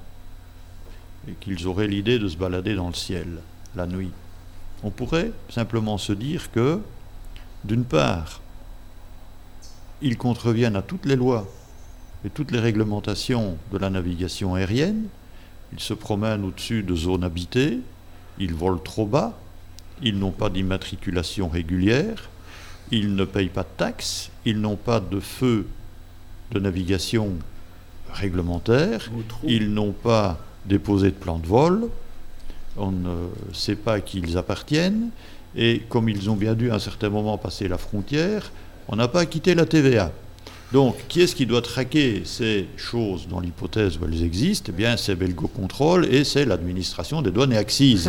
[1.29, 3.39] et qu'ils auraient l'idée de se balader dans le ciel
[3.77, 4.11] la nuit,
[4.83, 6.81] on pourrait simplement se dire que,
[7.65, 8.41] d'une part,
[10.01, 11.47] ils contreviennent à toutes les lois
[12.25, 15.07] et toutes les réglementations de la navigation aérienne,
[15.73, 17.81] ils se promènent au-dessus de zones habitées,
[18.39, 19.39] ils volent trop bas,
[20.03, 22.29] ils n'ont pas d'immatriculation régulière,
[22.91, 25.67] ils ne payent pas de taxes, ils n'ont pas de feu
[26.51, 27.31] de navigation
[28.13, 29.11] réglementaire,
[29.45, 31.89] ils n'ont pas déposé de plan de vol,
[32.77, 35.11] on ne sait pas à qui ils appartiennent,
[35.57, 38.51] et comme ils ont bien dû à un certain moment passer la frontière,
[38.89, 40.11] on n'a pas quitté la TVA.
[40.73, 44.73] Donc, qui est-ce qui doit traquer ces choses dans l'hypothèse où elles existent?
[44.73, 48.09] Eh bien, c'est Belgo Control et c'est l'administration des douanes et axes.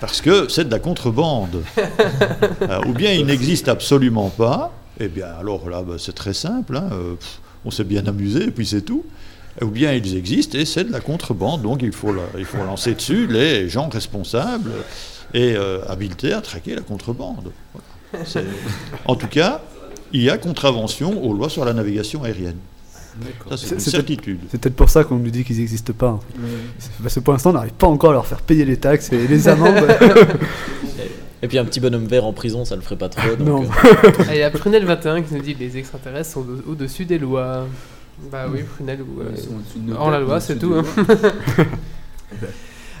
[0.00, 1.62] Parce que c'est de la contrebande.
[2.62, 6.76] Euh, ou bien il n'existe absolument pas, eh bien alors là bah, c'est très simple,
[6.76, 7.14] hein, euh,
[7.64, 9.04] on s'est bien amusé et puis c'est tout.
[9.62, 12.64] Ou bien ils existent et c'est de la contrebande, donc il faut, la- il faut
[12.64, 14.70] lancer dessus les gens responsables
[15.34, 17.52] et euh, habilités à traquer la contrebande.
[18.12, 18.46] Voilà.
[19.06, 19.60] En tout cas,
[20.12, 22.56] il y a contravention aux lois sur la navigation aérienne.
[23.56, 24.40] C'est une certitude.
[24.50, 26.10] C'est peut-être pour ça qu'on nous dit qu'ils n'existent pas.
[26.12, 26.26] en fait.
[26.78, 29.12] C'est Parce que pour l'instant, on n'arrive pas encore à leur faire payer les taxes
[29.12, 29.84] et les amendes.
[31.42, 33.34] Et puis un petit bonhomme vert en prison, ça le ferait pas trop.
[33.36, 33.62] Donc, Non.
[33.64, 37.06] euh, Ah, Il y a Prunel21 qui nous dit que les extraterrestres sont au- au-dessus
[37.06, 37.66] des lois.
[38.30, 39.20] Bah oui, prunelle ou.
[39.20, 40.74] euh, Ils sont hors la loi, c'est tout.
[40.74, 40.84] hein.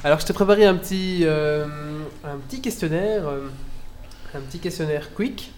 [0.04, 1.66] Alors, je t'ai préparé un petit, euh,
[2.24, 3.48] un petit questionnaire, euh,
[4.34, 5.52] un petit questionnaire quick.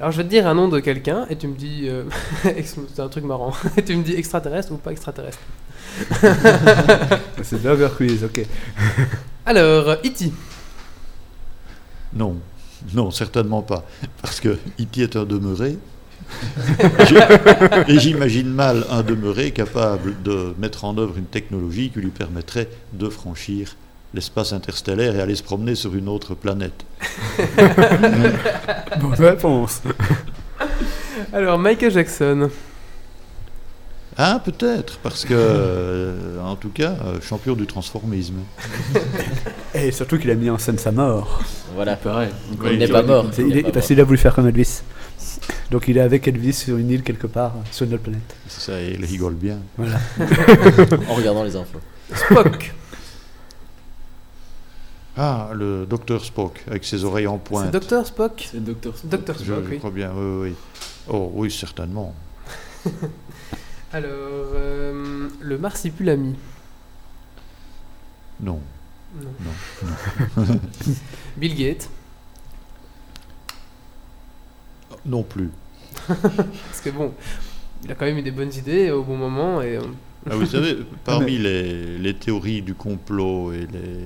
[0.00, 1.88] Alors, je vais te dire un nom de quelqu'un et tu me dis,
[2.64, 5.38] c'est un truc marrant, et tu me dis extraterrestre ou pas extraterrestre.
[7.42, 8.44] C'est Burger Quiz, ok.
[9.46, 10.32] Alors, E E.T.
[12.12, 12.36] Non,
[12.92, 13.84] non, certainement pas.
[14.20, 15.00] Parce que E.T.
[15.02, 15.78] est un demeuré.
[17.88, 22.68] Et j'imagine mal un demeuré capable de mettre en œuvre une technologie qui lui permettrait
[22.92, 23.76] de franchir
[24.14, 26.84] l'espace interstellaire et aller se promener sur une autre planète.
[29.00, 29.82] Bonne réponse.
[31.32, 32.50] Alors, Michael Jackson.
[34.18, 38.36] Ah, peut-être, parce que, euh, en tout cas, euh, champion du transformisme.
[39.74, 41.40] Et surtout qu'il a mis en scène sa mort.
[41.74, 41.96] Voilà.
[41.96, 42.30] Pareil.
[42.52, 43.26] Donc, il n'est pas mort.
[43.36, 43.84] Il est- parce mort.
[43.84, 44.80] qu'il a voulu faire comme Elvis.
[45.70, 48.36] Donc il est avec Elvis sur une île quelque part, sur une autre planète.
[48.48, 49.58] Ça, il rigole bien.
[49.76, 49.98] Voilà.
[51.08, 51.80] En regardant les infos.
[52.14, 52.72] Spock.
[55.16, 57.70] Ah, le docteur Spock, avec ses oreilles en C'est pointe.
[57.72, 59.10] Docteur Spock C'est Docteur Spock.
[59.10, 59.78] Docteur Je, Spock, je oui.
[59.78, 60.54] crois bien, oui, oui.
[61.08, 62.14] Oh, oui, certainement.
[63.92, 66.34] Alors, euh, le marsipulami.
[68.40, 68.60] Non.
[69.18, 69.30] Non.
[70.36, 70.44] Non.
[70.44, 70.60] non.
[71.38, 71.88] Bill Gates.
[75.06, 75.50] Non plus.
[76.06, 77.12] Parce que bon,
[77.84, 79.76] il a quand même eu des bonnes idées au bon moment et.
[79.76, 79.82] euh,
[80.30, 84.04] Ah, vous savez, parmi les, les théories du complot et les,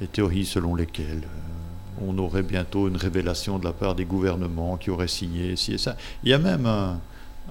[0.00, 4.76] les théories selon lesquelles euh, on aurait bientôt une révélation de la part des gouvernements
[4.76, 6.98] qui auraient signé ci et ça, il y a même un,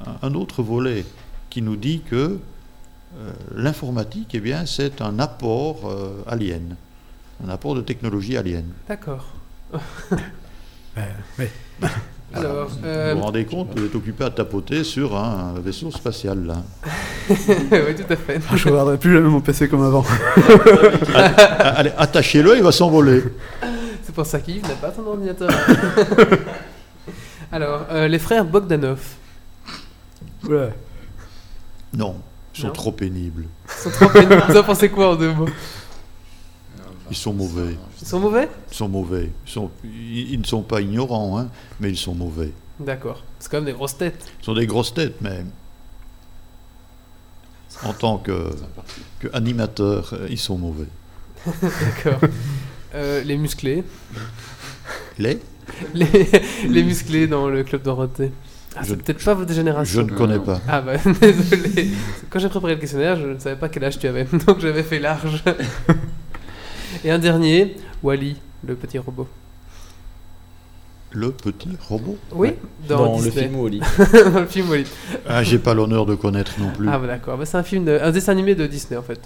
[0.05, 1.05] un- un autre volet
[1.49, 2.39] qui nous dit que
[3.15, 6.75] euh, l'informatique, eh bien, c'est un apport euh, alien,
[7.45, 8.65] un apport de technologie alien.
[8.87, 9.27] D'accord.
[10.97, 11.45] oui.
[12.35, 16.43] Alors, Vous euh, vous rendez compte, vous êtes occupé à tapoter sur un vaisseau spatial
[16.45, 16.55] là.
[17.29, 18.39] oui, tout à fait.
[18.55, 20.03] Je ne regarderai plus jamais mon PC comme avant.
[21.13, 23.23] Allez, attachez-le, il va s'envoler.
[24.03, 25.49] C'est pour ça qu'Yves n'a pas ton ordinateur.
[27.51, 28.99] Alors, euh, les frères Bogdanov.
[30.49, 30.73] Ouais.
[31.95, 32.15] Non,
[32.55, 32.73] ils sont Non.
[32.73, 33.45] trop pénibles.
[33.67, 34.43] Ils sont trop pénibles.
[34.49, 35.47] Vous en pensez quoi en deux mots?
[37.11, 37.75] Ils sont mauvais.
[38.01, 39.29] Ils sont mauvais Ils sont mauvais.
[39.45, 41.49] Ils, sont- ils- ils ne sont pas ignorants, hein,
[41.79, 42.51] mais ils sont mauvais.
[42.79, 43.23] D'accord.
[43.39, 44.25] C'est quand même des grosses têtes.
[44.41, 45.43] Ils sont des grosses têtes, mais
[47.83, 48.49] en tant que,
[49.19, 50.87] que animateurs, euh, ils sont mauvais.
[51.45, 52.21] D'accord.
[52.95, 53.83] Euh, les musclés.
[55.17, 55.39] Les?
[55.93, 56.07] Les,
[56.67, 58.31] les musclés dans le club Dorothée.
[58.75, 60.01] Ah, c'est peut-être pas votre génération.
[60.01, 60.59] je ne connais pas.
[60.67, 61.89] Ah bah désolé.
[62.29, 64.83] Quand j'ai préparé le questionnaire, je ne savais pas quel âge tu avais, donc j'avais
[64.83, 65.41] fait large.
[67.03, 68.35] Et un dernier, Wally,
[68.65, 69.27] le petit robot.
[71.11, 72.51] Le petit robot Oui,
[72.89, 73.53] dans, Dans le film
[74.33, 74.85] dans le film Wally.
[75.27, 76.87] Ah, j'ai pas l'honneur de connaître non plus.
[76.89, 79.19] Ah bah d'accord, Bah, c'est un film, de- un dessin animé de Disney en fait.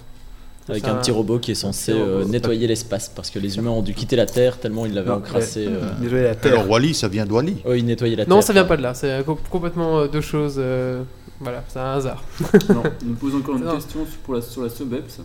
[0.68, 3.80] Avec un petit robot qui est censé euh, nettoyer l'espace parce que les humains ont
[3.80, 5.66] dû quitter la Terre tellement ils l'avaient Non, encrassé.
[5.66, 5.72] ouais.
[5.72, 6.52] euh, Nettoyer la Terre.
[6.52, 7.56] Alors Wally, ça vient de Wally.
[7.64, 8.34] Oh, ils nettoyaient la Terre.
[8.34, 10.56] Non, ça vient pas de là, c'est euh, co- complètement euh, deux choses.
[10.58, 11.02] euh,
[11.40, 12.22] Voilà, c'est un hasard.
[12.68, 13.76] Non, on me pose encore une Non.
[13.76, 15.20] question sur, la, sur la SOBEPS.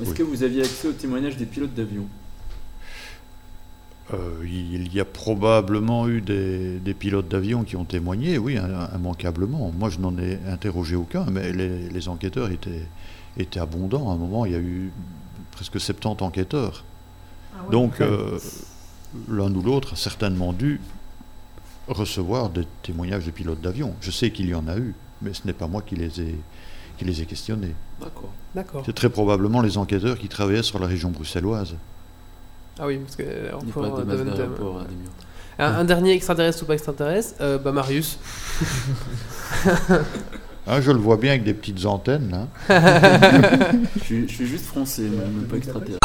[0.00, 0.16] Est-ce Oui.
[0.16, 2.06] que vous aviez accès au témoignage des pilotes d'avion
[4.12, 8.90] Euh, il y a probablement eu des, des pilotes d'avion qui ont témoigné, oui, im-
[8.94, 9.72] immanquablement.
[9.78, 12.86] Moi, je n'en ai interrogé aucun, mais les, les enquêteurs étaient,
[13.38, 14.10] étaient abondants.
[14.10, 14.92] À un moment, il y a eu
[15.52, 16.84] presque 70 enquêteurs.
[17.70, 18.38] Donc, euh,
[19.28, 20.80] l'un ou l'autre a certainement dû
[21.88, 23.94] recevoir des témoignages de pilotes d'avion.
[24.02, 26.34] Je sais qu'il y en a eu, mais ce n'est pas moi qui les ai,
[26.96, 27.74] qui les ai questionnés.
[28.00, 28.32] D'accord.
[28.54, 28.82] D'accord.
[28.86, 31.74] C'est très probablement les enquêteurs qui travaillaient sur la région bruxelloise.
[32.78, 34.86] Ah oui, parce que euh, a pas Namur.
[35.58, 38.18] Un, un dernier extraterrestre ou pas extraterrestre euh, Bah Marius.
[40.66, 42.48] Ah, je le vois bien avec des petites antennes, là.
[43.96, 45.98] je, suis, je suis juste français, mais même pas extraterrestre.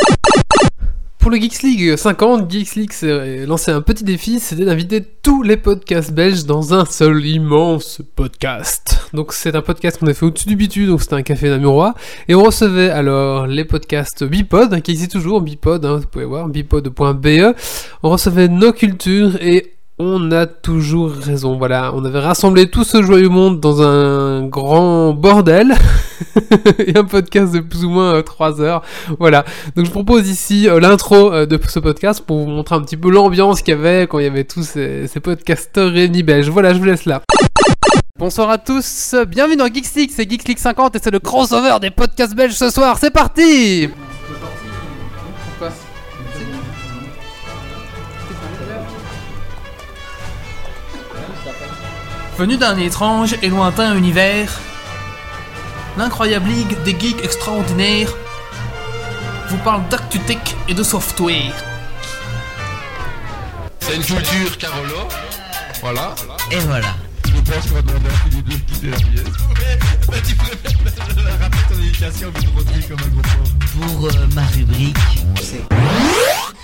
[1.30, 5.44] Pour le Geeks League 50, Geeks League s'est lancé un petit défi, c'était d'inviter tous
[5.44, 9.08] les podcasts belges dans un seul immense podcast.
[9.14, 11.94] Donc c'est un podcast qu'on a fait au-dessus du bitu, donc c'était un café namurois,
[12.28, 16.26] et on recevait alors les podcasts Bipod, hein, qui existent toujours, Bipod, hein, vous pouvez
[16.26, 17.56] voir, bipod.be,
[18.02, 23.04] on recevait nos cultures et on a toujours raison, voilà, on avait rassemblé tout ce
[23.04, 25.76] joyeux monde dans un grand bordel,
[26.80, 28.82] et un podcast de plus ou moins 3 heures,
[29.20, 29.44] voilà.
[29.76, 32.96] Donc je propose ici euh, l'intro euh, de ce podcast pour vous montrer un petit
[32.96, 36.50] peu l'ambiance qu'il y avait quand il y avait tous ces, ces podcasteurs réunis belges.
[36.50, 37.22] Voilà, je vous laisse là.
[38.18, 41.92] Bonsoir à tous, bienvenue dans Geeks c'est Geeks League 50 et c'est le crossover des
[41.92, 43.90] podcasts belges ce soir, c'est parti
[52.40, 54.62] Venu d'un étrange et lointain univers,
[55.98, 58.16] l'incroyable ligue des geeks extraordinaires,
[59.50, 60.38] vous parle d'actu tech
[60.70, 61.52] et de software.
[63.82, 65.10] C'est une culture Carolo.
[65.82, 66.16] Voilà.
[66.50, 66.96] Et voilà.
[67.26, 69.28] Je pense qu'on va demander à Philippe de quitter la pièce.
[70.08, 73.92] Ouais, tu préfères rappeler ton éducation au de comme un gros.
[73.98, 74.96] Pour euh, ma rubrique,
[75.42, 75.62] c'est...
[75.72, 76.59] On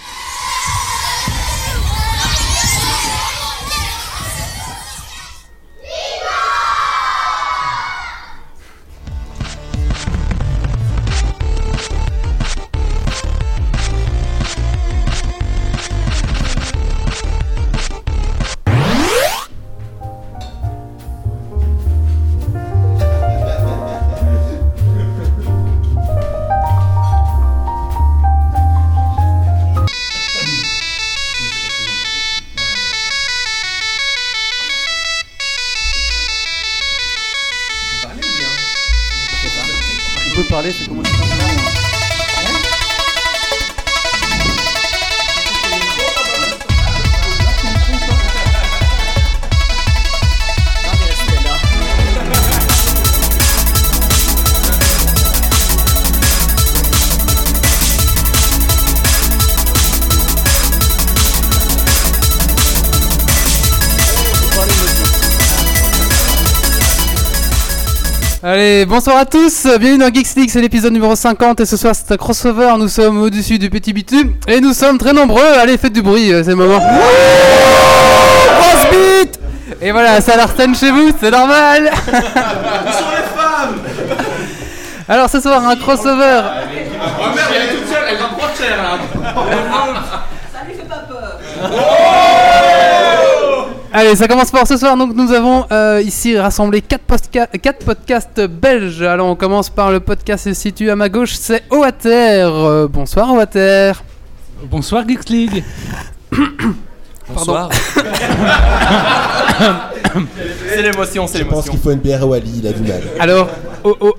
[68.56, 71.94] Allez, bonsoir à tous, bienvenue dans Geeks League, c'est l'épisode numéro 50 et ce soir
[71.94, 75.78] c'est un crossover, nous sommes au-dessus du petit bitume et nous sommes très nombreux, allez
[75.78, 76.78] faites du bruit, euh, c'est le moment.
[76.78, 79.38] Grosse bite!
[79.82, 81.92] Et voilà, ça l'arsène chez vous, c'est normal.
[85.10, 86.14] Alors ce soir un crossover.
[86.16, 89.00] Oh merde, elle est toute seule, elle va prendre cher là.
[90.54, 91.40] Ça lui fait pas peur.
[93.98, 94.98] Allez, ça commence fort ce soir.
[94.98, 97.02] Donc, nous avons euh, ici rassemblé 4,
[97.86, 99.02] podcasts belges.
[99.02, 102.44] Alors, on commence par le podcast situé à ma gauche, c'est Oater.
[102.44, 103.94] Euh, bonsoir, Oater.
[104.70, 105.64] Bonsoir, Geeks League.
[107.34, 107.70] Pardon.
[110.70, 113.02] C'est l'émotion, c'est Je pense qu'il faut une bière à Wally, il a du mal.
[113.20, 113.50] Alors,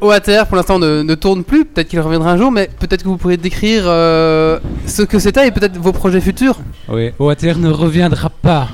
[0.00, 1.66] Oater, pour l'instant, ne, ne tourne plus.
[1.66, 5.46] Peut-être qu'il reviendra un jour, mais peut-être que vous pourriez décrire euh, ce que c'était
[5.46, 6.58] et peut-être vos projets futurs.
[6.88, 8.68] Oui, OATR ne reviendra pas.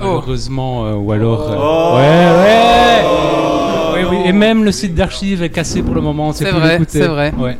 [0.00, 0.04] Oh.
[0.04, 1.50] Malheureusement, euh, ou alors.
[1.50, 1.96] euh, Oh.
[1.96, 2.02] Ouais,
[2.42, 6.28] ouais Oui, oui, Et même le site d'archives est cassé pour le moment.
[6.28, 7.00] on sait C'est plus vrai, l'écouter.
[7.00, 7.32] c'est vrai.
[7.38, 7.56] Ouais.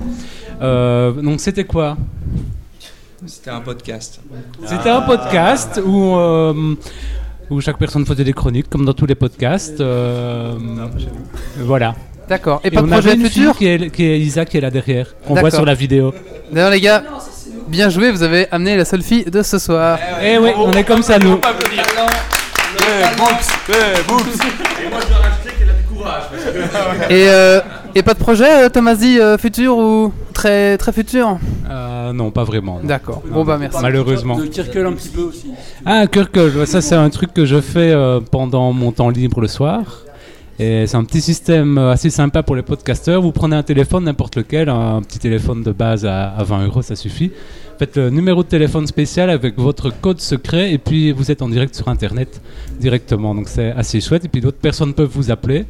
[0.61, 1.97] Euh, donc, c'était quoi?
[3.27, 4.21] C'était un podcast.
[4.65, 6.75] C'était un podcast où, euh,
[7.51, 9.81] où chaque personne faisait des chroniques, comme dans tous les podcasts.
[9.81, 10.55] euh,
[11.59, 11.95] voilà.
[12.29, 12.61] D'accord.
[12.65, 14.57] Et pas de on projet avait une futur fille qui est, qui est Isa qui
[14.57, 15.59] est là derrière, qu'on voit D'accord.
[15.59, 16.15] sur la vidéo.
[16.53, 17.03] D'ailleurs, les gars,
[17.73, 19.99] bien joué, vous avez amené la seule fille de ce soir.
[20.23, 21.39] Eh oui, on est comme ça, nous.
[21.39, 21.39] Et
[24.91, 26.23] moi je dois rajouter qu'elle a du courage.
[26.31, 27.61] parce que- Et, euh,
[27.95, 31.39] et pas de projet, euh, Tomasi, euh, futur ou très, très futur?
[31.71, 32.79] Euh, non, pas vraiment.
[32.83, 32.87] non.
[32.89, 33.23] D'accord.
[33.27, 33.35] Non.
[33.37, 33.79] Bon, bah, merci.
[33.81, 34.37] Malheureusement.
[34.39, 35.51] De Kirkel un petit peu aussi.
[35.87, 39.41] Ah, Kirkle, ouais, ça c'est un truc que je fais euh, pendant mon temps libre
[39.41, 39.81] le soir.
[40.59, 43.23] Et c'est un petit système euh, assez sympa pour les podcasteurs.
[43.23, 46.83] Vous prenez un téléphone, n'importe lequel, un petit téléphone de base à, à 20 euros,
[46.83, 47.33] ça suffit.
[47.83, 51.49] Faites le numéro de téléphone spécial avec votre code secret et puis vous êtes en
[51.49, 52.41] direct sur Internet
[52.79, 53.35] directement.
[53.35, 54.25] Donc c'est assez chouette.
[54.25, 55.65] Et puis d'autres personnes peuvent vous appeler.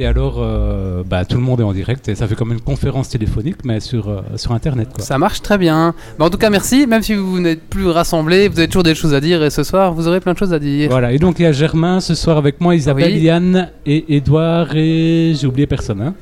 [0.00, 2.60] Et alors, euh, bah, tout le monde est en direct et ça fait comme une
[2.60, 4.88] conférence téléphonique, mais sur, euh, sur Internet.
[4.92, 5.04] Quoi.
[5.04, 5.94] Ça marche très bien.
[6.18, 6.84] Bah, en tout cas, merci.
[6.88, 9.62] Même si vous n'êtes plus rassemblés, vous avez toujours des choses à dire et ce
[9.62, 10.90] soir, vous aurez plein de choses à dire.
[10.90, 13.20] Voilà, et donc il y a Germain ce soir avec moi, Isabelle, Oui.
[13.20, 16.00] Yann et Edouard et j'ai oublié personne.
[16.00, 16.14] Hein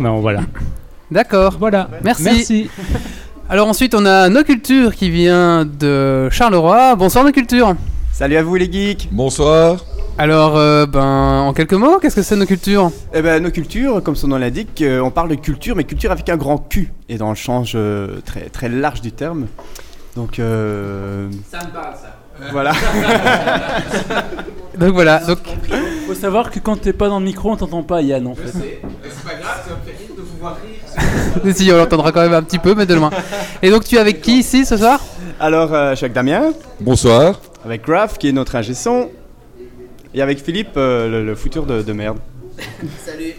[0.00, 0.40] non, voilà.
[1.08, 1.54] D'accord.
[1.56, 1.88] Voilà.
[2.02, 2.24] Merci.
[2.24, 2.70] Merci.
[3.48, 6.96] Alors ensuite, on a No Culture qui vient de Charleroi.
[6.96, 7.76] Bonsoir No Culture.
[8.12, 9.84] Salut à vous les geeks Bonsoir
[10.18, 14.02] Alors, euh, ben, en quelques mots, qu'est-ce que c'est No Culture Eh ben, nos cultures,
[14.02, 16.92] comme son nom l'indique, euh, on parle de culture, mais culture avec un grand Q,
[17.08, 19.46] et dans le sens euh, très, très large du terme.
[20.16, 21.28] Donc, euh...
[21.48, 22.16] Ça me parle, ça.
[22.50, 22.72] Voilà.
[24.78, 25.38] Donc voilà, donc...
[26.06, 28.48] Faut savoir que quand t'es pas dans le micro, on t'entend pas, Yann, en fait.
[28.48, 28.80] C'est
[29.24, 30.75] pas grave, ça me fait rire de vous voir rire.
[31.52, 33.10] si, on l'entendra quand même un petit peu, mais de loin.
[33.62, 35.00] Et donc, tu es avec qui ici ce soir?
[35.40, 37.40] Alors, euh, je suis avec Damien, Bonsoir.
[37.64, 39.10] avec Graf, qui est notre ingé son,
[40.14, 42.18] et avec Philippe, euh, le, le fouteur de, de merde.
[43.04, 43.34] Salut.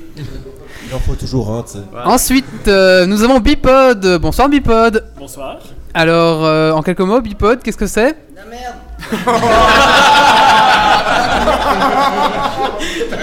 [0.89, 1.79] Il en faut toujours un, tu sais.
[2.05, 4.19] Ensuite, euh, nous avons Bipod.
[4.21, 5.03] Bonsoir Bipod.
[5.17, 5.57] Bonsoir.
[5.93, 8.15] Alors, euh, en quelques mots, Bipod, qu'est-ce que c'est?
[8.35, 8.75] La merde.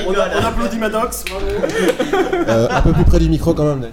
[0.06, 1.24] On, a- on applaudit Maddox.
[2.48, 3.88] Euh, un peu plus près du micro quand même.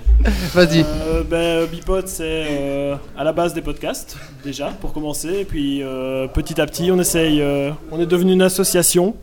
[0.54, 0.82] Vas-y.
[0.82, 5.40] Euh, ben, Bipod, c'est euh, à la base des podcasts, déjà, pour commencer.
[5.42, 7.42] Et puis, euh, petit à petit, on essaye.
[7.42, 9.16] euh, on est devenu une association.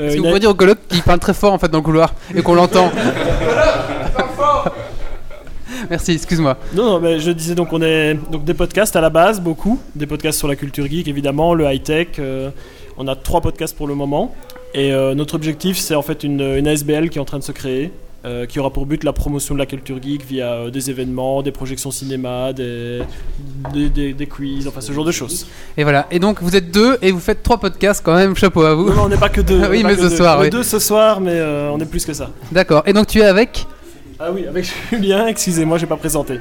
[0.00, 1.78] Euh, une vous a- pouvez dire au coloc qu'il parle très fort en fait dans
[1.78, 2.90] le couloir et qu'on l'entend
[5.90, 6.56] Merci, excuse-moi.
[6.74, 9.78] Non, non, mais je disais donc on est donc des podcasts à la base, beaucoup.
[9.94, 12.08] Des podcasts sur la culture geek, évidemment, le high-tech.
[12.18, 12.50] euh,
[12.96, 14.34] on a trois podcasts pour le moment.
[14.74, 17.44] Et euh, notre objectif, c'est en fait une, une ASBL qui est en train de
[17.44, 17.92] se créer,
[18.24, 21.42] euh, qui aura pour but la promotion de la culture geek via euh, des événements,
[21.42, 23.02] des projections cinéma, des,
[23.74, 25.46] des, des- des quiz, enfin ce genre de choses.
[25.76, 26.06] Et voilà.
[26.10, 28.34] Et donc vous êtes deux et vous faites trois podcasts quand même.
[28.34, 28.88] Chapeau à vous.
[28.88, 29.60] Non, non, on n'est pas que deux.
[29.70, 30.16] Oui, mais ce deux.
[30.16, 30.38] soir.
[30.38, 30.50] On est oui.
[30.50, 32.30] deux ce soir, mais on est plus que ça.
[32.50, 32.82] D'accord.
[32.86, 33.66] Et donc tu es avec
[34.18, 36.38] Ah oui, avec Julien, excusez-moi, j'ai pas présenté.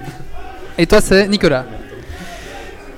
[0.77, 1.65] Et toi, c'est Nicolas.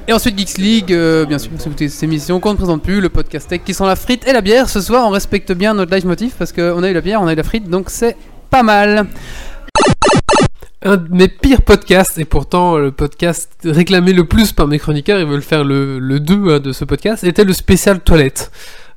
[0.06, 3.48] Et ensuite Geeks League, euh, bien sûr, si vous qu'on ne présente plus, le podcast
[3.48, 4.70] tech qui sent la frite et la bière.
[4.70, 7.28] Ce soir, on respecte bien notre live motif parce qu'on a eu la bière, on
[7.28, 8.18] a eu la frite, donc c'est
[8.50, 9.08] pas mal.
[10.82, 15.22] Un de mes pires podcasts, et pourtant le podcast réclamé le plus par mes chroniqueurs,
[15.22, 18.52] ils veulent faire le, le 2 hein, de ce podcast, était le spécial toilette.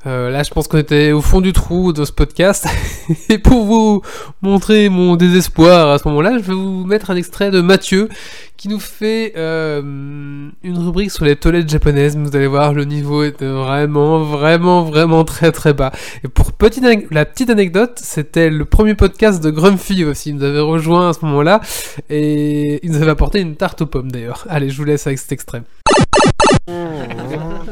[0.06, 2.66] Euh, là, je pense qu'on était au fond du trou de ce podcast.
[3.28, 4.02] Et pour vous
[4.40, 8.08] montrer mon désespoir à ce moment-là, je vais vous mettre un extrait de Mathieu
[8.56, 12.16] qui nous fait euh, une rubrique sur les toilettes japonaises.
[12.16, 15.90] Vous allez voir, le niveau est vraiment, vraiment, vraiment très, très bas.
[16.24, 16.52] Et pour
[17.10, 20.30] la petite anecdote, c'était le premier podcast de Grumpy aussi.
[20.30, 21.60] Il nous avait rejoint à ce moment-là
[22.10, 24.46] et il nous avait apporté une tarte aux pommes d'ailleurs.
[24.48, 25.62] Allez, je vous laisse avec cet extrait.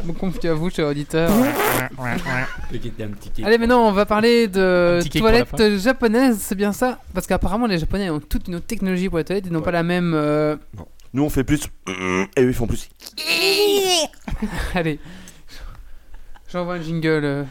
[0.04, 1.30] Me confie à vous, cher auditeur.
[3.42, 6.98] Allez, maintenant, on va parler de toilettes japonaises, c'est bien ça?
[7.14, 9.70] Parce qu'apparemment, les Japonais ont toute une autre technologie pour les toilettes, ils n'ont pas
[9.70, 10.12] la même.
[10.14, 10.56] euh,
[11.14, 11.62] Nous on fait plus
[12.36, 12.88] et eux ils font plus.
[14.74, 14.98] Allez.
[16.52, 17.08] J'envoie un jingle.
[17.24, 17.44] euh.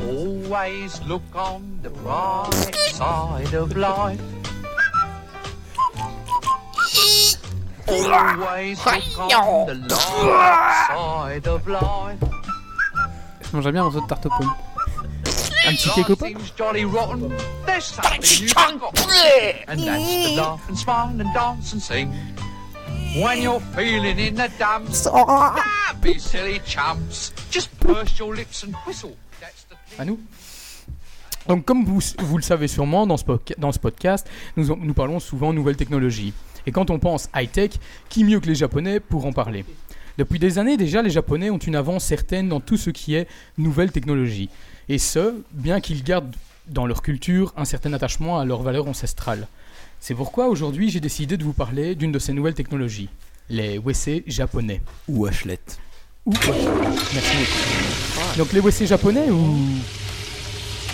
[0.00, 4.20] Always look on the bright side of life.
[7.88, 7.92] Je
[13.52, 14.54] mangerais bien un morceau de tarte aux pommes.
[15.66, 16.10] Un petit cake
[21.72, 22.10] and sing.
[23.14, 25.06] When you're feeling in the dumps,
[26.00, 27.32] be silly chumps.
[27.50, 29.16] Just purse your lips and whistle.
[29.40, 30.18] That's the À nous.
[31.46, 33.24] Donc, comme vous, vous le savez sûrement, dans ce,
[33.58, 36.32] dans ce podcast, nous, nous parlons souvent nouvelles technologies.
[36.66, 37.72] Et quand on pense high-tech,
[38.08, 39.64] qui mieux que les Japonais pour en parler?
[40.18, 43.26] Depuis des années déjà, les Japonais ont une avance certaine dans tout ce qui est
[43.56, 44.50] nouvelles technologies.
[44.88, 46.34] Et ce, bien qu'ils gardent
[46.68, 49.48] dans leur culture un certain attachement à leurs valeurs ancestrales.
[50.00, 53.08] C'est pourquoi aujourd'hui j'ai décidé de vous parler d'une de ces nouvelles technologies,
[53.48, 54.82] les WC japonais.
[55.08, 55.60] Ou Washlet.
[56.26, 56.70] Ou Washlet.
[57.14, 58.38] Merci beaucoup.
[58.38, 59.56] Donc les WC japonais ou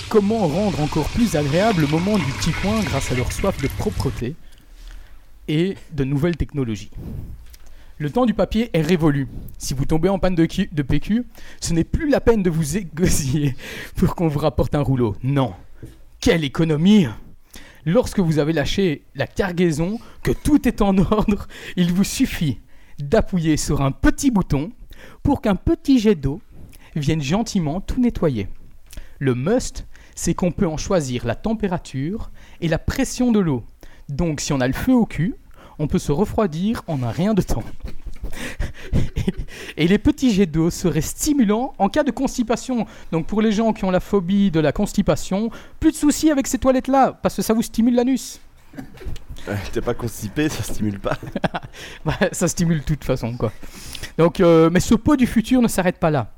[0.09, 3.69] comment rendre encore plus agréable le moment du petit coin grâce à leur soif de
[3.69, 4.35] propreté?
[5.49, 6.91] Et de nouvelles technologies.
[7.99, 9.27] Le temps du papier est révolu.
[9.59, 11.25] Si vous tombez en panne de, de PQ,
[11.61, 13.57] ce n'est plus la peine de vous égosiller
[13.97, 15.17] pour qu'on vous rapporte un rouleau.
[15.25, 15.53] Non.
[16.21, 17.07] Quelle économie
[17.85, 22.61] Lorsque vous avez lâché la cargaison, que tout est en ordre, il vous suffit
[23.01, 24.71] d'appuyer sur un petit bouton
[25.23, 26.41] pour qu'un petit jet d'eau
[26.95, 28.49] vienne gentiment tout nettoyer.
[29.19, 32.31] Le must, c'est qu'on peut en choisir la température
[32.61, 33.65] et la pression de l'eau.
[34.09, 35.35] Donc si on a le feu au cul,
[35.79, 37.65] on peut se refroidir en un rien de temps.
[39.77, 42.87] Et les petits jets d'eau seraient stimulants en cas de constipation.
[43.13, 46.47] Donc pour les gens qui ont la phobie de la constipation, plus de soucis avec
[46.47, 48.41] ces toilettes-là, parce que ça vous stimule l'anus.
[49.49, 51.17] Euh, T'es pas constipé, ça stimule pas.
[52.05, 53.53] Bah, ça stimule de toute façon, quoi.
[54.19, 56.33] Donc, euh, mais ce pot du futur ne s'arrête pas là.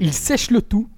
[0.00, 0.88] Il sèche le tout.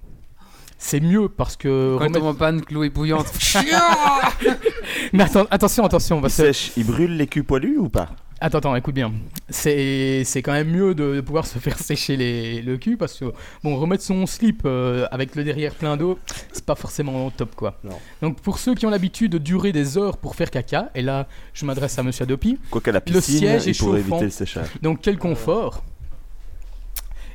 [0.81, 1.97] C'est mieux parce que.
[1.99, 3.27] Quand tombe en panne, est bouillante.
[5.13, 6.17] mais attends, attention, attention.
[6.17, 8.09] on va Il se- sèche, il brûle les culs poilus ou pas?
[8.41, 9.11] Attends, attends, écoute bien.
[9.49, 13.19] C'est c'est quand même mieux de, de pouvoir se faire sécher les, le cul parce
[13.19, 13.25] que,
[13.61, 16.17] bon, remettre son slip euh, avec le derrière plein d'eau,
[16.53, 17.77] c'est pas forcément top quoi.
[18.21, 21.27] Donc, pour ceux qui ont l'habitude de durer des heures pour faire caca, et là,
[21.53, 23.95] je m'adresse à monsieur Adopi, Quoiqu'à la le piscine, siège il est chauffant.
[23.97, 24.67] éviter le séchage.
[24.81, 25.83] Donc, quel confort.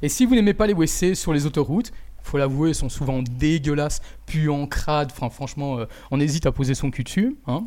[0.00, 1.92] Et si vous n'aimez pas les WC sur les autoroutes,
[2.24, 5.10] faut l'avouer, ils sont souvent dégueulasses, puants, crades.
[5.12, 7.36] Enfin, franchement, euh, on hésite à poser son cul dessus.
[7.46, 7.64] Hein.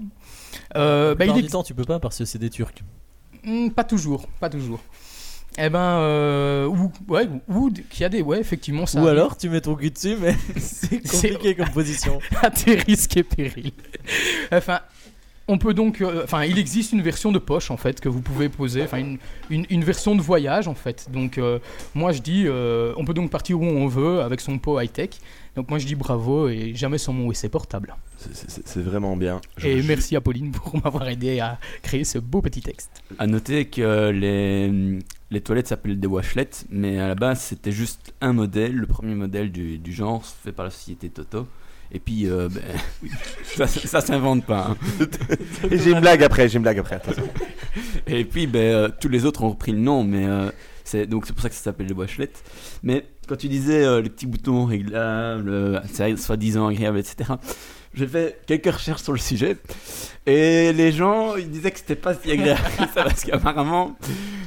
[0.76, 2.74] Euh, bah, il du est- temps, tu peux pas parce que c'est des Turcs.
[3.46, 4.80] Hmm, pas toujours, pas toujours.
[5.60, 9.00] Eh ben, euh, ou, ouais, ou qu'il y a des, ouais, effectivement, ça.
[9.00, 9.18] Ou arrive.
[9.20, 12.20] alors, tu mets ton cul dessus, mais c'est compliqué comme position.
[12.44, 13.72] à tes risques et périls.
[14.52, 14.82] Enfin,
[15.48, 18.22] on peut donc, euh, enfin, il existe une version de poche en fait que vous
[18.22, 19.18] pouvez poser, enfin une,
[19.50, 21.08] une, une version de voyage en fait.
[21.12, 21.60] Donc, euh,
[21.96, 24.92] moi je dis, euh, on peut donc partir où on veut avec son pot high
[24.92, 25.12] tech.
[25.56, 27.96] Donc moi je dis bravo et jamais sans mon WC portable.
[28.18, 29.42] C'est- vraiment bien.
[29.58, 33.02] Je- Et je- merci à Pauline pour m'avoir aidé à créer ce beau petit texte.
[33.18, 35.00] À noter que les,
[35.32, 39.16] les toilettes s'appellent des washlettes, mais à la base c'était juste un modèle, le premier
[39.16, 41.48] modèle du, du genre fait par la société Toto.
[41.92, 43.10] Et puis, euh, ben,
[43.44, 44.72] ça, ça s'invente pas.
[44.72, 44.78] hein.
[45.72, 47.28] Et j'ai une blague après, j'ai une blague après, attention.
[48.08, 50.50] Et puis, ben, euh, tous les autres ont repris le nom, mais euh,
[50.84, 52.32] c'est donc c'est pour ça que ça s'appelle les Washlet.
[52.84, 55.82] Mais quand tu disais les petits boutons réglables,
[56.18, 57.34] soi-disant agréables, etc.
[57.94, 59.58] J'ai fait quelques recherches sur le sujet
[60.28, 63.96] et les gens ils disaient que c'était pas si agréable que ça parce qu'apparemment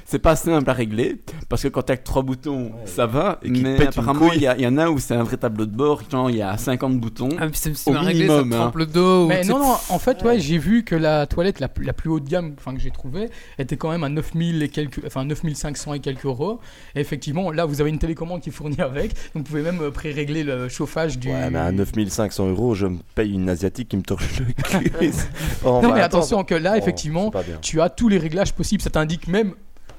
[0.04, 1.16] c'est pas simple à régler
[1.48, 4.78] parce que quand t'as que trois boutons ça va Et mais apparemment il y, en
[4.78, 7.46] a où c'est un vrai tableau de bord genre il y a 50 boutons Ah,
[7.48, 8.72] puis c'est au mal réglé, ça minimum hein.
[8.74, 9.26] le dos.
[9.26, 12.10] Mais non, non, en fait, ouais, j'ai vu que la toilette la, plus- la plus
[12.10, 13.28] haut de gamme enfin, que j'ai trouvée
[13.58, 16.60] était quand même à 9000 et quelques, enfin 9500 et quelques euros.
[16.94, 19.80] Et effectivement, là, vous avez une télécommande qui est fournie avec, donc vous pouvez même
[19.80, 21.28] euh, pré-régler le chauffage du.
[21.28, 24.90] Ouais, mais à 9500 euros, je me paye une asiatique qui me torche le cul.
[25.82, 26.18] Non, mais attends.
[26.18, 27.30] attention que là, Oh, effectivement,
[27.62, 28.82] tu as tous les réglages possibles.
[28.82, 29.54] Ça t'indique même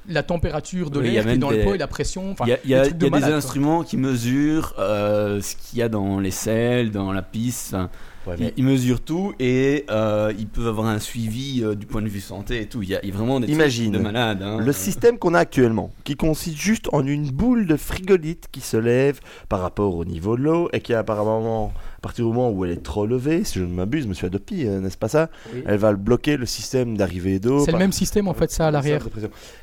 [0.08, 2.32] la température de Oui, l'air qui est dans des- le pot et la pression.
[2.32, 5.54] Enfin, Il y a, il y a- des y a instruments qui mesurent euh, ce
[5.56, 7.74] qu'il y a dans les selles, dans la piste.
[7.74, 7.88] enfin,
[8.26, 12.02] ils, mais- ils mesurent tout et euh, ils peuvent avoir un suivi euh, du point
[12.02, 12.82] de vue santé et tout.
[12.82, 14.42] Il y a, il y a vraiment des trucs Imagine de malades.
[14.42, 14.58] hein.
[14.60, 18.76] le système qu'on a actuellement, qui consiste juste en une boule de frigolite qui se
[18.76, 22.64] lève par rapport au niveau de l'eau et qui apparemment, à partir du moment où
[22.64, 25.28] elle est trop levée, si je ne m'abuse, Monsieur Adopi, euh, n'est-ce pas ça?
[25.54, 25.62] Oui.
[25.66, 27.64] Elle va bloquer le système d'arrivée d'eau.
[27.64, 29.06] C'est le même système en fait, ça à l'arrière.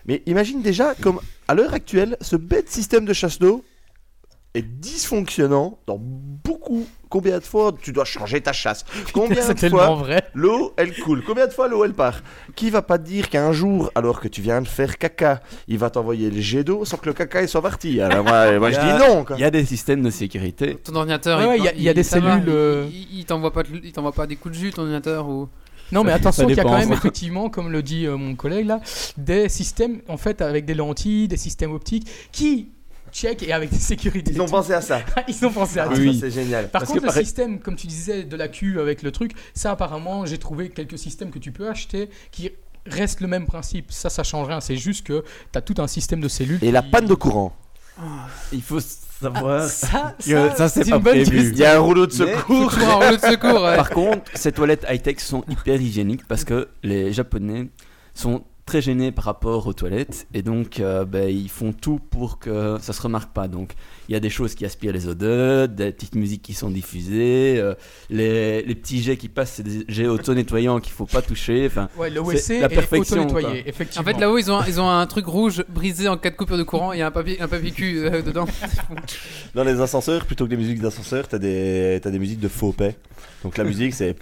[0.06, 3.64] Mais imagine déjà comme à l'heure actuelle, ce bête système de chasse d'eau
[4.56, 6.86] est dysfonctionnant dans beaucoup.
[7.10, 8.86] Combien de fois tu dois changer ta chasse?
[9.14, 10.04] Combien de fois
[10.36, 11.24] l'eau elle coule?
[11.26, 12.22] Combien de fois l'eau elle part?
[12.56, 15.78] Qui va pas te dire qu'un jour, alors que tu viens de faire caca, il
[15.78, 18.00] va t'envoyer le jet d'eau sans que le caca il soit parti?
[18.02, 19.26] Alors moi, moi, Il je y a- dis non.
[19.36, 20.76] Il y a des systèmes de sécurité.
[20.84, 22.88] Ton ordinateur, Ouais, ouais, il y a- il y a des va, cellules, il- euh,
[22.92, 25.48] Il, il t'envoie pas, il t'envoie pas des coups de jus, ton ordinateur ou?
[25.92, 28.68] Non, mais attention qu'il y a quand même effectivement, comme le dit euh, mon collègue
[28.68, 28.80] là,
[29.18, 32.70] des systèmes en fait avec des lentilles, des systèmes optiques qui
[33.12, 34.32] check et avec des sécurités.
[34.34, 35.02] Ils ont pensé à ça.
[35.28, 36.02] Ils ont pensé à Ah, ça.
[36.02, 36.70] ça, c'est génial.
[36.70, 39.12] Par Parce contre, que le pareil- système, comme tu disais, de la queue avec le
[39.12, 42.52] truc, ça apparemment, j'ai trouvé quelques systèmes que tu peux acheter qui
[42.86, 43.92] restent le même principe.
[43.92, 44.62] Ça, ça change rien.
[44.62, 46.60] C'est juste que tu as tout un système de cellules.
[46.64, 47.54] Et la panne de courant.
[48.54, 49.64] Il faut savoir.
[49.64, 51.50] Ah, ça, ça, ça, c'est pas une bonne prévu.
[51.52, 52.74] Il y a un rouleau de secours.
[52.80, 53.76] Un rouleau de secours, ouais.
[53.76, 57.68] Par contre, ces toilettes high-tech sont hyper hygiéniques parce que les Japonais
[58.14, 62.38] sont très gênés par rapport aux toilettes et donc euh, ben, ils font tout pour
[62.38, 63.48] que ça se remarque pas.
[63.48, 63.74] Donc
[64.08, 67.56] il y a des choses qui aspirent les odeurs, des petites musiques qui sont diffusées,
[67.60, 67.74] euh,
[68.12, 71.66] les, les petits jets qui passent, c'est des jets auto-nettoyants qu'il faut pas toucher.
[71.66, 71.90] Enfin,
[72.22, 73.28] Ouais, c'est la perfection.
[74.02, 76.36] En fait, là-haut, ils ont, un- ils ont un truc rouge brisé en cas de
[76.36, 76.94] coupure de courant.
[76.94, 78.46] Il y a un papier, un papier cul euh, dedans.
[79.56, 82.72] Dans les ascenseurs, plutôt que des musiques d'ascenseur, t'as des, t'as des musiques de faux
[82.72, 82.96] paix.
[83.44, 84.16] Donc la musique, c'est.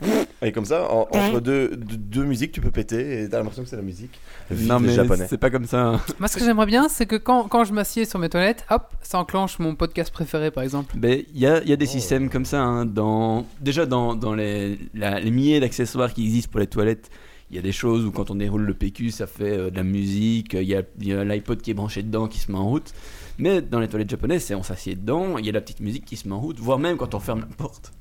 [0.44, 3.64] Et comme ça, en- entre deux, deux, deux musiques, tu peux péter et t'as l'impression
[3.64, 4.20] que c'est la musique.
[4.52, 5.26] Non mais japonais.
[5.28, 5.82] c'est pas comme ça.
[5.88, 6.02] hein.
[6.20, 8.84] Moi, ce que j'aimerais bien, c'est que quand, quand je m'assieds sur mes toilettes, hop,
[9.02, 10.96] ça enclenche mon podcast préféré, par exemple.
[10.98, 12.62] Ben, il y a, il y a des systèmes comme ça.
[12.62, 17.10] hein, dans, déjà, dans, dans les, la- les milliers d'accessoires qui existent pour les toilettes,
[17.50, 19.76] il y a des choses où quand on déroule le PQ, ça fait euh, de
[19.78, 20.54] la musique.
[20.54, 22.68] Il y a, il y a l'iPod qui est branché dedans qui se met en
[22.68, 22.94] route.
[23.40, 26.06] Mais dans les toilettes japonaises, c'est on s'assied dedans, il y a la petite musique
[26.06, 27.94] qui se met en route, voire même quand on ferme la porte.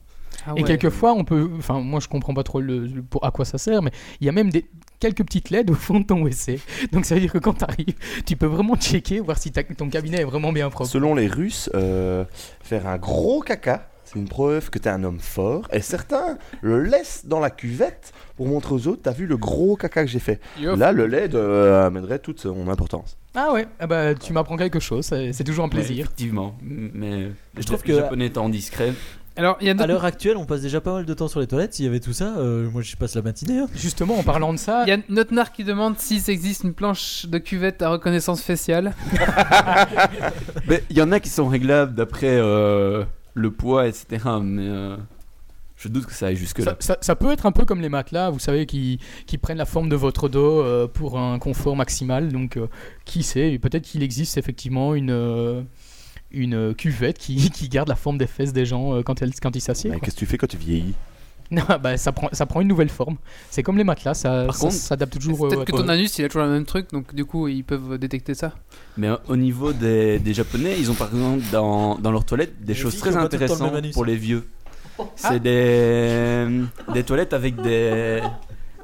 [0.46, 1.50] Ah Et quelquefois, on peut.
[1.58, 3.90] Enfin, moi, je comprends pas trop le, le- pour, à quoi ça sert, mais
[4.20, 4.66] il y a même des,
[5.00, 6.60] quelques petites LED au fond de ton WC.
[6.92, 7.94] Donc, ça veut dire que quand tu arrives,
[8.26, 10.90] tu peux vraiment checker, voir si ton cabinet est vraiment bien propre.
[10.90, 12.24] Selon les Russes, euh,
[12.62, 15.66] faire un gros caca, c'est une preuve que t'es un homme fort.
[15.72, 19.74] Et certains le laissent dans la cuvette pour montrer aux autres, t'as vu le gros
[19.74, 20.40] caca que j'ai fait.
[20.60, 20.76] Yo.
[20.76, 23.16] Là, le LED euh, amènerait toute son importance.
[23.34, 26.04] Ah ouais, ah bah, tu m'apprends quelque chose, c'est toujours un Ouais, plaisir.
[26.06, 26.56] effectivement.
[26.62, 28.92] Mais Je trouve les que- Japonais étant discrets.
[29.38, 31.40] Alors, il y a À l'heure actuelle, on passe déjà pas mal de temps sur
[31.40, 31.74] les toilettes.
[31.74, 33.58] S'il y avait tout ça, euh, moi je passe la matinée.
[33.58, 33.68] hein.
[33.74, 36.64] Justement, en parlant de ça, Il y a notre nar qui demande si ça existe
[36.64, 38.94] une planche de cuvette à reconnaissance faciale.
[40.68, 43.04] Mais il y en a qui sont réglables d'après euh,
[43.34, 44.06] le poids, etc.
[44.42, 44.96] Mais euh,
[45.76, 46.64] je doute que ça aille jusque là.
[46.64, 49.58] Ça, ça- ça peut être un peu comme les matelas, vous savez, qui, qui prennent
[49.58, 52.32] la forme de votre dos euh, pour un confort maximal.
[52.32, 52.68] Donc, euh,
[53.04, 55.62] qui sait, peut-être qu'il existe effectivement une, euh,
[56.30, 59.54] une cuvette qui, qui garde la forme des fesses des gens euh, quand, elles, quand
[59.56, 59.92] ils s'assiedent.
[59.94, 60.94] Mais qu'est-ce que tu fais quand tu vieillis?
[61.50, 63.16] Non, bah, ça, prend, ça prend une nouvelle forme.
[63.50, 65.46] C'est comme les matelas, ça, Par ça contre, s'adapte toujours.
[65.46, 67.46] euh, Peut-être à que ton anus, il a toujours le même truc, donc du coup,
[67.48, 68.52] ils peuvent détecter ça.
[68.96, 72.60] Mais euh, au niveau des, des Japonais, ils ont par exemple dans, dans leurs toilettes
[72.64, 74.48] des Les choses très le intéressantes pour les vieux.
[75.14, 75.38] C'est Ah.
[75.38, 76.48] des,
[76.94, 78.20] des toilettes avec des,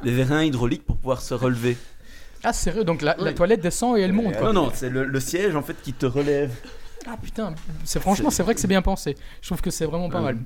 [0.05, 1.77] des vérins hydrauliques pour pouvoir se relever.
[2.45, 4.37] Ah, sérieux, donc la, toilette descend et elle monte.
[4.37, 4.53] quoi.
[4.53, 6.53] Non, non, c'est le, le siège en fait qui te relève.
[7.07, 7.55] Ah putain,
[7.85, 9.17] c'est franchement, c'est vrai que c'est bien pensé.
[9.41, 10.33] Je trouve que c'est vraiment pas Ouais.
[10.35, 10.39] mal.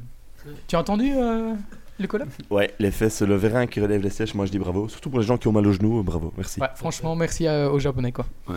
[0.68, 1.54] Tu as entendu euh,
[1.98, 4.88] le collab Ouais, les fesses, le vérin qui relève les sièges, moi je dis bravo.
[4.88, 6.60] Surtout pour les gens qui ont mal aux genoux, bravo, merci.
[6.60, 8.26] Ouais, franchement, merci à- aux Japonais quoi.
[8.48, 8.56] Ouais.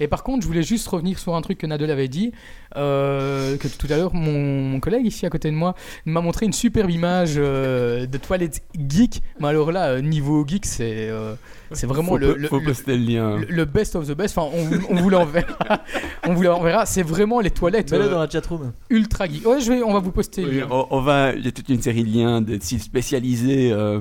[0.00, 2.32] Et par contre, je voulais juste revenir sur un truc que Nadel avait dit,
[2.76, 5.74] euh, que tout à l'heure, mon, mon collègue ici à côté de moi
[6.06, 9.20] m'a montré une superbe image euh, de toilette geek.
[9.40, 11.34] Mais alors là, euh, niveau geek, c'est euh,
[11.72, 13.36] c'est vraiment Faut le, le, faut le- poster le lien.
[13.38, 14.38] le- le best of the best.
[14.38, 14.48] Enfin,
[14.90, 15.82] on, on vous l'enverra.
[16.26, 16.86] on vous l'enverra.
[16.86, 17.90] C'est vraiment les toilettes.
[17.92, 18.72] Mets-le euh, dans la chatroom.
[18.90, 19.46] Ultra geek.
[19.46, 20.66] Ouais, je vais, on va vous poster le Oui, lien.
[20.70, 23.72] on, on va, il y a toute une série de liens de sites spécialisés.
[23.72, 24.00] euh,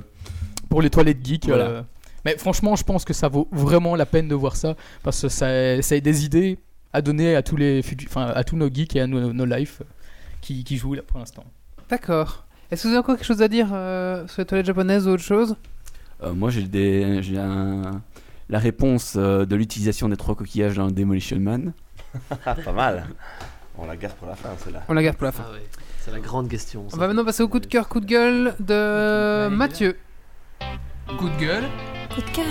[0.69, 1.47] pour les toilettes geeks.
[1.47, 1.85] Voilà.
[2.27, 5.21] Euh, Mais franchement, je pense que ça vaut vraiment la peine de voir ça parce
[5.21, 6.57] que ça, ça a des idées
[6.93, 9.79] à donner à tous les enfin à tous nos geeks et à nos, nos lives
[10.41, 11.43] qui, qui jouent là pour l'instant.
[11.89, 12.45] D'accord.
[12.71, 15.11] Est-ce que vous avez encore quelque chose à dire euh, sur les toilettes japonaises ou
[15.11, 15.55] autre chose?
[16.23, 18.01] Euh, moi, j'ai des, j'ai un-
[18.49, 21.73] la réponse euh, de l'utilisation des trois coquillages dans Demolition Man.
[22.43, 23.05] Pas mal.
[23.77, 24.83] On la garde pour la fin, celle-là.
[24.89, 25.43] On la garde pour la fin.
[25.47, 25.63] Ah ouais,
[25.99, 26.85] c'est la grande question.
[26.91, 29.95] On va maintenant passer au coup de cœur, coup de gueule de Mathieu.
[31.15, 31.69] Coup de gueule.
[32.13, 32.45] Coup de cœur.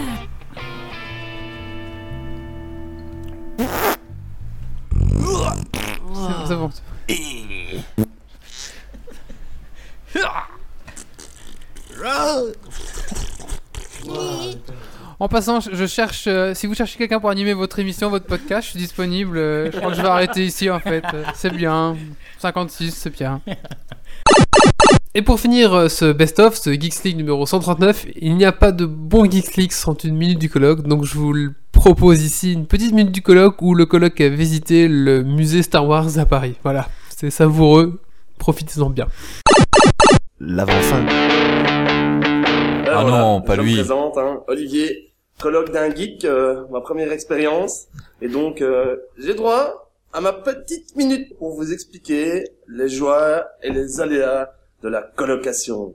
[6.14, 6.70] C'est c'est bon.
[15.18, 16.26] En passant, je je cherche.
[16.26, 19.38] euh, si vous cherchez quelqu'un pour animer votre émission, votre podcast, je suis disponible.
[19.38, 21.04] euh, je crois que je vais arrêter ici en fait.
[21.14, 21.96] Euh, C'est bien.
[22.38, 23.40] 56, c'est bien.
[25.18, 28.70] Et pour finir euh, ce best-of, ce Geeks League numéro 139, il n'y a pas
[28.70, 32.52] de bon Geeks League sans une minute du colloque, donc je vous le propose ici
[32.52, 36.26] une petite minute du colloque où le colloque a visité le musée Star Wars à
[36.26, 36.56] Paris.
[36.62, 37.98] Voilà, c'est savoureux,
[38.38, 39.08] profitez-en bien.
[40.38, 41.06] L'avant-fin.
[42.86, 43.70] Ah non, pas je lui.
[43.70, 47.86] me présente, hein, Olivier, colloque d'un geek, euh, ma première expérience.
[48.20, 53.70] Et donc, euh, j'ai droit à ma petite minute pour vous expliquer les joies et
[53.70, 54.50] les aléas
[54.82, 55.94] de la colocation.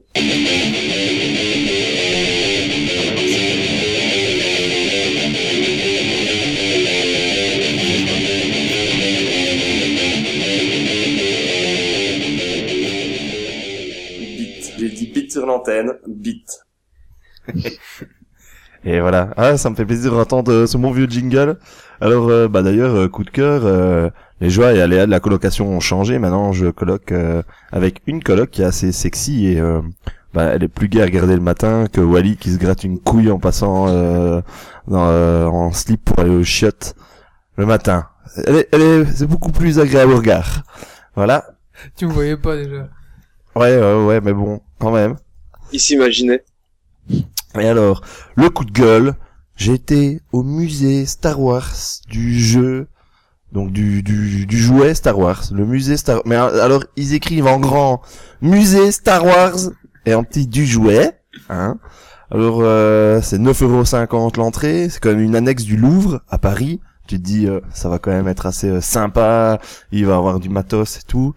[14.20, 14.74] Bit.
[14.78, 16.66] J'ai dit bit sur l'antenne, bit.
[18.84, 19.30] Et voilà.
[19.38, 21.58] Ah, ça me fait plaisir d'entendre euh, ce bon vieux jingle.
[22.00, 24.10] Alors, euh, bah d'ailleurs, euh, coup de cœur, euh,
[24.40, 26.18] les joies et aléas de la colocation ont changé.
[26.18, 29.82] Maintenant, je coloque euh, avec une coloc qui est assez sexy et euh,
[30.34, 33.00] bah, elle est plus gaie à regarder le matin que Wally qui se gratte une
[33.00, 34.42] couille en passant euh,
[34.88, 36.96] dans, euh, en slip pour aller au chiottes
[37.58, 38.08] le matin.
[38.48, 40.64] Elle est, elle est, c'est beaucoup plus agréable au regard.
[41.16, 41.46] Voilà.
[41.96, 42.88] Tu me voyais pas déjà.
[43.56, 45.18] Ouais, ouais, ouais, mais bon, quand même.
[45.72, 46.44] Il s'imaginait.
[47.60, 48.02] Et alors,
[48.36, 49.16] le coup de gueule,
[49.70, 51.76] été au musée Star Wars
[52.08, 52.88] du jeu,
[53.52, 57.48] donc du, du, du jouet Star Wars, le musée Star Mais euh, alors, ils écrivent
[57.48, 58.02] en grand,
[58.42, 59.58] musée Star Wars,
[60.06, 61.20] et en petit du jouet,
[61.50, 61.78] hein.
[62.34, 66.80] Alors, euh, c'est 9,50€ l'entrée, c'est quand même une annexe du Louvre, à Paris.
[67.06, 69.60] Tu te dis, euh, ça va quand même être assez euh, sympa,
[69.92, 71.36] il va avoir du matos et tout.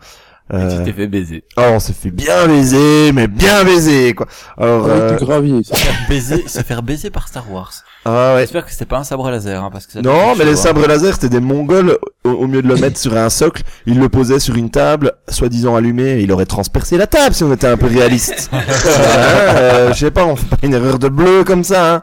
[0.52, 1.42] Euh, tu t'es fait baiser.
[1.56, 4.26] Oh, on s'est fait bien baiser, mais bien baiser, quoi.
[4.58, 5.62] Alors, Avec euh, du gravier.
[5.64, 7.72] Se faire baiser, se faire baiser par Star Wars.
[8.04, 8.42] Ah ouais.
[8.42, 10.58] J'espère que c'était pas un sabre laser, hein, parce que ça Non, mais les chaud,
[10.58, 10.62] hein.
[10.62, 11.98] sabres laser, c'était des mongols.
[12.24, 15.12] Au, au mieux de le mettre sur un socle, ils le posaient sur une table,
[15.28, 18.50] soi-disant allumé, et il aurait transpercé la table si on était un peu réaliste.
[18.96, 21.94] Euh, je sais pas, on fait pas une erreur de bleu comme ça.
[21.94, 22.02] Hein.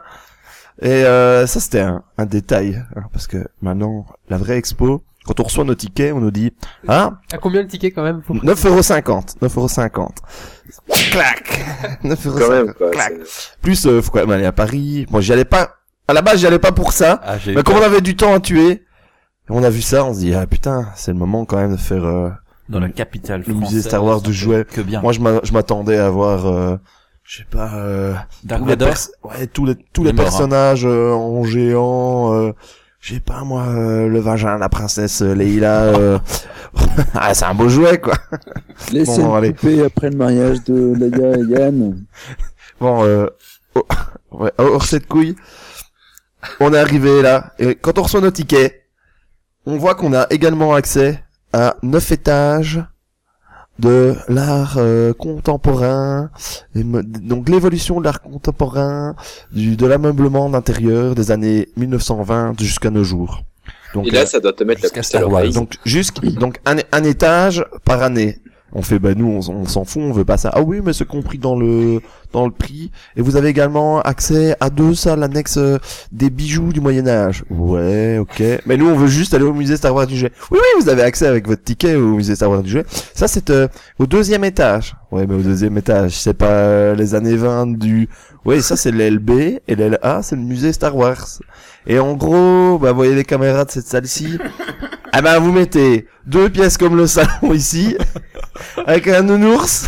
[0.81, 5.39] Et euh, ça, c'était un, un détail, hein, parce que maintenant, la vraie expo, quand
[5.39, 6.51] on reçoit nos tickets, on nous dit,
[6.87, 9.35] ah, À combien le ticket quand même faut- 9,50€.
[9.41, 10.09] 9,50€.
[11.11, 11.59] Clac
[12.03, 12.39] 9,50€.
[12.39, 13.13] Quand même, quoi, Clac.
[13.61, 15.05] Plus, euh, faut quand même aller à Paris.
[15.09, 15.75] Moi, j'y allais pas,
[16.07, 17.19] à la base, j'y allais pas pour ça.
[17.23, 18.83] Ah, j'ai mais comme on avait du temps à tuer,
[19.49, 21.77] on a vu ça, on se dit, ah putain, c'est le moment quand même de
[21.77, 22.29] faire, euh,
[22.69, 24.65] Dans la capitale le musée Star Wars de jouets.
[24.65, 25.01] que bien.
[25.01, 26.77] Moi, je m'a- je m'attendais à voir, euh,
[27.23, 28.75] je sais pas, euh, Dark tous les,
[29.39, 30.15] ouais, tous les, tous les hein.
[30.15, 32.51] personnages euh, en géant, euh,
[33.01, 36.19] je sais pas moi, euh, le vagin, la princesse euh, Leila, euh,
[37.15, 38.13] ah, c'est un beau jouet quoi.
[38.91, 39.55] Les Bon, allez.
[39.83, 42.05] après le mariage de Leia et Yann.
[42.79, 43.27] Bon, euh,
[43.75, 43.85] oh,
[44.31, 45.35] ouais, hors cette couille,
[46.59, 48.87] on est arrivé là, et quand on reçoit nos tickets,
[49.67, 51.23] on voit qu'on a également accès
[51.53, 52.83] à neuf étages
[53.81, 56.29] de l'art euh, contemporain,
[56.75, 59.15] et donc l'évolution de l'art contemporain,
[59.51, 63.43] du, de l'ameublement d'intérieur des années 1920 jusqu'à nos jours.
[63.93, 65.51] Donc, Et là, euh, ça doit te mettre la puce à donc, l'oreille.
[65.51, 68.37] donc jusqu' donc un, un étage par année.
[68.73, 70.49] On fait, bah nous, on, s'en fout, on veut pas ça.
[70.53, 72.91] Ah oui, mais c'est compris dans le dans le prix.
[73.17, 75.77] Et vous avez également accès à deux salles annexes euh,
[76.13, 77.43] des bijoux du Moyen Âge.
[77.49, 78.41] Ouais, ok.
[78.65, 80.31] Mais nous, on veut juste aller au musée Star Wars du Jet.
[80.51, 82.85] Oui, oui, vous avez accès avec votre ticket au musée Star Wars du Jet.
[83.13, 83.67] Ça, c'est euh,
[83.99, 84.95] au deuxième étage.
[85.11, 88.07] Ouais, mais au deuxième étage, c'est pas euh, les années 20 du...
[88.45, 89.29] Oui, ça, c'est l'LB.
[89.67, 91.27] Et l'LA, c'est le musée Star Wars.
[91.85, 94.37] Et en gros, bah, voyez les caméras de cette salle-ci.
[95.11, 97.97] Ah ben, vous mettez deux pièces comme le salon ici,
[98.85, 99.87] avec un nounours,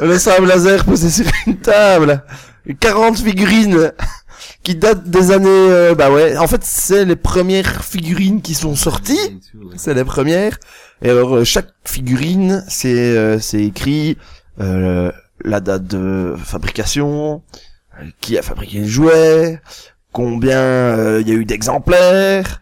[0.00, 2.24] le sable laser posé sur une table,
[2.80, 3.92] 40 figurines
[4.62, 5.48] qui datent des années...
[5.48, 9.40] euh, bah ouais, en fait, c'est les premières figurines qui sont sorties.
[9.76, 10.58] C'est les premières.
[11.02, 14.16] Et alors, euh, chaque figurine, c'est euh, c'est écrit
[14.58, 17.42] la date de fabrication,
[18.20, 19.60] qui a fabriqué le jouet,
[20.12, 22.60] combien il y a eu d'exemplaires.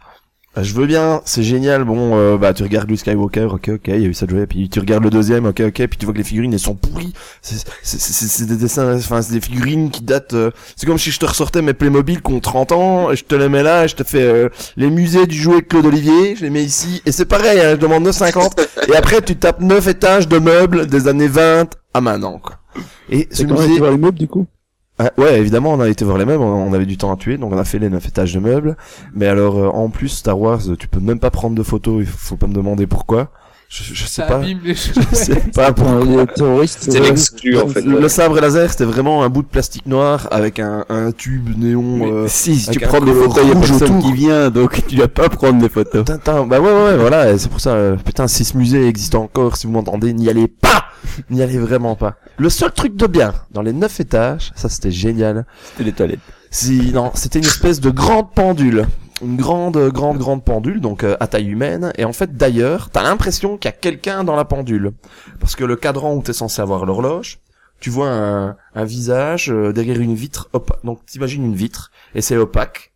[0.58, 1.84] Euh, Je veux bien, c'est génial.
[1.84, 4.32] Bon, euh, bah tu regardes Luke Skywalker, ok, ok, il y a eu ça de
[4.32, 4.46] jouer.
[4.48, 5.72] Puis tu regardes le deuxième, ok, ok.
[5.86, 7.12] Puis tu vois que les figurines elles sont pourries.
[7.40, 7.54] C'est
[7.84, 10.34] c'est- c'est- c'est des dessins, enfin c'est des figurines qui datent.
[10.34, 13.24] euh, c'est comme si je te ressortais mes Playmobil qui ont 30 ans, et je
[13.24, 16.34] te les mets là, et je te fais euh, les musées du jouet Claude Olivier,
[16.34, 18.60] je les mets ici, et c'est pareil, hein, je demande 9,50.
[18.92, 22.38] et après tu tapes 9 étages de meubles des années 20 à maintenant.
[22.40, 22.56] Quoi.
[23.08, 23.64] Et ce musée.
[23.70, 24.46] été voir les meubles du coup?
[25.02, 27.38] Ah, ouais, évidemment, on a été voir les meubles, on avait du temps à tuer,
[27.38, 28.76] donc on a fait les 9 étages de meubles.
[29.14, 32.06] Mais alors, euh, en plus, Star Wars, tu peux même pas prendre de photos, il
[32.06, 33.30] faut pas me demander pourquoi.
[33.72, 34.40] Je, je sais Ça pas.
[34.40, 36.04] les Je sais pas pourquoi.
[36.04, 36.78] Les terroristes.
[36.82, 40.26] C'était euh, l'exclu, en fait, Le, sabre laser, c'était vraiment un bout de plastique noir
[40.32, 42.00] avec un, un tube néon.
[42.12, 44.10] euh, si, si tu prends des photos, il y a personne autour.
[44.10, 46.04] qui vient, donc tu dois pas prendre des photos.
[46.04, 48.88] Tintin, bah ouais, ouais, ouais, voilà, et c'est pour ça, euh, putain, si ce musée
[48.88, 50.86] existe encore, si vous m'entendez, n'y allez pas
[51.30, 52.16] N'y allez vraiment pas.
[52.38, 55.46] Le seul truc de bien, dans les neuf étages, ça c'était génial.
[55.70, 56.20] C'était les toilettes.
[56.50, 58.86] Si, non, c'était une espèce de grande pendule.
[59.22, 61.92] Une grande, grande, grande pendule, donc euh, à taille humaine.
[61.98, 64.92] Et en fait, d'ailleurs, t'as l'impression qu'il y a quelqu'un dans la pendule.
[65.38, 67.38] Parce que le cadran où t'es censé avoir l'horloge,
[67.80, 70.48] tu vois un, un visage euh, derrière une vitre.
[70.52, 72.92] Hop, donc t'imagines une vitre, et c'est opaque.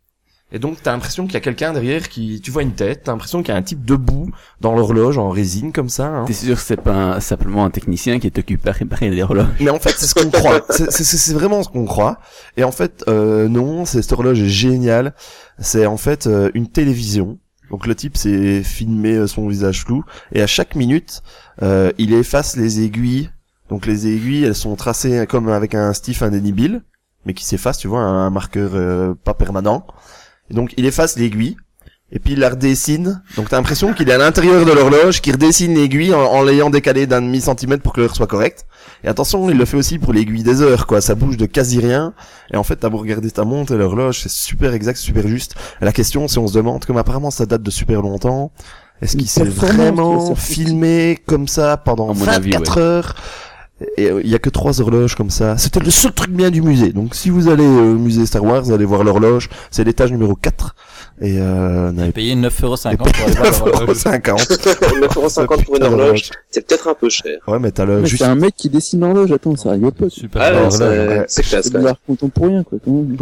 [0.55, 3.11] Et donc t'as l'impression qu'il y a quelqu'un derrière qui, tu vois une tête, t'as
[3.11, 6.07] l'impression qu'il y a un type debout dans l'horloge en résine comme ça.
[6.07, 6.23] hein.
[6.25, 9.21] T'es sûr que c'est pas un- simplement un technicien qui est occupé à réparer les
[9.21, 9.47] horloges?
[9.59, 10.61] Mais en fait, c'est ce qu'on croit.
[10.69, 12.19] C'est- vraiment ce qu'on croit.
[12.55, 15.13] Et en fait, euh, non, cette horloge est géniale.
[15.59, 17.37] C'est en fait euh, une télévision.
[17.69, 21.21] Donc le type s'est filmé euh, son visage flou et à chaque minute,
[21.63, 23.29] euh, il efface les aiguilles.
[23.69, 26.81] Donc les aiguilles, elles sont tracées comme avec un stiff indélébile,
[27.25, 29.85] mais qui s'efface, tu vois, un marqueur euh, pas permanent.
[30.49, 31.57] Et donc il efface l'aiguille.
[32.11, 33.23] Et puis il la redessine.
[33.35, 36.69] Donc t'as l'impression qu'il est à l'intérieur de l'horloge, qu'il redessine l'aiguille en, en l'ayant
[36.69, 38.65] décalé d'un demi centimètre pour que l'heure soit correcte.
[39.03, 41.01] Et attention, il le fait aussi pour l'aiguille des heures, quoi.
[41.01, 42.13] Ça bouge de quasi rien.
[42.53, 45.55] Et en fait, t'as beau regarder ta montre et l'horloge, c'est super exact, super juste.
[45.81, 48.51] La question, c'est on se demande, comme apparemment ça date de super longtemps,
[49.01, 52.77] est-ce qu'il s'est vraiment filmé comme ça pendant À mon 24 avis, ouais.
[52.77, 53.15] heures
[53.97, 55.57] et euh, il y a que trois horloges comme ça.
[55.57, 56.93] C'était le seul truc bien du musée.
[56.93, 59.49] Donc si vous allez euh, au musée Star Wars, allez voir l'horloge.
[59.69, 60.75] C'est l'étage numéro 4.
[61.21, 63.97] Et euh, n'avez Payé 9,50€ pour aller voir l'horloge.
[63.97, 64.47] 9,50€.
[65.07, 67.37] 9,50€ pour une horloge, c'est peut-être un peu cher.
[67.47, 68.23] Ouais, mais t'as le juste...
[68.23, 70.09] c'est un mec qui dessine l'horloge, attends, ça rigole pas.
[70.09, 71.25] Super Ah c'est ouais.
[71.27, 72.79] c'est classe, C'est de l'art contemporain, quoi.
[72.85, 73.17] quand même.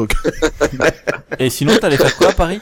[1.40, 2.60] Et sinon, t'allais faire quoi à Paris?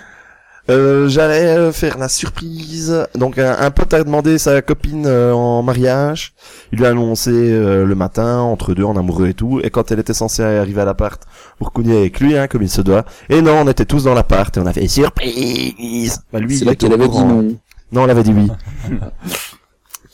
[0.69, 3.07] Euh, j'allais euh, faire la surprise.
[3.15, 6.33] Donc un, un pote a demandé sa copine euh, en mariage.
[6.71, 9.59] Il lui a annoncé euh, le matin, entre deux, en amoureux et tout.
[9.63, 11.21] Et quand elle était censée arriver à l'appart
[11.57, 13.05] pour cogner avec lui, hein, comme il se doit.
[13.29, 16.21] Et non, on était tous dans l'appart et on a fait surprise.
[16.31, 17.55] Bah, lui, C'est il là qu'elle avait dit non.
[17.91, 18.49] Non, elle avait dit oui.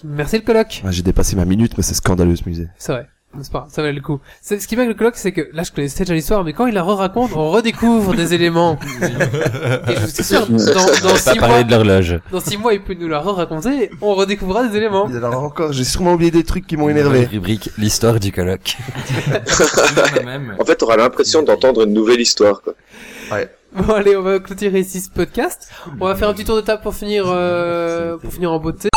[0.04, 0.82] Merci le coloc.
[0.86, 2.68] Ah, J'ai dépassé ma minute, mais c'est scandaleux ce musée.
[2.78, 3.08] C'est vrai.
[3.42, 4.20] C'est pas, grave, ça valait le coup.
[4.42, 6.66] C'est- Ce qui avec le colloque, c'est que là, je connaissais déjà l'histoire, mais quand
[6.68, 8.78] il la re-raconte, on redécouvre des éléments.
[9.90, 10.60] Et je suis sûr, dans, dans
[11.12, 12.20] On six pas mois, parler de l'horloge.
[12.32, 15.08] dans six mois, il peut nous la re-raconter, on redécouvrira des éléments.
[15.08, 17.26] Alors encore, j'ai sûrement oublié des trucs qui m'ont énervé.
[17.26, 18.78] Rubrique l'histoire du colloque.
[20.60, 22.74] En fait, t'auras l'impression d'entendre une nouvelle histoire, quoi.
[23.32, 23.50] Ouais.
[23.76, 25.70] Bon, allez, on va clôturer ici ce podcast.
[26.00, 28.90] On va faire un petit tour de table pour finir, euh, pour finir en beauté.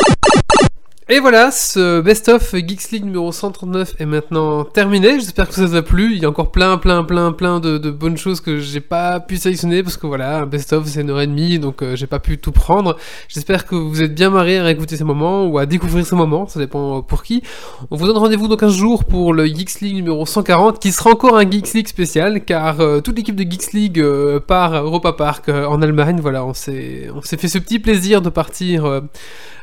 [1.13, 5.19] Et voilà, ce best-of Geeks League numéro 139 est maintenant terminé.
[5.19, 6.13] J'espère que ça vous a plu.
[6.15, 9.37] Il y a encore plein, plein, plein, plein de, bonnes choses que j'ai pas pu
[9.37, 12.21] sélectionner parce que voilà, un best-of c'est une heure et demie, donc euh, j'ai pas
[12.21, 12.97] pu tout prendre.
[13.27, 16.47] J'espère que vous êtes bien marrés à écouter ces moments ou à découvrir ces moments,
[16.47, 17.43] ça dépend pour qui.
[17.91, 21.11] On vous donne rendez-vous dans 15 jours pour le Geeks League numéro 140 qui sera
[21.11, 24.83] encore un Geeks League spécial car euh, toute l'équipe de Geeks League euh, part à
[24.83, 26.21] Europa Park en Allemagne.
[26.23, 29.03] Voilà, on s'est on s'est fait ce petit plaisir de partir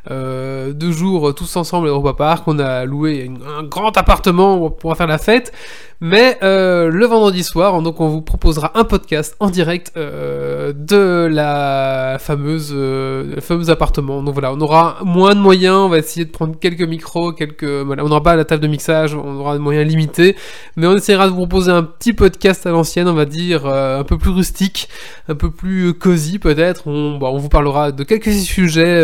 [0.10, 2.44] deux jours tous ensemble à Europa Park.
[2.48, 5.54] On a loué un grand appartement pour faire la fête.
[6.00, 11.26] Mais euh, le vendredi soir, donc on vous proposera un podcast en direct euh, de
[11.26, 14.22] la fameuse, euh, le fameux appartement.
[14.22, 17.64] Donc voilà, on aura moins de moyens, on va essayer de prendre quelques micros, quelques,
[17.64, 20.36] voilà, on n'aura pas la table de mixage, on aura des moyens limités,
[20.76, 24.00] mais on essaiera de vous proposer un petit podcast à l'ancienne, on va dire, euh,
[24.00, 24.90] un peu plus rustique,
[25.28, 26.86] un peu plus cosy peut-être.
[26.86, 29.04] On, on vous parlera de quelques sujets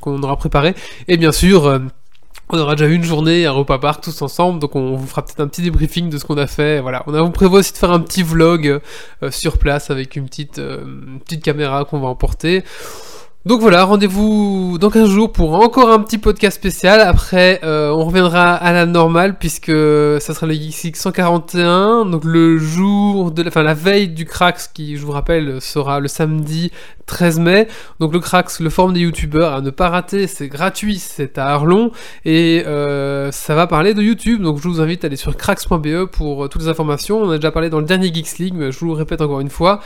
[0.00, 0.74] qu'on aura préparés,
[1.08, 1.80] et bien sûr.
[2.52, 5.40] On aura déjà une journée à Europa Park tous ensemble, donc on vous fera peut-être
[5.40, 6.80] un petit débriefing de ce qu'on a fait.
[6.80, 8.80] Voilà, on a on prévoit aussi de faire un petit vlog
[9.22, 12.64] euh, sur place avec une petite, euh, une petite caméra qu'on va emporter.
[13.46, 17.00] Donc voilà, rendez-vous dans 15 jours pour encore un petit podcast spécial.
[17.00, 22.04] Après, euh, on reviendra à la normale puisque ça sera le Geeks 141.
[22.04, 26.00] Donc le jour de la, enfin la veille du Crax qui, je vous rappelle, sera
[26.00, 26.70] le samedi
[27.10, 27.68] 13 mai.
[27.98, 31.48] Donc le Crax, le forum des youtubeurs à ne pas rater, c'est gratuit, c'est à
[31.48, 31.90] Arlon
[32.24, 34.42] et euh, ça va parler de YouTube.
[34.42, 37.20] Donc je vous invite à aller sur crax.be pour euh, toutes les informations.
[37.20, 39.40] On a déjà parlé dans le dernier Geeks League, mais je vous le répète encore
[39.40, 39.80] une fois.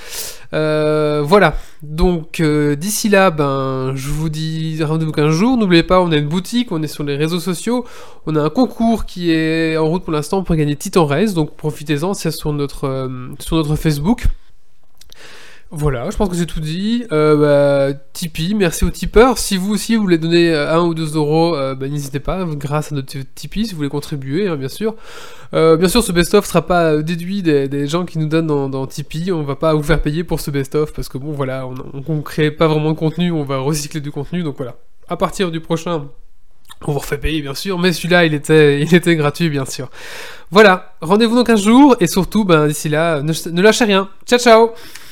[0.52, 1.55] Euh, voilà.
[1.82, 3.31] Donc d'ici là,
[3.95, 5.57] je vous dis rendez-vous 15 jours.
[5.57, 7.85] N'oubliez pas, on a une boutique, on est sur les réseaux sociaux,
[8.27, 11.35] on a un concours qui est en route pour l'instant pour gagner Titan Race.
[11.35, 14.27] Donc profitez-en, c'est sur notre euh, sur notre Facebook.
[15.77, 17.05] Voilà, je pense que j'ai tout dit.
[17.11, 19.39] Euh, bah, Tipeee, merci aux tipeurs.
[19.39, 22.47] Si vous aussi vous voulez donner euh, 1 ou 2 euros, euh, bah, n'hésitez pas,
[22.47, 24.95] grâce à notre Tipeee, si vous voulez contribuer, hein, bien sûr.
[25.53, 28.87] Euh, bien sûr, ce best-of sera pas euh, déduit des, gens qui nous donnent dans,
[28.87, 29.33] Tipeee.
[29.33, 31.75] On va pas vous faire payer pour ce best-of parce que bon, voilà, on,
[32.07, 34.77] on, crée pas vraiment de contenu, on va recycler du contenu, donc voilà.
[35.09, 36.07] À partir du prochain,
[36.87, 39.91] on vous refait payer, bien sûr, mais celui-là, il était, il était gratuit, bien sûr.
[40.53, 44.09] Voilà, rendez-vous dans 15 jours et surtout, ben, d'ici là, ne, ne lâchez rien.
[44.25, 44.71] Ciao, ciao!